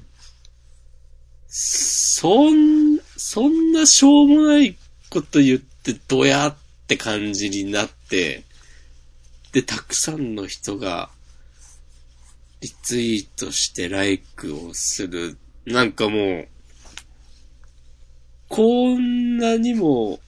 [1.58, 4.76] そん、そんなしょうもない
[5.08, 6.56] こと言ってどやっ
[6.86, 8.44] て感じになって、
[9.52, 11.08] で、たくさんの人が、
[12.60, 15.38] リツイートしてライクをする。
[15.64, 16.48] なんかもう、
[18.50, 20.20] こんなにも、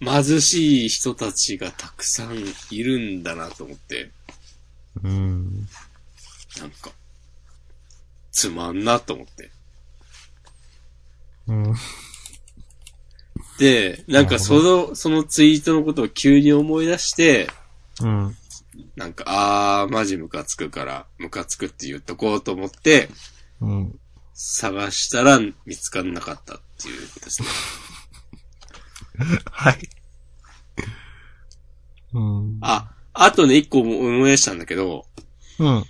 [0.00, 2.42] 貧しい人たちがたくさん
[2.72, 4.10] いるんだなと思って。
[5.04, 5.68] うん。
[6.58, 6.90] なんか、
[8.32, 9.52] つまんなと思って。
[11.50, 11.74] うん。
[13.58, 17.48] で、なんかその、そのツイートのことを急に思い出して、
[18.00, 18.36] うん。
[18.96, 23.08] なんか、あー、マジムカつくから、ムカつくって言っとこうと思って、
[23.60, 23.98] うん。
[24.32, 27.48] 探したら見つかんなかったっていうことですね。
[29.50, 29.90] はい。
[32.14, 32.58] うん。
[32.62, 35.04] あ、あとね、一個思い出したんだけど、
[35.58, 35.84] うん。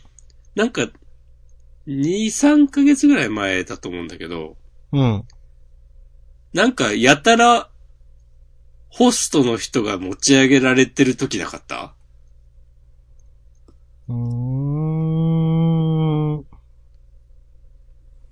[0.57, 0.91] なんか、
[1.87, 4.57] 2、3ヶ月ぐらい前だと思うんだけど、
[4.93, 5.25] うん。
[6.53, 7.71] なんか、やたら、
[8.89, 11.95] ホストの人が持ち上げられてる時なかった？
[14.09, 14.21] うーん。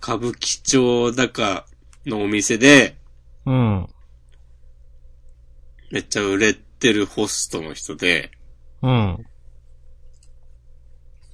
[0.03, 1.67] 歌舞伎町だか
[2.07, 2.97] のお店で、
[3.47, 3.89] うん。
[5.93, 8.33] めっちゃ売れてるホストの人で、
[8.83, 9.25] うん。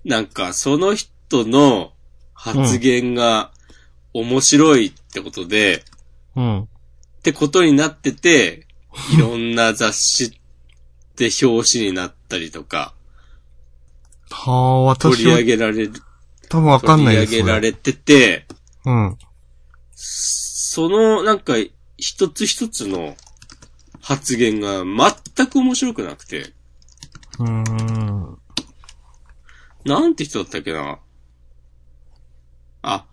[0.05, 1.95] なんかその人の
[2.35, 3.53] 発言が
[4.13, 5.83] 面白いってことで、
[6.37, 6.69] うん。
[7.25, 8.67] ってことになってて、
[9.17, 10.39] いろんな雑誌
[11.17, 12.93] で表紙になったりとか、
[14.31, 15.93] はあ、私は取り上げられる、
[16.51, 17.43] 多分わかん取り上ないです。
[17.43, 18.47] げられてて、
[18.85, 19.19] うん。
[19.95, 21.55] そのなんか
[21.97, 23.17] 一つ一つの
[24.03, 26.53] 発言が全く面白くなくて、
[27.39, 28.39] うーん。
[29.87, 30.99] なんて人だったっけな
[32.83, 33.07] あ、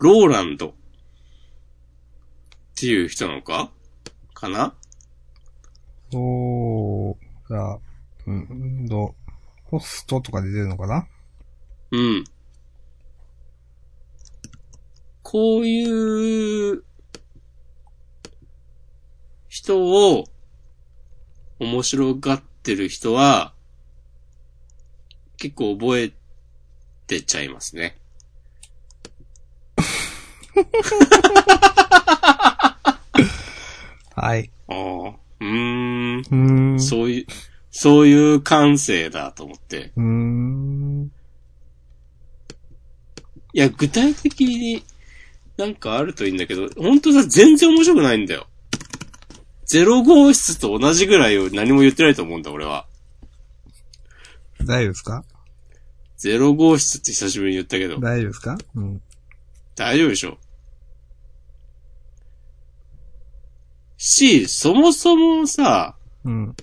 [0.00, 0.74] ローランド
[2.78, 3.72] っていう人なのか？
[4.34, 4.72] かな？
[6.12, 7.18] そ
[7.50, 7.80] う、だ、
[8.24, 8.86] うん。
[8.88, 9.16] と、
[9.64, 11.08] ホストとかで出るのかな？
[11.90, 12.24] うん。
[15.24, 16.84] こういう
[19.48, 20.26] 人を
[21.58, 23.54] 面白がってる人は
[25.36, 26.12] 結構覚え
[27.08, 27.98] てちゃいますね。
[34.18, 34.50] はい。
[34.68, 36.74] ああ、うーん。
[36.74, 36.80] ん。
[36.80, 37.26] そういう、
[37.70, 39.92] そういう感性だと思って。
[39.96, 41.12] うーん。
[43.52, 44.84] いや、具体的に
[45.56, 48.46] なんかあるといいんだけど、本当さ、全然面白くないんだよ。
[49.66, 52.86] ゼロ号室と同じぐらいを何も言ってないと思うんだ、俺は。
[54.64, 55.24] 大丈夫ですか？
[56.16, 58.58] ゼロ号室って久しぶりに言ったけど、大丈夫ですか？
[58.74, 59.02] うん。
[59.76, 60.38] 大丈夫でしょ。
[63.98, 66.56] し、そもそもさ、うん。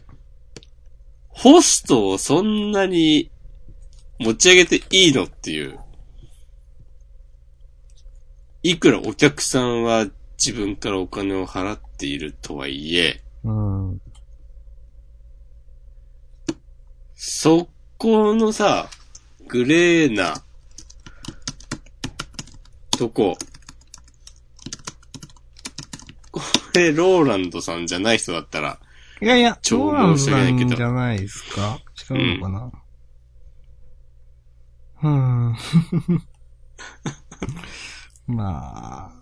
[1.27, 3.29] ホストをそんなに
[4.19, 5.77] 持ち上げていいのっていう。
[8.63, 10.07] いくらお客さんは
[10.37, 14.01] 自分からお金を払っているとはいえ、うん。
[17.15, 17.67] そ
[17.97, 18.89] このさ、
[19.47, 20.41] グレーな、
[22.91, 23.37] とこ、
[26.39, 26.41] こ
[26.75, 28.79] れ、ローランドさんじゃない人だったら、
[29.21, 31.79] いやいや、超申し訳ないけどじゃないですか？
[32.11, 32.71] 違うのかな？
[35.03, 35.55] うーん。
[38.35, 39.21] まあ。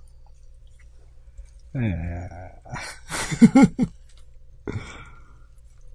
[1.76, 2.30] ええ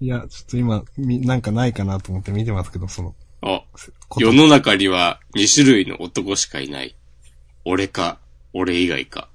[0.05, 3.63] いや、ちょっと今、み、なんかないかなと思って見てますけど、その、あ、
[4.17, 6.95] 世の中には2種類の男しかいない。
[7.65, 8.19] 俺か、
[8.53, 9.28] 俺以外か。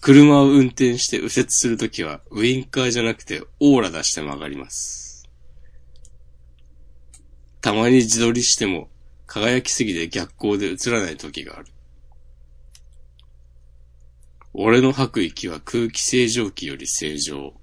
[0.00, 5.28] 車を運転して右折するときは、ウインカーじゃなくてオーラ出して曲がります。
[7.60, 8.88] たまに自撮りしても、
[9.26, 11.66] 輝きすぎて逆光で映らないときがある。
[14.52, 17.54] 俺の吐く息は空気清浄機より正常。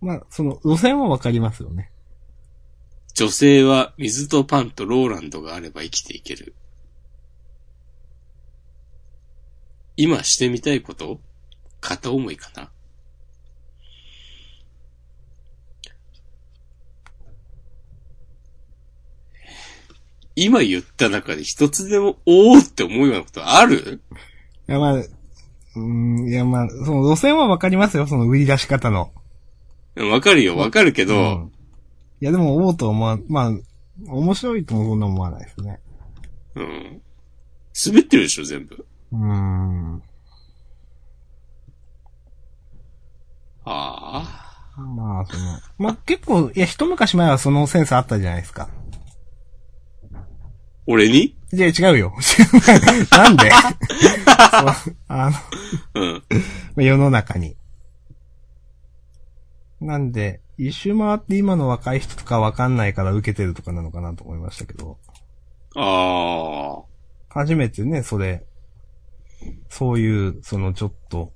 [0.00, 1.90] まあ、その、路線はわかりますよね。
[3.14, 6.54] 女性は水とパンとローランドがあれば生きていける。
[10.02, 11.20] 今してみたいこと？
[11.82, 12.70] 片思いかな？
[20.34, 24.00] 今言った中で一つでも、おーって思うようなことある？
[24.68, 29.12] いや、まあ、うーん、いや、まあ、その路線はわかりますよ、その売り出し方の。
[29.96, 31.52] わかるよ、わかるけど、うん
[32.22, 33.52] いや、でも、おうとは思わ、まあ、
[34.06, 35.80] 面白いともそんな思わないですね。
[36.54, 37.02] うん。
[37.86, 38.86] 滑ってるでしょ、全部。
[39.12, 40.02] うーん。
[43.64, 44.22] あ
[44.76, 44.80] あ。
[44.80, 48.68] まあ、その、まあ結構、いや、一昔前はそのセンスあったじゃないですか。
[50.86, 51.36] 俺に？
[51.52, 52.14] いや、違うよ。
[53.12, 53.50] なんで？
[53.50, 55.30] そ うあ
[55.94, 56.22] うん。
[56.76, 57.56] の、世の中に。
[59.80, 64.98] なんで、一周回って今の若い人とかわかんないから受けてるとかなのかなと思いましたけど。
[65.76, 66.82] ああ。
[67.28, 68.44] 初めてね、それ、
[69.68, 71.32] そういう、そのちょっと、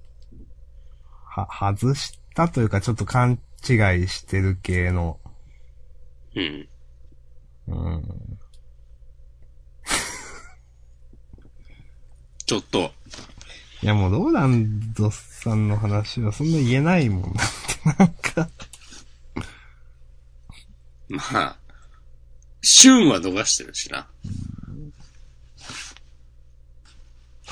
[1.26, 5.20] は、外したというかちょっと勘違いしてる系の、
[6.34, 6.68] うん。
[7.68, 8.38] うん。
[12.46, 12.92] ちょっと、
[13.82, 17.34] いやもうローランドさんの話はそんな言えないもんだっ
[17.96, 18.50] て、なんか。
[21.08, 21.58] まあ、
[22.62, 24.08] 旬は逃してるしな。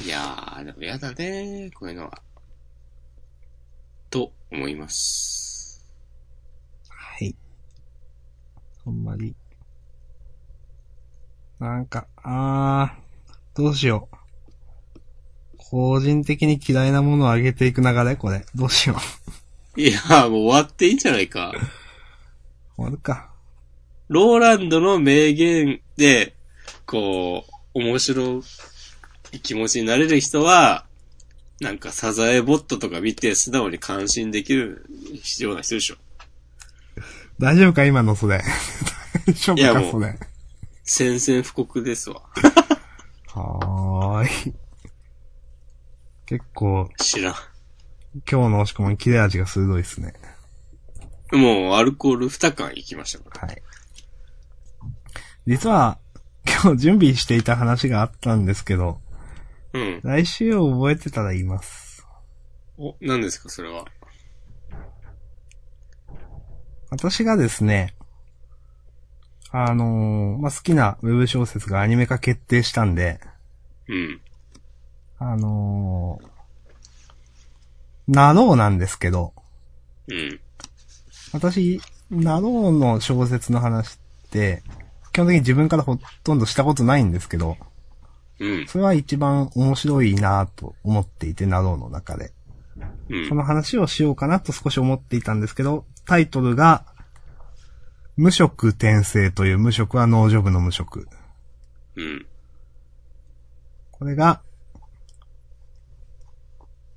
[0.04, 2.22] いやー、でもやだねこういうのは。
[4.10, 5.88] と思います。
[6.88, 7.34] はい。
[8.84, 9.34] あんまり。
[11.60, 14.16] なんか、あー、どうしよう。
[15.56, 18.44] 個人的に嫌いなものを上げていく流れこれ。
[18.56, 18.96] どうしよ
[19.76, 19.78] う。
[19.80, 21.52] いやー、もう終わっていいんじゃないか。
[22.74, 23.30] 終わるか。
[24.08, 26.34] ローランドの名言で、
[26.86, 28.42] こう、面白い
[29.40, 30.86] 気持ちになれる人は、
[31.60, 34.84] なんかサザエボットとか見て素直に感心できる
[35.38, 35.96] ような人でしょ。
[37.38, 38.42] 大丈夫か今のそれ？
[39.26, 40.18] 大丈夫いやもうかそれ。
[40.84, 42.22] 宣戦布告ですわ。
[43.28, 44.54] はーい。
[46.26, 47.34] 結構、知らん。
[48.30, 50.14] 今日の押し込みに切れ味が鋭いですね。
[51.32, 53.48] もうアルコール2缶いきましたから。
[53.48, 53.62] はい。
[55.46, 55.98] 実は、
[56.46, 59.00] 今日準備していた話があったんですけど、
[59.74, 60.00] うん。
[60.02, 62.06] 来週を覚えてたら言います。
[62.78, 63.86] お、何ですか、それは？
[66.90, 67.94] 私がですね、
[69.50, 73.20] あのーまあ、好きなウェブ小説がアニメ化決定したんで、
[73.88, 74.20] うん。
[75.18, 76.32] あのー
[78.08, 79.32] なろうなんですけど、
[80.08, 80.40] うん。
[81.32, 81.80] 私、
[82.10, 83.98] なろうの小説の話っ
[84.30, 84.62] て、
[85.12, 87.56] 基本的に自分からほとんどしたことないんですけど、
[88.42, 88.66] うん。
[88.66, 92.32] それは一番面白いなと思っていて、なろうの中で。
[93.08, 93.36] うんそ。
[93.36, 96.84] の話をしようかなと少し思っていたんですけど、タイトルが、
[98.16, 101.08] 無職転生という無職は農場部の無職。
[101.94, 102.26] うん。
[103.92, 104.42] これが、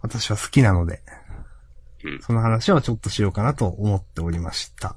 [0.01, 1.03] 私は好きなので、
[2.03, 4.95] うんその話をちょっとしようかなと思っておりました。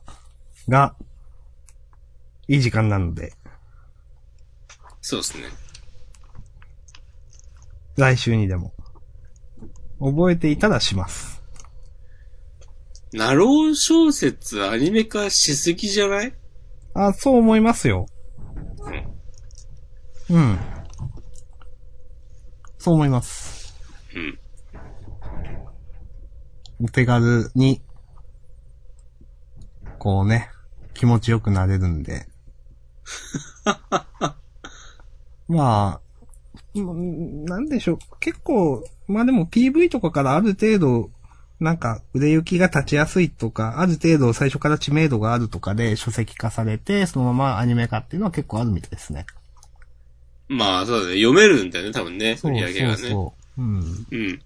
[0.68, 0.94] が、
[2.48, 3.34] いい時間なので、
[5.00, 5.67] そうですね。
[7.98, 8.72] 来週にでも、
[10.00, 11.42] 覚えていたらします。
[13.12, 16.34] ナロー小説アニメ化しすぎじゃない？
[16.94, 18.06] あ、そう思いますよ。
[20.30, 20.58] うん。
[22.78, 23.74] そう思います。
[24.14, 24.38] うん。
[26.84, 27.82] お手軽に
[29.98, 30.50] こうね、
[30.94, 32.28] 気持ちよくなれるんで。
[35.48, 36.07] まあ、うん
[36.84, 37.98] なんでしょう。
[38.20, 41.10] 結構、まあでも PV とかからある程度、
[41.60, 49.26] なんか売れ行きが立ちやすいとか、ある程度最初から知名度があるとかで書籍化されて、そのままアニメ化っていうのは結構あるみたいですね。
[50.48, 51.16] まあ、そうだね。
[51.16, 52.38] 読めるんだよね、多分ね。
[52.42, 52.96] 売り上げがね。
[52.96, 53.62] そうそう。
[53.62, 54.06] うん。
[54.10, 54.42] うん。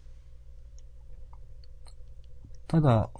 [2.66, 3.10] ただ、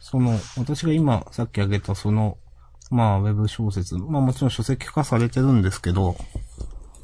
[0.00, 2.38] その、私が今さっき挙げたその、
[2.90, 6.16] まあ、ウェブ小説、まあもちろん書籍化されてるんですけど、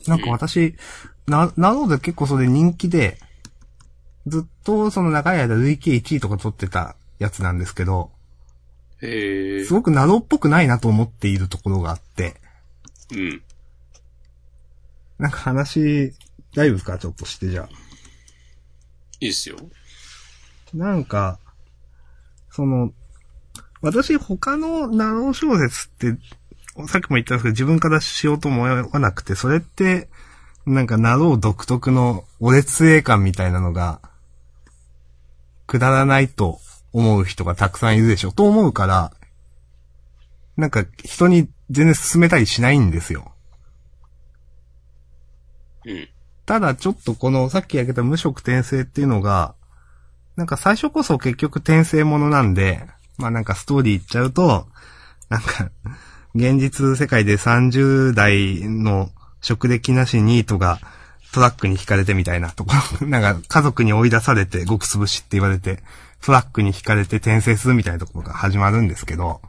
[0.06, 0.76] なんか私、
[1.26, 3.18] な、なので結構それ人気で、
[4.26, 8.10] ずっとその長い間累計1位とか取ってたやつなんですけど、
[9.02, 9.74] へえす。
[9.74, 12.36] ごくナローっぽくないなと思っているところがあって、
[13.12, 13.43] うん。
[15.18, 16.14] なんか話、
[16.55, 16.98] 大丈夫ですか？
[16.98, 17.68] ちょっとしてじゃあ。
[19.20, 19.56] いいっすよ。
[20.72, 21.39] なんか、
[22.51, 22.93] その、
[23.81, 26.18] 私他のなろう小説って、
[26.88, 30.09] さっきも言ったんですけど、自分からしようと思わなくて、それって、
[30.66, 34.01] なんかなろう独特の俺つえー感みたいなのが、
[35.66, 36.59] くだらないと
[36.92, 39.12] 思う人がたくさんいるでしょ、と思うから、
[40.56, 43.32] なんか人に全然勧めたりしないんですよ。
[45.84, 46.09] うん。
[46.46, 49.55] ただちょっとこのさっき挙げた無色転生っていうのが、
[50.36, 52.86] なんか最初こそ結局転生ものなんで、
[53.18, 54.66] まあなんかストーリー言っちゃうと、
[55.28, 55.70] なんか、
[56.35, 60.81] 現実世界で30代の職歴なしニートが
[61.32, 65.82] トラックに引かれてみたいなところ、 なんか家族に追い出されて極潰しって言われて、
[66.23, 69.40] トラックに引かれて転生するみたいなところが始まるんですけど、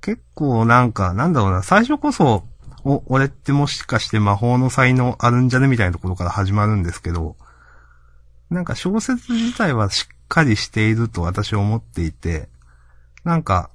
[0.00, 2.44] 結構なんか、なんだろうな、最初こそ、
[2.84, 7.36] お、俺ってもしかして魔法の才能あるんじゃねみたいなところから始まるんですけど、
[8.48, 12.48] なんか小説自体はしっかりしていると私は思っていて、
[13.24, 13.70] なんか、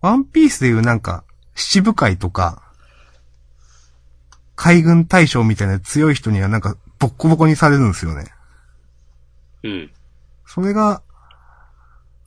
[0.00, 1.24] ワンピースでいうなんか、
[1.54, 2.62] 七部会とか、
[4.56, 8.26] 海軍大将みたいな強い人にはなんか、ボッコボコにされるんですよね。
[9.62, 9.90] うん。
[10.46, 11.02] それが、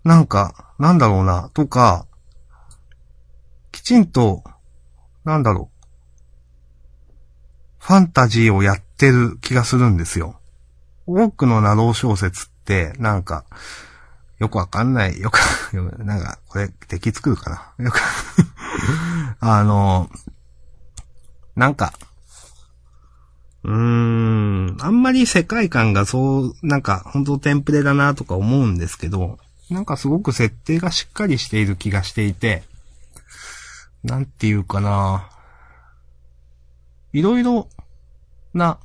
[0.03, 2.05] なんか、なんだろうな、とか、
[3.71, 4.43] きちんと、
[5.23, 5.73] なんだろう、
[7.79, 10.39] ファンタジーをやってる気がするんですよ。
[11.05, 13.45] 多くのナロー小説って、なんか、
[14.44, 15.40] よくわかんない、よく、
[16.03, 17.86] なんか、これ、敵作るかな。
[17.86, 18.02] よく、
[19.40, 20.10] あの、
[21.56, 21.94] なんか、
[23.64, 29.40] うーん、あんまり世界観がそう、なんか、本当テンプレだなとか思うんですけど、
[29.70, 32.64] なんかすごく設定がしっかりしている気がしていて、
[34.03, 35.30] なんていうかな、
[37.14, 37.70] いろいろ
[38.53, 38.78] な、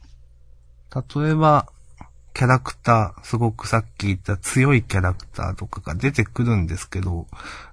[0.94, 1.66] 例えば、
[2.38, 7.26] キャラクター、すごくさっき言った強いキャラクターとかが出てくるんですけど、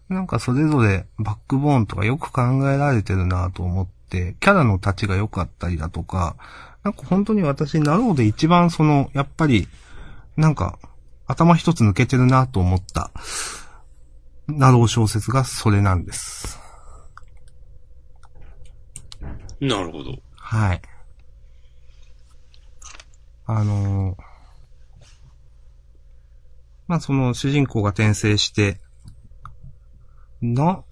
[0.09, 6.35] なんかそれぞれバックボーンとかよく考えられてるなと思って、キャラの立ちが良かったりだとか、
[6.81, 9.67] なんか本当に私、なろうで一番その、やっぱり、
[10.35, 10.79] なんか、
[11.27, 13.11] 頭一つ抜けてるなと思った、
[14.47, 16.59] なろう小説がそれなんです。
[19.61, 20.15] なるほど。
[20.37, 20.81] はい。
[23.45, 24.34] あのー
[26.87, 28.79] まあ、その主人公が転生して、
[30.41, 30.83] な、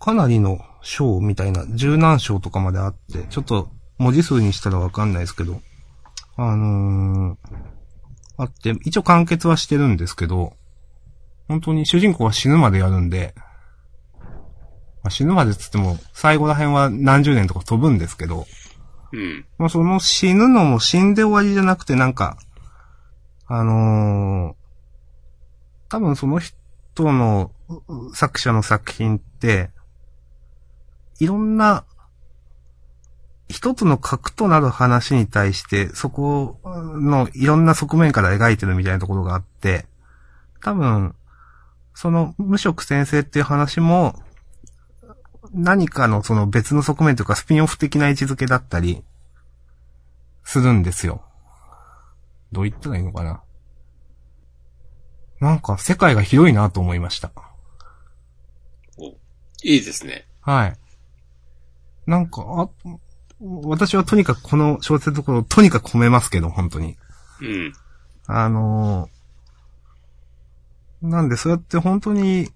[0.00, 5.60] かなりの章みたいな、十何章とかまであって、ちょっと文字数にしたらわかんないですけど、
[6.36, 7.38] あのー
[8.40, 10.52] あって、一応完結はしてるんですけど、
[11.48, 13.34] 本当に主人公は死ぬまでやるんで、
[15.02, 18.46] まあ、死ぬまでっつっても、最後ら辺は何十年とか飛ぶんですけど、
[19.12, 19.44] うん。
[19.58, 22.38] まあ、その死ぬのも死んで終わりじゃなくてなんか、
[23.48, 24.57] あのー
[25.88, 27.50] 多分その人の
[28.14, 29.70] 作者の作品って、
[31.18, 31.84] いろんな、
[33.48, 39.86] 一つの核となる話に対して、そこのいろんな側面から描いてるみたいなところがあって、
[40.60, 41.14] 多分、
[41.94, 44.22] その無職先生っていう話も、
[45.52, 49.02] 何かのその別の側面というかスピンオフ的な位置づけだったり、
[50.44, 51.22] するんですよ。
[52.52, 53.42] どう言ったらいいのかな。
[55.40, 57.30] なんか世界が広いなと思いました。
[58.98, 59.08] お、
[59.62, 60.26] いいですね。
[60.40, 60.76] はい。
[62.06, 62.68] なんか、あ、
[63.40, 66.96] 私はとにかくこの小説のところをとにかく褒めますけど、本当に。
[67.40, 67.72] うん。
[68.26, 69.18] あのー
[71.02, 72.48] なんでそうやって本当に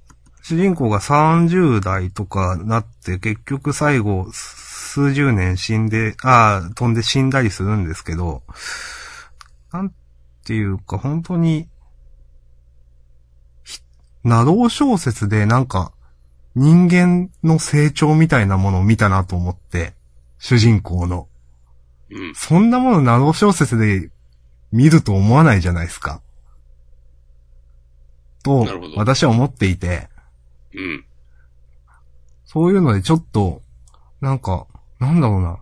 [0.42, 8.42] 主人公が30代とかなって結局最後数十年死んで、ああ、飛んで死んだりするんですけど、
[9.72, 9.94] なん
[10.44, 11.68] ていうか本当に
[14.24, 15.92] なろう小説でなんか、
[16.54, 19.94] 人間の成長みたいなものを見たなと思って、
[20.38, 21.28] 主人公の。
[22.10, 22.34] うん。
[22.34, 24.10] そんなものなろう小説で
[24.70, 26.20] 見ると思わないじゃないですか。
[28.42, 28.66] と
[28.96, 30.08] 私は思っていて、
[30.74, 31.04] うん。
[32.44, 33.62] そういうのでちょっと、
[34.20, 34.66] なんか、
[34.98, 35.58] なんだろうな。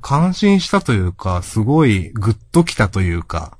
[0.00, 3.58] 感心したというか、すごいグッときたというか、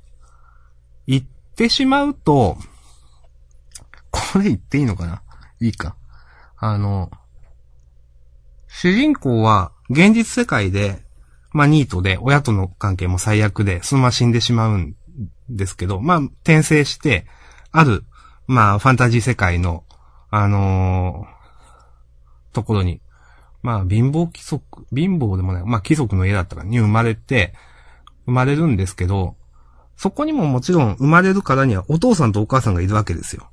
[1.05, 1.23] 言っ
[1.55, 2.57] てしまうと、
[4.11, 5.23] これ言っていいのかな？
[5.59, 5.95] いいか。
[6.57, 7.09] あの、
[8.67, 11.03] 主人公は現実世界で、
[11.51, 14.95] まあニートで親との関係も最悪で、そのまま死んでしまうん
[15.49, 17.25] ですけど、まあ転生して、
[17.71, 18.03] ある、
[18.47, 19.83] まあファンタジー世界の、
[20.29, 21.41] あのー
[22.53, 23.01] ところに、
[23.61, 27.53] まあ貧乏貴族、貧乏でもない、まあ貴族の家だったからに生まれて、
[28.25, 29.35] 生まれるんですけど、
[29.95, 33.50] そこにももちろん生まれるからにはお父さんとお母さんがいるわけですよ。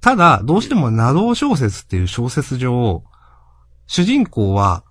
[0.00, 3.02] ただ、どうしてもナロー小説っていう小説上、
[3.86, 4.84] 主人公は、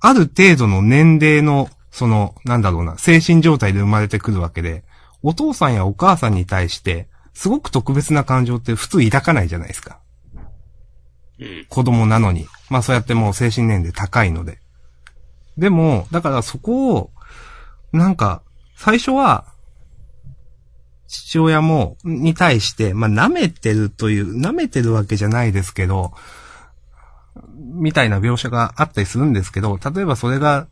[0.00, 4.84] ある程度の年齢の、その、なんだろうな、精神状態で生まれてくるわけで、
[5.22, 10.00] お父さんやお母さんに対して、すごく特別な感情って普通抱かないじゃないですか。
[11.38, 11.66] うん。
[11.68, 12.46] 子供なのに。
[12.68, 14.58] まあそうやってもう精神年齢高いので。
[15.56, 17.10] でも、だからそこを、
[17.92, 18.42] なんか、
[18.76, 19.51] 最初は、
[21.12, 26.12] 父親も、に対して、まあ舐めてるという、舐めてるわけじゃないですけど、
[27.54, 30.68] みたいな描写があったりするんですけど、例えばそれが、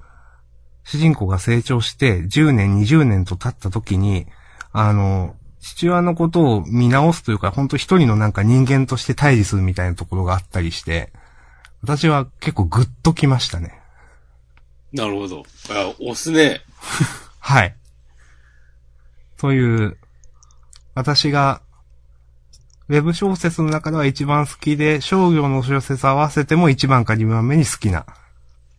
[0.82, 4.26] 主人公が成長して10年、20年と経った時に、
[4.72, 11.12] あの、父親のことを見直すというか、本当一人のなんか人間として対峙するみたいなところがあったりして、
[11.82, 13.78] 私は結構グッときましたね。
[14.92, 15.44] なるほど。
[15.68, 16.62] あ、押すね。
[17.40, 17.76] はい。
[19.36, 19.98] という、
[21.01, 21.62] 私が、
[22.89, 28.05] ウェブ小説の中では一番好きで、商業の小説合わせても一番か二番目に好きな。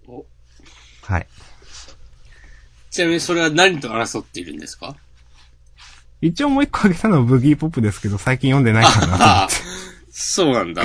[0.07, 0.23] お
[1.01, 1.27] はい。
[2.91, 4.95] ちなみにそれは何と争っているんですか？
[6.21, 9.55] 一応もう一個挙げたのはブギーポップですけど、最近読んでないかなと思あって。
[10.13, 10.83] そうなんだ。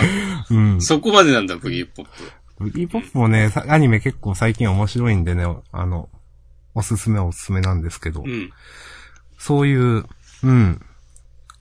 [0.49, 0.81] うん。
[0.81, 2.13] そこまでなんだ、ブギーポップ。
[2.61, 6.09] ブギーポップもね、さアニメ結構最近面白いんでね、あの、
[6.75, 8.51] おすすめはおすすめなんですけど、うん。
[9.37, 10.07] そういう、
[10.43, 10.81] うん、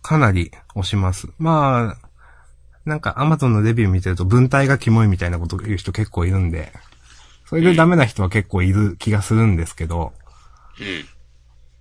[0.06, 1.30] かなり推します。
[1.40, 2.08] まあ、
[2.86, 6.72] なんかアマゾンのレビュー見てると文体がキモいみたいなこと言う人結構いるんで、
[7.48, 10.14] それでダメな人は結構いる気がするんですけど、
[10.80, 11.06] うん。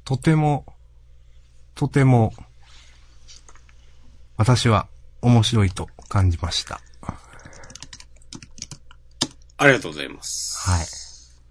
[0.07, 0.65] とても、
[1.75, 2.33] とても、
[4.39, 4.89] 私は
[5.21, 6.81] 面白いと感じました。
[9.59, 10.71] ありがとうございます。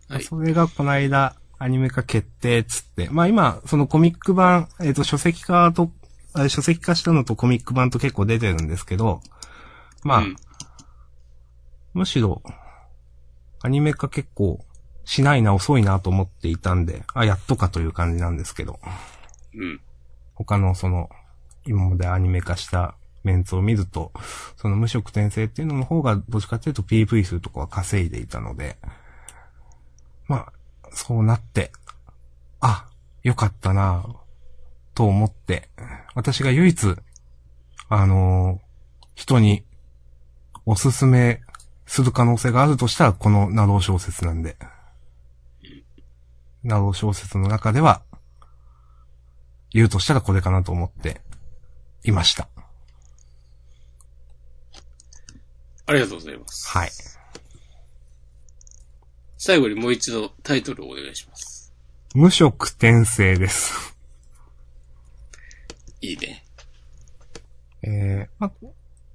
[0.10, 0.16] はい。
[0.16, 0.24] はい。
[0.24, 3.10] それがこの間、アニメ化決定っつって。
[3.12, 6.03] まあ今、そのコミック版、えっ、と、書籍化と、あ
[6.50, 9.22] 書籍化したのとコミック版と結構出てるんですけど、
[10.04, 10.36] まあ、うん
[11.94, 12.42] むしろ、
[13.62, 14.66] アニメ化結構
[15.06, 18.80] しないな、遅いなと思っていたんで、あ、やっとかという感じなんですけど、
[19.54, 19.82] うん。
[20.34, 21.10] 他のその、
[21.66, 24.12] 今までアニメ化したメンツを見ると、
[24.58, 28.78] その無色転生っていうのの方が、どっちかっていうと PV 数とかは稼いでいたので、
[30.28, 30.54] まあ、
[30.92, 31.72] そうなって、
[32.60, 32.88] あ、
[33.22, 34.04] よかったな
[34.94, 35.70] と思って、
[36.16, 36.96] 私が唯一、
[37.90, 38.74] あのー
[39.16, 39.64] 人に
[40.66, 41.42] おすすめ
[41.86, 44.58] する可能性があるとしたら、このなろう小説なんで。
[46.64, 48.04] なろう小説の中では、
[49.72, 51.22] 言うとしたらこれかなと思って
[52.04, 52.48] いました。
[55.86, 56.78] ありがとうございます。
[56.78, 56.92] はい。
[59.38, 61.74] 最後にもう一度タイトルをお願いします。
[62.16, 63.93] 無色転生です。
[66.04, 66.44] いいね。
[67.82, 68.52] えーま、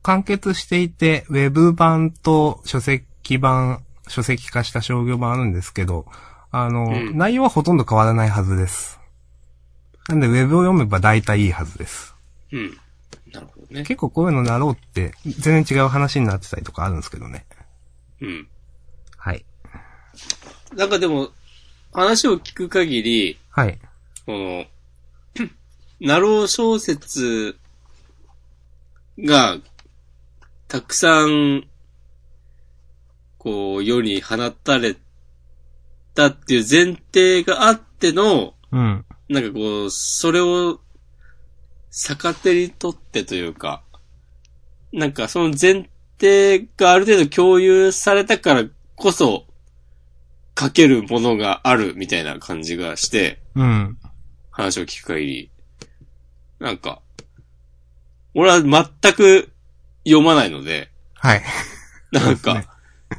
[0.03, 6.07] 完結していて、ウェブ版と書籍版、書籍化した商業版あるんですけど、
[6.51, 8.99] あの、うん内容はほとんど変わらないはずです。
[10.09, 12.15] なんで、ウェブを読めば大体いいはずです。
[12.53, 12.79] うん。
[13.33, 13.83] なるほどね。
[13.83, 17.45] 結構こういうのなろうって、全然違う話になってたりとかあるんですけどね。
[18.23, 18.49] うん。
[19.19, 19.45] はい。
[20.75, 21.29] なんかでも、
[21.93, 23.79] 話を聞く限り、はい。
[24.25, 24.65] この、
[26.01, 27.59] ナロー小説
[29.19, 29.59] が、
[30.69, 31.67] たくさん、
[33.39, 34.97] こう、世に放たれ
[36.15, 39.05] たっていう前提があっての、うん。
[39.29, 40.81] なんかこう、それを
[41.91, 43.83] 逆手にとってというか、
[44.93, 45.89] なんかその前
[46.21, 48.65] 提がある程度共有されたから
[48.95, 49.47] こそ、
[50.59, 53.99] 書けるものがあるみたいな感じがして、うん。
[54.51, 55.51] 話を聞く限り、
[56.59, 57.01] なんか、
[58.35, 59.51] 俺は全く
[60.05, 61.43] 読まないので、はい。
[62.13, 62.65] なんか、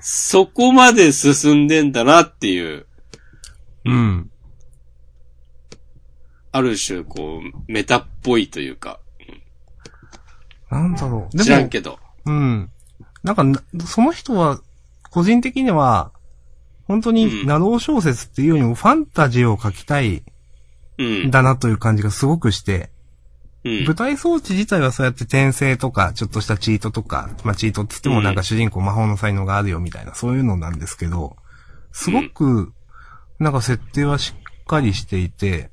[0.02, 2.86] そこまで進んでんだなっていう、
[3.86, 4.32] うん。
[6.52, 9.00] ある種、こう、メタっぽいというか、
[10.70, 11.38] なんだろう。
[11.38, 12.00] 知らんけど。
[12.26, 12.70] うん。
[13.24, 14.62] なんかな、その人は、
[15.10, 16.12] 個人的には、
[16.88, 20.24] 本当うんに、ナロー小説っていうよりもファンタジーを書きたい
[20.98, 21.32] うんん。
[21.32, 22.92] だなという感じがすごくして、
[23.64, 23.96] うん舞。
[23.96, 31.36] 台装置自体はそうやって転生とか、ちょっとしたチートとか、まあチートって言ってもなんか主人公魔法の才能があるよみたいな、そういうのなんですけど、
[31.92, 32.72] すごく、
[33.40, 35.72] なんか設定はしっかりしていて、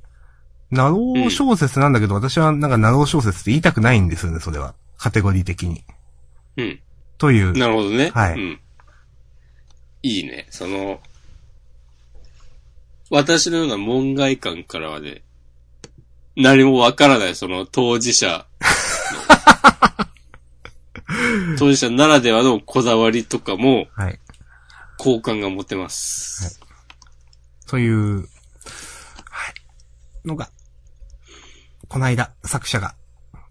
[0.71, 4.75] なろう小説なんだけど、私はなんかなろう小説って言いたくないんですよね、それは。
[4.97, 5.85] カテゴリー的に。
[6.57, 6.81] うん。
[7.19, 7.53] という。
[7.53, 8.11] なるほどね。
[8.15, 8.61] はいうん。
[10.03, 10.47] いいね。
[10.51, 11.01] その、
[13.11, 15.23] 私のような門外漢からはね、
[16.37, 18.47] 何もわからない、その当事者
[21.09, 24.21] の 当事者ならではのこだわりとかも、はい。
[24.99, 26.61] 好感が持てます。
[27.67, 28.29] という、はい。
[30.25, 30.51] のが、
[31.89, 32.95] この間、作者が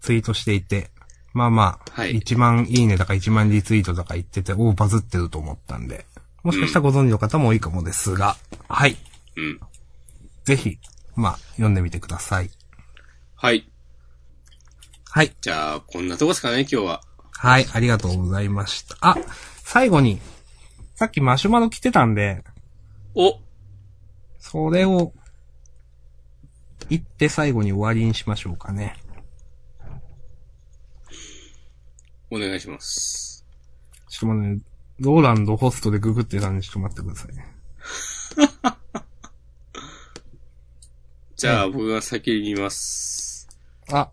[0.00, 0.90] ツイートしていて、
[1.32, 6.06] まあまあ、はい1万いいねだか1万リツイートだか言ってて、おバズってると思ったんで、
[6.42, 8.36] もしかしたらご存知の方も多いかもですが、
[8.68, 8.96] はい。
[9.36, 9.60] うん。
[10.44, 10.78] ぜひ、
[11.16, 12.50] まあ、読んでみてください。
[13.38, 13.70] はい。
[15.10, 15.36] はい。
[15.42, 17.02] じゃあ、こんなとこですかね、今日は。
[17.32, 18.96] はい、ありがとうございました。
[19.02, 19.16] あ、
[19.62, 20.18] 最後に、
[20.94, 22.42] さっきマシュマロ来てたんで、
[23.14, 23.38] お
[24.38, 25.12] それを、
[26.88, 28.96] 言って最後に終わりにしましょうかね。
[32.30, 33.44] お願いします。
[34.08, 34.62] ちょっと待ってね、
[35.00, 37.56] ローランドホストでググってたんでちょっと待ってくださいね。
[41.36, 43.46] じゃあ、僕が先に言います。
[43.92, 44.10] あ、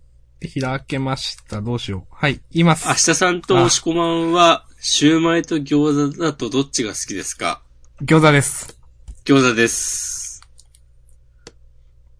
[0.60, 1.62] 開けました。
[1.62, 2.16] どうしよう。
[2.16, 2.88] はい、言います。
[2.88, 7.62] 明日さんと押し込まんは、シューマイと餃子だとどっちが好きですか？
[8.04, 8.78] 餃子です。
[9.24, 10.41] 餃子です。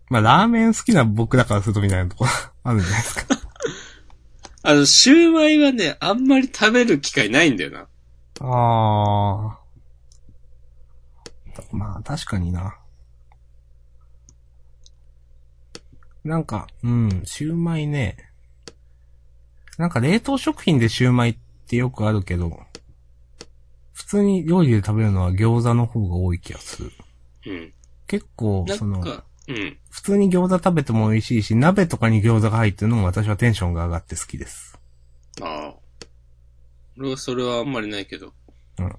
[0.09, 2.30] まあ、ラーメン好きな僕だからするとみたいなところ
[2.63, 3.35] あるんじゃないですか。
[4.63, 7.88] あの、シューマイはね、あんまり食べる機会ないんだよな。
[8.39, 11.75] あー。
[11.75, 12.77] まあ、確かにな。
[16.23, 18.17] なんか、うん、シューマイね。
[19.77, 21.37] なんか冷凍食品でシューマイっ
[21.67, 22.59] てよくあるけど、
[23.93, 26.91] 普通に料理で食べるのは餃子の方が多い気がする。
[27.47, 27.73] うん。
[28.07, 28.99] 結構、なその
[29.47, 29.77] うん。
[29.89, 34.79] 普通に餃子食べても美味しいし、鍋とかに餃子が入ってるのも私はテンションが上がって好きです。
[35.41, 35.73] ああ。
[36.97, 38.33] 俺はそれはあんまりないけど。
[38.79, 38.95] うん。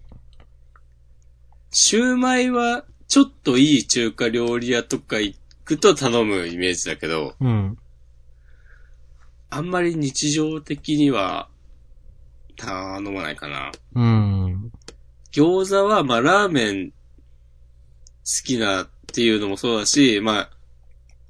[1.71, 7.79] シューマイは、ちょっといい中華料理屋とか行くと頼むイメージだけど、うん。
[9.51, 11.49] あんまり日常的には、
[12.57, 13.73] 頼まないかな。
[13.95, 14.71] うん。
[15.33, 16.95] 餃子は、まあ、ラーメン好
[18.45, 20.51] きなっていうのもそうだし、まあ、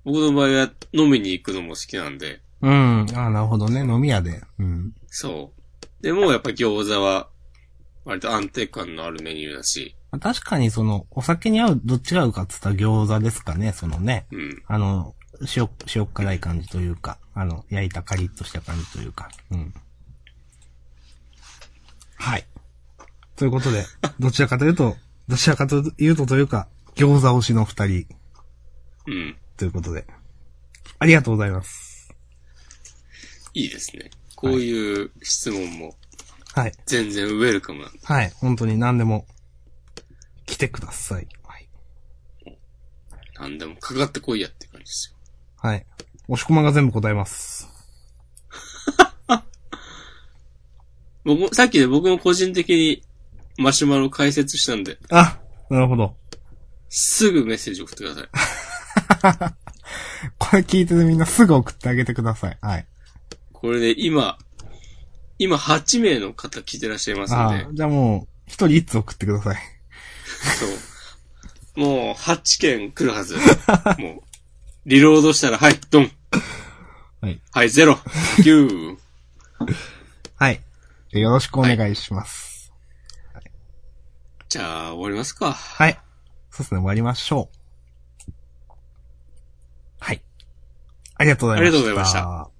[0.04, 3.06] 僕の場合は飲みに行くのも好きなんで、うん。
[3.14, 3.80] ああ、なるほどね。
[3.80, 4.40] 飲み屋で。
[4.58, 4.94] うん。
[5.08, 6.02] そう。
[6.02, 7.28] でもやっぱ餃子は、
[8.04, 14.26] 割と安定感のあるメニューだし、まあ確かにその、お酒に合う、どっちが合うかって言ったら餃子ですかね、そのね。
[14.30, 14.62] うん。
[14.68, 15.14] あの、
[15.56, 19.28] 塩、塩辛い感じというか、あの、焼いたカリッとした感じというか。
[19.50, 19.74] うん。
[22.14, 22.46] はい。
[23.34, 23.84] ということで、
[24.20, 24.96] どちらかというと、
[25.26, 28.06] どちらかというとというか、餃子推しの二人、
[29.08, 29.36] うん。
[29.56, 30.06] ということで。
[31.00, 32.14] ありがとうございます。
[33.52, 34.10] いいですね。
[34.36, 35.96] こういう質問も
[36.54, 36.72] はい。
[36.86, 37.98] 全然ウェルカムなんで。
[38.04, 38.30] はい。
[38.36, 39.26] 本当に何でも、
[40.46, 41.28] 来てください。
[41.44, 41.68] はい。
[43.38, 45.16] なんでもかかってこいやって感じですよ。
[45.56, 45.86] はい。
[46.28, 47.68] 押し込まが全部答えます。
[51.24, 53.02] 僕も、さっきね、僕も個人的に
[53.58, 55.38] マシュマロ解説したんで、あ、
[55.70, 56.16] なるほど。
[56.88, 58.28] すぐメッセージ送ってください。
[60.38, 62.58] これ聞いててみんなすぐ送ってあげてください。
[62.60, 62.86] はい。
[63.52, 64.38] これで今、
[65.38, 69.56] 今8名の方聞いてらっしゃいますあんであ、、じゃあもう、一人一つ送ってください。
[70.44, 71.80] そう。
[71.80, 73.36] もう8件来るはず。
[73.98, 74.22] もう、
[74.86, 76.10] リロードしたら、はい、ドン。
[77.20, 77.40] はい。
[77.52, 77.94] はい、ゼロ。
[77.94, 78.96] 9。
[80.36, 80.60] はい。
[81.12, 82.72] よろしくお願いします。
[84.48, 85.52] じゃあ、終わりますか。
[85.52, 85.98] はい。
[86.50, 87.48] そうですね、終わりましょ
[88.28, 88.32] う。
[89.98, 90.22] はい。
[91.16, 91.70] ありがとうございました。
[91.70, 92.53] ありがとうございました。